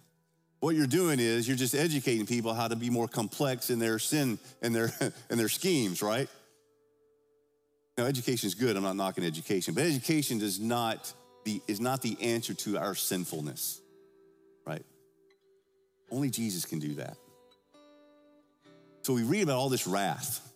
What 0.63 0.75
you're 0.75 0.87
doing 0.87 1.19
is 1.19 1.45
you're 1.45 1.57
just 1.57 1.75
educating 1.75 2.25
people 2.25 2.53
how 2.53 2.69
to 2.69 2.77
be 2.77 2.89
more 2.89 3.09
complex 3.09 3.69
in 3.69 3.79
their 3.79 3.99
sin 3.99 4.39
and 4.61 4.73
their 4.73 4.93
and 5.29 5.37
their 5.37 5.49
schemes, 5.49 6.01
right? 6.01 6.29
Now, 7.97 8.05
education 8.05 8.47
is 8.47 8.55
good. 8.55 8.77
I'm 8.77 8.83
not 8.83 8.95
knocking 8.95 9.25
education, 9.25 9.73
but 9.73 9.83
education 9.83 10.37
does 10.37 10.61
not 10.61 11.13
the, 11.43 11.61
is 11.67 11.81
not 11.81 12.01
the 12.01 12.15
answer 12.21 12.53
to 12.53 12.77
our 12.77 12.95
sinfulness, 12.95 13.81
right? 14.65 14.85
Only 16.09 16.29
Jesus 16.29 16.63
can 16.63 16.79
do 16.79 16.93
that. 16.93 17.17
So 19.01 19.11
we 19.15 19.23
read 19.23 19.43
about 19.43 19.57
all 19.57 19.67
this 19.67 19.85
wrath, 19.85 20.49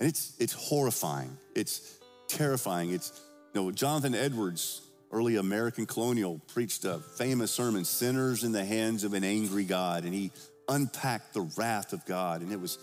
and 0.00 0.08
it's, 0.08 0.32
it's 0.38 0.54
horrifying. 0.54 1.36
It's 1.54 1.98
terrifying. 2.26 2.90
It's, 2.90 3.20
you 3.52 3.60
know, 3.60 3.70
Jonathan 3.70 4.14
Edwards, 4.14 4.80
early 5.12 5.36
American 5.36 5.86
colonial, 5.86 6.40
preached 6.48 6.84
a 6.84 6.98
famous 6.98 7.50
sermon, 7.50 7.84
Sinners 7.84 8.44
in 8.44 8.52
the 8.52 8.64
Hands 8.64 9.04
of 9.04 9.12
an 9.12 9.22
Angry 9.22 9.64
God, 9.64 10.04
and 10.04 10.14
he 10.14 10.30
unpacked 10.68 11.34
the 11.34 11.42
wrath 11.56 11.92
of 11.92 12.04
God, 12.06 12.40
and 12.40 12.50
it 12.50 12.60
was, 12.60 12.76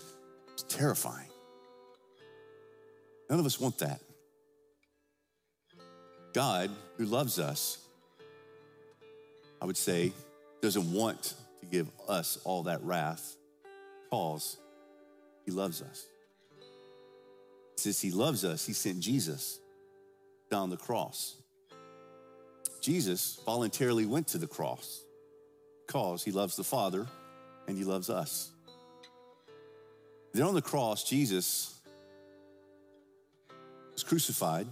it 0.46 0.52
was 0.52 0.62
terrifying. 0.62 1.28
None 3.28 3.40
of 3.40 3.46
us 3.46 3.58
want 3.58 3.78
that. 3.78 4.00
God, 6.32 6.70
who 6.96 7.04
loves 7.04 7.38
us, 7.38 7.78
I 9.60 9.64
would 9.64 9.76
say, 9.76 10.12
doesn't 10.62 10.92
want 10.92 11.34
to 11.60 11.66
give 11.66 11.88
us 12.08 12.38
all 12.44 12.64
that 12.64 12.82
wrath 12.82 13.36
because 14.04 14.56
he 15.44 15.50
loves 15.50 15.82
us. 15.82 16.06
Since 17.76 18.00
he 18.00 18.10
loves 18.10 18.44
us, 18.44 18.66
he 18.66 18.72
sent 18.72 19.00
Jesus 19.00 19.58
down 20.50 20.70
the 20.70 20.76
cross. 20.76 21.39
Jesus 22.80 23.40
voluntarily 23.44 24.06
went 24.06 24.28
to 24.28 24.38
the 24.38 24.46
cross 24.46 25.02
because 25.86 26.22
he 26.22 26.30
loves 26.30 26.56
the 26.56 26.64
Father 26.64 27.06
and 27.66 27.76
he 27.76 27.84
loves 27.84 28.10
us. 28.10 28.50
Then 30.32 30.44
on 30.44 30.54
the 30.54 30.62
cross, 30.62 31.04
Jesus 31.04 31.78
was 33.92 34.04
crucified. 34.04 34.66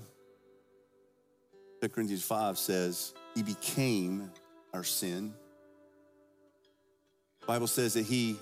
2 1.82 1.88
Corinthians 1.90 2.24
5 2.24 2.58
says, 2.58 3.14
He 3.34 3.42
became 3.42 4.30
our 4.72 4.84
sin. 4.84 5.34
The 7.40 7.46
Bible 7.46 7.66
says 7.66 7.94
that 7.94 8.04
He 8.04 8.36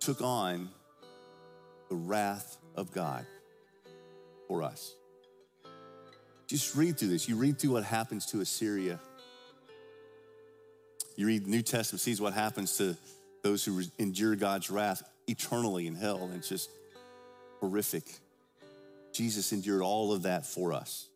took 0.00 0.20
on 0.22 0.68
the 1.88 1.96
wrath 1.96 2.56
of 2.74 2.92
God 2.92 3.26
for 4.48 4.62
us. 4.62 4.94
Just 6.46 6.76
read 6.76 6.98
through 6.98 7.08
this. 7.08 7.28
You 7.28 7.36
read 7.36 7.58
through 7.58 7.72
what 7.72 7.84
happens 7.84 8.26
to 8.26 8.40
Assyria. 8.40 9.00
You 11.16 11.26
read 11.26 11.44
the 11.44 11.50
New 11.50 11.62
Testament, 11.62 12.00
sees 12.00 12.20
what 12.20 12.34
happens 12.34 12.76
to 12.78 12.96
those 13.42 13.64
who 13.64 13.82
endure 13.98 14.36
God's 14.36 14.70
wrath 14.70 15.02
eternally 15.26 15.86
in 15.86 15.94
hell. 15.94 16.22
And 16.22 16.34
it's 16.34 16.48
just 16.48 16.70
horrific. 17.60 18.04
Jesus 19.12 19.52
endured 19.52 19.82
all 19.82 20.12
of 20.12 20.22
that 20.22 20.46
for 20.46 20.72
us. 20.72 21.08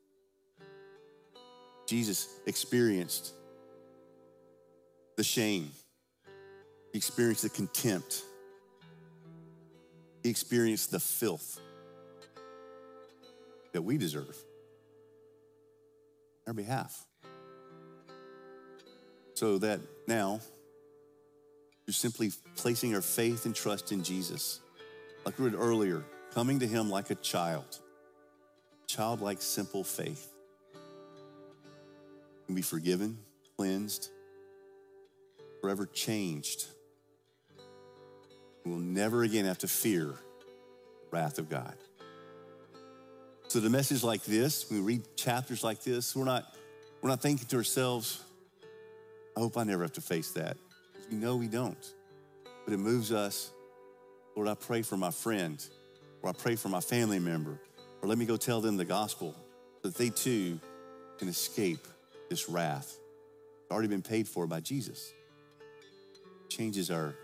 Jesus 1.87 2.29
experienced 2.47 3.33
the 5.17 5.25
shame, 5.25 5.71
he 6.93 6.99
experienced 6.99 7.43
the 7.43 7.51
contempt, 7.51 8.23
he 10.23 10.31
experienced 10.31 10.93
the 10.93 11.01
filth 11.01 11.61
that 13.73 13.83
we 13.83 13.99
deserve 13.99 14.37
our 16.51 16.55
behalf. 16.55 17.07
So 19.35 19.59
that 19.59 19.81
now, 20.09 20.41
you're 21.87 21.95
simply 21.95 22.33
placing 22.57 22.93
our 22.97 23.01
faith 23.01 23.47
and 23.47 23.55
trust 23.55 23.93
in 23.93 24.03
Jesus. 24.03 24.59
Like 25.25 25.39
we 25.39 25.45
read 25.45 25.55
earlier, 25.55 26.05
coming 26.35 26.59
to 26.59 26.67
Him 26.67 26.91
like 26.91 27.11
a 27.11 27.15
child, 27.15 27.79
childlike, 28.89 29.41
simple 29.41 29.85
faith. 29.85 30.27
Can 32.47 32.57
be 32.57 32.63
forgiven, 32.63 33.19
cleansed, 33.57 34.11
forever 35.61 35.87
changed. 35.87 36.67
We 38.65 38.73
will 38.73 38.79
never 38.79 39.23
again 39.23 39.45
have 39.45 39.59
to 39.59 39.69
fear 39.69 40.07
the 40.07 40.17
wrath 41.13 41.39
of 41.39 41.49
God. 41.49 41.77
So 43.51 43.59
the 43.59 43.69
message 43.69 44.05
like 44.05 44.23
this, 44.23 44.71
we 44.71 44.79
read 44.79 45.03
chapters 45.17 45.65
like 45.65 45.83
this, 45.83 46.15
we're 46.15 46.23
not, 46.23 46.55
we're 47.03 47.11
not 47.11 47.21
thinking 47.21 47.49
to 47.49 47.57
ourselves, 47.57 48.23
I 49.37 49.41
hope 49.41 49.57
I 49.57 49.65
never 49.65 49.83
have 49.83 49.93
to 49.95 50.01
face 50.01 50.31
that. 50.35 50.57
We 51.11 51.17
know 51.17 51.35
we 51.35 51.49
don't. 51.49 51.93
But 52.65 52.75
it 52.75 52.77
moves 52.77 53.11
us. 53.11 53.51
Lord, 54.37 54.47
I 54.47 54.55
pray 54.55 54.83
for 54.83 54.97
my 54.97 55.11
friend, 55.11 55.61
or 56.23 56.31
I 56.31 56.33
pray 56.33 56.55
for 56.55 56.69
my 56.69 56.79
family 56.79 57.19
member, 57.19 57.59
or 58.01 58.09
let 58.09 58.19
me 58.19 58.25
go 58.25 58.37
tell 58.37 58.61
them 58.61 58.77
the 58.77 58.85
gospel 58.85 59.35
so 59.83 59.89
that 59.89 59.97
they 59.97 60.11
too 60.11 60.61
can 61.19 61.27
escape 61.27 61.89
this 62.29 62.49
wrath. 62.49 63.01
It's 63.63 63.73
already 63.73 63.89
been 63.89 64.01
paid 64.01 64.29
for 64.29 64.47
by 64.47 64.61
Jesus. 64.61 65.13
It 66.45 66.51
changes 66.51 66.89
our 66.89 67.17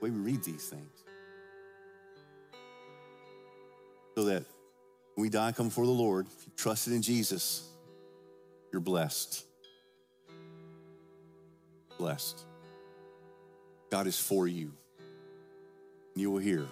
way 0.00 0.08
we 0.08 0.18
read 0.18 0.44
these 0.44 0.70
things. 0.70 1.02
So 4.14 4.24
that 4.24 4.46
when 5.14 5.22
we 5.22 5.28
die 5.28 5.52
come 5.52 5.68
before 5.68 5.86
the 5.86 5.92
Lord, 5.92 6.26
if 6.26 6.46
you 6.46 6.52
trusted 6.56 6.92
in 6.92 7.02
Jesus, 7.02 7.68
you're 8.72 8.80
blessed. 8.80 9.44
Blessed. 11.98 12.40
God 13.90 14.06
is 14.06 14.18
for 14.18 14.48
you. 14.48 14.72
And 16.14 16.22
you 16.22 16.30
will 16.30 16.40
hear, 16.40 16.66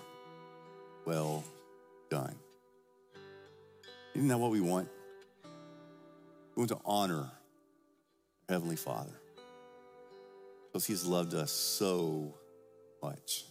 well 1.05 1.45
done. 2.09 2.35
Isn't 4.15 4.29
that 4.29 4.39
what 4.39 4.51
we 4.51 4.61
want? 4.61 4.89
We 6.55 6.61
want 6.61 6.71
to 6.71 6.81
honor 6.85 7.19
our 7.19 7.33
Heavenly 8.49 8.77
Father 8.77 9.13
because 10.67 10.87
He's 10.87 11.05
loved 11.05 11.35
us 11.35 11.53
so 11.53 12.35
much 13.03 13.45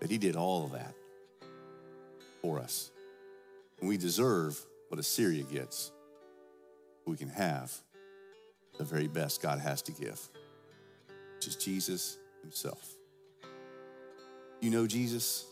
that 0.00 0.10
He 0.10 0.18
did 0.18 0.36
all 0.36 0.66
of 0.66 0.72
that 0.72 0.94
for 2.42 2.58
us. 2.58 2.90
We 3.80 3.96
deserve 3.96 4.58
what 4.88 4.98
Assyria 4.98 5.44
gets. 5.44 5.92
We 7.06 7.16
can 7.16 7.28
have 7.30 7.72
the 8.76 8.84
very 8.84 9.08
best 9.08 9.40
God 9.40 9.58
has 9.58 9.82
to 9.82 9.92
give 9.92 10.20
which 11.38 11.46
is 11.46 11.54
Jesus 11.54 12.18
himself. 12.42 12.96
You 14.60 14.70
know 14.70 14.88
Jesus? 14.88 15.46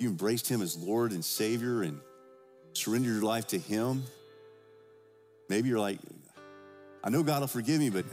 You 0.00 0.08
embraced 0.08 0.48
him 0.48 0.62
as 0.62 0.76
Lord 0.76 1.12
and 1.12 1.24
Savior 1.24 1.82
and 1.82 2.00
surrendered 2.72 3.12
your 3.12 3.22
life 3.22 3.46
to 3.48 3.58
him. 3.58 4.02
Maybe 5.48 5.68
you're 5.68 5.78
like, 5.78 6.00
I 7.04 7.10
know 7.10 7.22
God 7.22 7.38
will 7.38 7.46
forgive 7.46 7.78
me, 7.78 7.88
but 7.88 8.04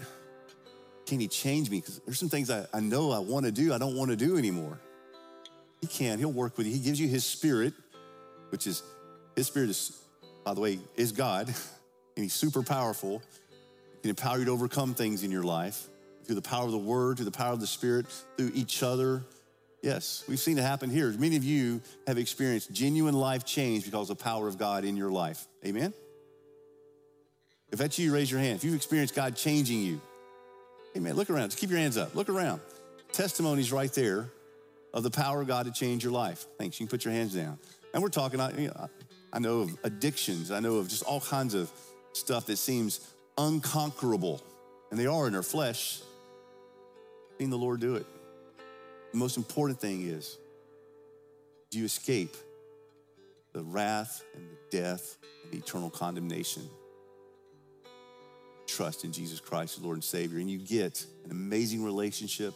can 1.08 1.20
he 1.20 1.28
change 1.28 1.72
me? 1.72 1.80
Because 1.80 2.00
there's 2.06 2.20
some 2.20 2.30
things 2.30 2.52
I, 2.52 2.68
I 2.72 2.80
know 2.80 3.10
I 3.10 3.18
want 3.18 3.48
to 3.48 3.52
do, 3.52 3.74
I 3.74 3.80
don't 3.80 3.96
want 3.96 4.12
to 4.12 4.16
do 4.16 4.38
anymore. 4.38 4.80
He 5.82 5.88
can, 5.88 6.20
he'll 6.20 6.32
work 6.32 6.60
with 6.60 6.68
you. 6.68 6.74
He 6.74 6.80
gives 6.80 7.00
you 7.00 7.08
his 7.08 7.26
spirit, 7.26 7.74
which 8.50 8.68
is, 8.68 8.84
his 9.36 9.48
spirit 9.48 9.70
is, 9.70 10.02
by 10.44 10.54
the 10.54 10.62
way, 10.62 10.80
is 10.96 11.12
God, 11.12 11.48
and 12.16 12.24
he's 12.24 12.34
super 12.34 12.64
powerful. 12.64 13.22
He 13.96 14.02
can 14.02 14.10
empower 14.12 14.40
you 14.40 14.46
to 14.46 14.52
overcome 14.52 14.94
things 14.94 15.24
in 15.24 15.32
your 15.32 15.44
life 15.44 15.88
through 16.26 16.36
the 16.36 16.42
power 16.42 16.66
of 16.66 16.72
the 16.72 16.78
word, 16.78 17.18
through 17.18 17.26
the 17.26 17.32
power 17.32 17.54
of 17.54 17.60
the 17.60 17.68
spirit, 17.68 18.06
through 18.38 18.52
each 18.54 18.84
other. 18.84 19.24
Yes, 19.82 20.24
we've 20.28 20.40
seen 20.40 20.58
it 20.58 20.64
happen 20.64 20.90
here. 20.90 21.12
Many 21.12 21.36
of 21.36 21.44
you 21.44 21.82
have 22.08 22.18
experienced 22.18 22.72
genuine 22.72 23.14
life 23.14 23.46
change 23.46 23.86
because 23.86 24.10
of 24.10 24.18
the 24.18 24.24
power 24.24 24.48
of 24.48 24.58
God 24.58 24.84
in 24.84 24.98
your 24.98 25.12
life. 25.12 25.46
Amen? 25.64 25.94
If 27.72 27.80
that's 27.80 28.00
you, 28.00 28.14
raise 28.14 28.32
your 28.32 28.40
hand. 28.40 28.56
If 28.56 28.64
you've 28.64 28.76
experienced 28.76 29.16
God 29.16 29.36
changing 29.36 29.82
you, 29.82 30.02
amen. 30.96 31.16
Look 31.16 31.30
around. 31.30 31.50
Just 31.50 31.60
keep 31.60 31.70
your 31.70 31.80
hands 31.80 31.98
up. 31.98 32.16
Look 32.16 32.30
around. 32.30 32.62
Testimonies 33.12 33.72
right 33.72 33.92
there 33.94 34.30
of 34.94 35.04
the 35.04 35.12
power 35.12 35.42
of 35.42 35.48
God 35.48 35.66
to 35.66 35.72
change 35.72 36.04
your 36.04 36.14
life. 36.14 36.46
Thanks. 36.58 36.80
You 36.80 36.88
can 36.88 36.92
put 36.92 37.06
your 37.06 37.14
hands 37.14 37.36
down. 37.36 37.60
And 37.96 38.04
we're 38.04 38.10
talking, 38.10 38.40
you 38.60 38.68
know, 38.68 38.90
I 39.34 39.40
know 39.40 39.62
of 39.62 39.78
addictions. 39.84 40.52
I 40.52 40.60
know 40.60 40.76
of 40.76 40.88
just 40.88 41.02
all 41.02 41.22
kinds 41.22 41.56
of 41.56 41.72
stuff 42.14 42.46
that 42.46 42.58
seems 42.58 43.00
unconquerable. 43.40 44.44
And 44.92 45.00
they 45.00 45.08
are 45.08 45.28
in 45.28 45.34
our 45.34 45.42
flesh 45.42 46.02
Seeing 47.38 47.50
the 47.50 47.58
Lord 47.58 47.82
do 47.82 47.96
it. 47.96 48.06
The 49.12 49.18
most 49.18 49.38
important 49.38 49.80
thing 49.80 50.08
is 50.08 50.38
do 51.70 51.80
you 51.80 51.86
escape 51.86 52.36
the 53.54 53.64
wrath 53.64 54.24
and 54.34 54.50
the 54.50 54.78
death 54.78 55.18
and 55.44 55.52
the 55.52 55.58
eternal 55.58 55.90
condemnation? 55.90 56.64
Trust 58.68 59.04
in 59.04 59.12
Jesus 59.12 59.40
Christ, 59.40 59.82
Lord 59.82 59.98
and 59.98 60.04
Savior, 60.04 60.40
and 60.40 60.50
you 60.50 60.58
get 60.58 61.06
an 61.26 61.32
amazing 61.32 61.84
relationship. 61.84 62.54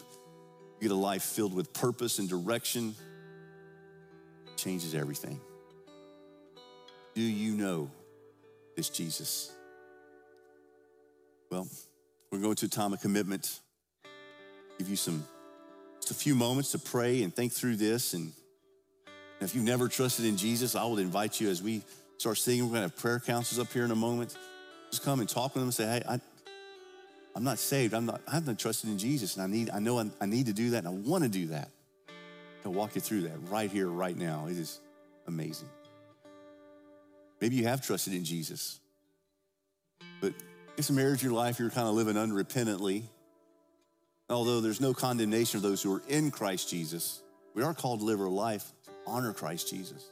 You 0.80 0.88
get 0.88 0.92
a 0.92 1.00
life 1.00 1.24
filled 1.24 1.54
with 1.54 1.74
purpose 1.74 2.20
and 2.20 2.30
direction. 2.30 2.96
Changes 4.60 4.94
everything. 4.94 5.40
Do 7.16 7.22
you 7.22 7.54
know 7.54 7.90
this 8.76 8.90
Jesus? 8.90 9.54
Well, 11.50 11.66
we're 12.30 12.40
going 12.40 12.56
to 12.56 12.66
a 12.66 12.70
time 12.70 12.92
of 12.92 13.00
commitment 13.00 13.62
give 14.78 14.90
you 14.90 14.98
some 14.98 15.26
just 16.02 16.12
a 16.12 16.14
few 16.14 16.36
moments 16.36 16.74
to 16.74 16.80
pray 16.80 17.24
and 17.24 17.34
think 17.34 17.54
through 17.54 17.78
this. 17.78 18.14
And 18.14 18.34
if 19.40 19.56
you've 19.56 19.64
never 19.64 19.88
trusted 19.88 20.26
in 20.26 20.36
Jesus, 20.36 20.76
I 20.76 20.84
would 20.84 21.00
invite 21.00 21.40
you 21.40 21.50
as 21.50 21.64
we 21.64 21.82
start 22.18 22.38
singing. 22.38 22.64
We're 22.64 22.80
going 22.80 22.90
to 22.90 22.94
have 22.94 22.98
prayer 22.98 23.22
councils 23.22 23.66
up 23.66 23.72
here 23.72 23.86
in 23.86 23.92
a 23.92 23.96
moment. 23.96 24.38
Just 24.92 25.04
come 25.04 25.22
and 25.22 25.30
talk 25.30 25.54
with 25.54 25.62
them 25.62 25.64
and 25.64 25.74
say, 25.74 25.86
"Hey, 25.86 26.04
I, 26.06 26.20
I'm 27.34 27.46
not 27.46 27.60
saved. 27.60 27.94
I'm 27.94 28.08
not. 28.08 28.20
I 28.28 28.36
haven't 28.36 28.60
trusted 28.60 28.90
in 28.90 28.98
Jesus, 28.98 29.38
and 29.38 29.44
I 29.44 29.48
need. 29.48 29.70
I 29.70 29.80
know 29.80 30.00
I, 30.00 30.10
I 30.20 30.26
need 30.26 30.48
to 30.48 30.54
do 30.54 30.72
that, 30.72 30.80
and 30.80 30.88
I 30.88 30.92
want 30.92 31.24
to 31.24 31.30
do 31.30 31.48
that. 31.48 31.70
I'll 32.66 32.74
walk 32.74 32.96
you 32.96 33.02
through 33.02 33.22
that 33.22 33.38
right 33.50 33.72
here, 33.72 33.88
right 33.88 34.18
now. 34.18 34.48
It 34.48 34.58
is 34.58 34.80
amazing. 35.28 35.70
Maybe 37.42 37.56
you 37.56 37.68
have 37.68 37.82
trusted 37.86 38.14
in 38.14 38.26
Jesus, 38.26 38.80
but 40.20 40.34
in 40.78 40.84
some 40.84 40.98
areas 40.98 41.20
of 41.20 41.24
your 41.24 41.34
life 41.34 41.60
you're 41.60 41.70
kind 41.70 41.88
of 41.88 41.94
living 41.94 42.16
unrepentantly 42.16 43.04
although 44.30 44.62
there's 44.62 44.82
no 44.82 44.94
condemnation 44.94 45.58
of 45.58 45.64
those 45.64 45.82
who 45.82 45.94
are 45.94 46.04
in 46.08 46.32
Christ 46.32 46.70
Jesus, 46.70 47.22
we 47.54 47.64
are 47.64 47.74
called 47.74 48.00
to 48.00 48.06
live 48.06 48.22
our 48.22 48.30
life 48.30 48.64
to 48.86 48.92
honor 49.08 49.34
Christ 49.34 49.70
Jesus. 49.70 50.10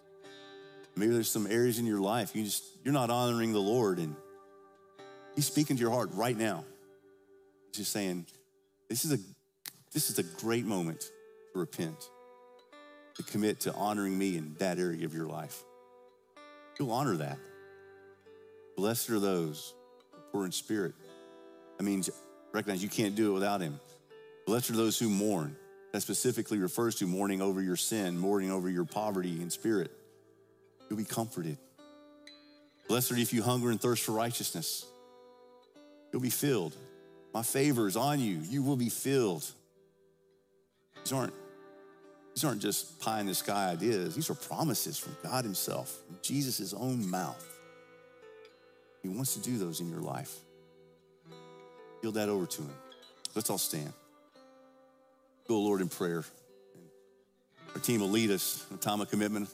Maybe 0.96 1.14
there's 1.14 1.30
some 1.30 1.46
areas 1.46 1.78
in 1.78 1.86
your 1.86 2.00
life 2.00 2.36
you 2.36 2.44
just 2.44 2.64
you're 2.84 2.94
not 2.94 3.10
honoring 3.10 3.54
the 3.54 3.60
Lord 3.60 4.00
and 4.00 4.16
He's 5.36 5.46
speaking 5.46 5.76
to 5.76 5.82
your 5.82 5.92
heart 5.92 6.10
right 6.14 6.36
now. 6.36 6.66
He's 7.68 7.78
just 7.78 7.92
saying, 7.92 8.26
this 8.90 9.06
is 9.06 9.14
a 9.14 9.20
this 9.94 10.10
is 10.10 10.18
a 10.18 10.24
great 10.24 10.66
moment 10.66 11.02
to 11.02 11.60
repent. 11.60 12.10
To 13.18 13.24
commit 13.24 13.62
to 13.62 13.74
honoring 13.74 14.18
me 14.18 14.38
in 14.38 14.56
that 14.60 14.80
area 14.80 15.06
of 15.06 15.14
your 15.14 15.28
life. 15.28 15.64
You'll 16.80 16.92
honor 16.92 17.18
that. 17.18 17.38
Blessed 18.76 19.10
are 19.10 19.20
those 19.20 19.74
poor 20.32 20.46
in 20.46 20.52
spirit. 20.52 20.94
That 21.78 21.84
means 21.84 22.10
recognize 22.54 22.82
you 22.82 22.90
can't 22.90 23.16
do 23.16 23.32
it 23.32 23.34
without 23.34 23.62
him. 23.62 23.80
Blessed 24.46 24.72
are 24.72 24.76
those 24.76 24.98
who 24.98 25.10
mourn. 25.10 25.56
That 25.94 26.02
specifically 26.02 26.60
refers 26.60 26.96
to 26.96 27.08
mourning 27.08 27.42
over 27.42 27.62
your 27.62 27.76
sin, 27.76 28.18
mourning 28.18 28.52
over 28.52 28.70
your 28.70 28.86
poverty 28.86 29.42
in 29.42 29.50
spirit. 29.50 29.92
You'll 30.90 30.98
be 30.98 31.06
comforted. 31.06 31.58
Blessed 32.88 33.14
are 33.14 33.18
if 33.18 33.34
you 33.34 33.42
hunger 33.42 33.72
and 33.72 33.82
thirst 33.82 34.04
for 34.04 34.12
righteousness. 34.12 34.86
You'll 36.12 36.22
be 36.22 36.30
filled. 36.30 36.76
My 37.34 37.42
favor 37.42 37.88
is 37.88 37.98
on 37.98 38.20
you. 38.20 38.40
You 38.44 38.64
will 38.64 38.76
be 38.76 38.90
filled. 38.90 39.46
These 41.04 41.14
aren't, 41.14 41.34
these 42.38 42.46
aren't 42.46 42.62
just 42.62 43.00
pie 43.00 43.20
in 43.20 43.26
the 43.26 43.34
sky 43.34 43.72
ideas. 43.72 44.14
These 44.14 44.30
are 44.30 44.36
promises 44.36 44.96
from 44.96 45.18
God 45.24 45.44
Himself, 45.44 45.98
Jesus' 46.22 46.72
own 46.72 47.10
mouth. 47.10 47.44
He 49.02 49.10
wants 49.10 49.34
to 49.34 49.40
do 49.40 49.58
those 49.58 49.80
in 49.80 49.90
your 49.90 50.02
life. 50.02 50.36
Yield 52.04 52.14
that 52.14 52.30
over 52.30 52.46
to 52.46 52.62
Him. 52.62 52.76
Let's 53.34 53.50
all 53.50 53.58
stand. 53.58 53.92
Go, 55.48 55.60
Lord, 55.60 55.82
in 55.82 55.90
prayer. 55.90 56.24
Our 57.74 57.82
team 57.82 58.02
will 58.02 58.12
lead 58.12 58.30
us 58.30 58.64
in 58.70 58.76
a 58.76 58.80
time 58.80 59.02
of 59.02 59.10
commitment. 59.10 59.50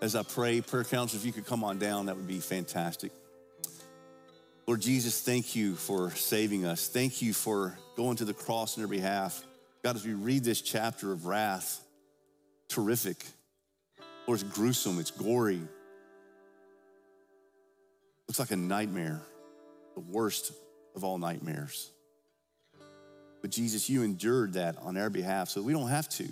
As 0.00 0.16
I 0.16 0.22
pray, 0.22 0.62
prayer 0.62 0.84
council, 0.84 1.18
if 1.18 1.26
you 1.26 1.32
could 1.34 1.44
come 1.44 1.62
on 1.62 1.78
down, 1.78 2.06
that 2.06 2.16
would 2.16 2.26
be 2.26 2.38
fantastic. 2.38 3.12
Lord 4.66 4.80
Jesus, 4.80 5.20
thank 5.20 5.54
you 5.54 5.74
for 5.74 6.12
saving 6.12 6.64
us. 6.64 6.88
Thank 6.88 7.20
you 7.20 7.34
for 7.34 7.76
going 7.94 8.16
to 8.16 8.24
the 8.24 8.32
cross 8.32 8.78
on 8.78 8.84
our 8.84 8.88
behalf. 8.88 9.44
God, 9.82 9.96
as 9.96 10.06
we 10.06 10.14
read 10.14 10.44
this 10.44 10.62
chapter 10.62 11.12
of 11.12 11.26
wrath, 11.26 11.81
terrific. 12.72 13.16
or 14.26 14.34
it's 14.34 14.44
gruesome, 14.44 14.98
it's 14.98 15.10
gory. 15.10 15.60
Looks 18.28 18.38
like 18.38 18.52
a 18.52 18.56
nightmare, 18.56 19.20
the 19.94 20.00
worst 20.00 20.52
of 20.94 21.04
all 21.04 21.18
nightmares. 21.18 21.90
But 23.40 23.50
Jesus, 23.50 23.90
you 23.90 24.02
endured 24.02 24.54
that 24.54 24.76
on 24.82 24.96
our 24.96 25.10
behalf 25.10 25.48
so 25.48 25.60
we 25.60 25.72
don't 25.72 25.88
have 25.88 26.08
to. 26.10 26.28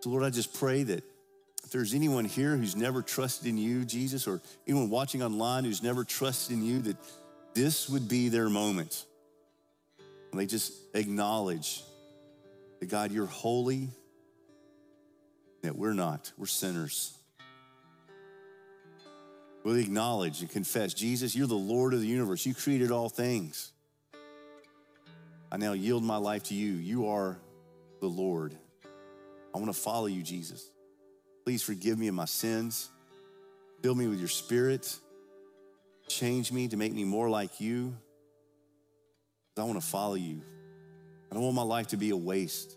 So, 0.00 0.10
Lord, 0.10 0.24
I 0.24 0.30
just 0.30 0.52
pray 0.52 0.82
that 0.82 1.02
if 1.62 1.70
there's 1.70 1.94
anyone 1.94 2.24
here 2.24 2.56
who's 2.56 2.76
never 2.76 3.00
trusted 3.00 3.46
in 3.46 3.56
you, 3.56 3.84
Jesus, 3.84 4.26
or 4.26 4.42
anyone 4.66 4.90
watching 4.90 5.22
online 5.22 5.64
who's 5.64 5.82
never 5.82 6.04
trusted 6.04 6.56
in 6.56 6.62
you, 6.62 6.80
that 6.80 6.96
this 7.54 7.88
would 7.88 8.08
be 8.08 8.28
their 8.28 8.50
moment. 8.50 9.06
And 10.30 10.40
they 10.40 10.46
just 10.46 10.74
acknowledge 10.92 11.82
that 12.84 12.90
God, 12.90 13.12
you're 13.12 13.24
holy, 13.24 13.88
that 15.62 15.74
we're 15.74 15.94
not, 15.94 16.30
we're 16.36 16.44
sinners. 16.44 17.16
We'll 19.64 19.76
acknowledge 19.76 20.42
and 20.42 20.50
confess, 20.50 20.92
Jesus, 20.92 21.34
you're 21.34 21.46
the 21.46 21.54
Lord 21.54 21.94
of 21.94 22.00
the 22.00 22.06
universe. 22.06 22.44
You 22.44 22.52
created 22.52 22.90
all 22.90 23.08
things. 23.08 23.72
I 25.50 25.56
now 25.56 25.72
yield 25.72 26.02
my 26.02 26.18
life 26.18 26.42
to 26.44 26.54
you. 26.54 26.72
You 26.72 27.08
are 27.08 27.38
the 28.00 28.06
Lord. 28.06 28.54
I 29.54 29.58
want 29.58 29.72
to 29.72 29.80
follow 29.80 30.06
you, 30.06 30.22
Jesus. 30.22 30.68
Please 31.44 31.62
forgive 31.62 31.98
me 31.98 32.08
of 32.08 32.14
my 32.14 32.26
sins. 32.26 32.90
Fill 33.82 33.94
me 33.94 34.08
with 34.08 34.18
your 34.18 34.28
spirit. 34.28 34.94
Change 36.06 36.52
me 36.52 36.68
to 36.68 36.76
make 36.76 36.92
me 36.92 37.04
more 37.04 37.30
like 37.30 37.62
you. 37.62 37.96
I 39.56 39.62
want 39.62 39.80
to 39.80 39.86
follow 39.86 40.16
you. 40.16 40.42
I 41.30 41.34
don't 41.34 41.42
want 41.42 41.56
my 41.56 41.62
life 41.62 41.88
to 41.88 41.96
be 41.96 42.10
a 42.10 42.16
waste. 42.16 42.76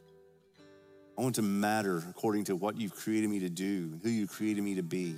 I 1.17 1.21
want 1.21 1.35
to 1.35 1.41
matter 1.41 2.03
according 2.09 2.45
to 2.45 2.55
what 2.55 2.79
you've 2.79 2.95
created 2.95 3.29
me 3.29 3.39
to 3.39 3.49
do, 3.49 3.99
who 4.03 4.09
you 4.09 4.27
created 4.27 4.63
me 4.63 4.75
to 4.75 4.83
be. 4.83 5.15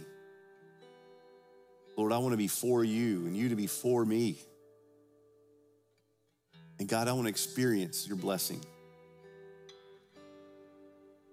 Lord, 1.97 2.13
I 2.13 2.17
want 2.19 2.31
to 2.31 2.37
be 2.37 2.47
for 2.47 2.83
you 2.83 3.25
and 3.25 3.35
you 3.35 3.49
to 3.49 3.55
be 3.55 3.67
for 3.67 4.05
me. 4.05 4.37
And 6.79 6.87
God, 6.87 7.09
I 7.09 7.11
want 7.11 7.25
to 7.25 7.29
experience 7.29 8.07
your 8.07 8.15
blessing. 8.15 8.63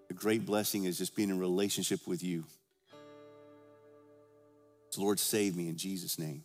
The 0.08 0.14
great 0.14 0.44
blessing 0.44 0.84
is 0.84 0.98
just 0.98 1.14
being 1.14 1.30
in 1.30 1.38
relationship 1.38 2.00
with 2.06 2.24
you. 2.24 2.44
So, 4.90 5.02
Lord, 5.02 5.20
save 5.20 5.54
me 5.54 5.68
in 5.68 5.76
Jesus' 5.76 6.18
name. 6.18 6.42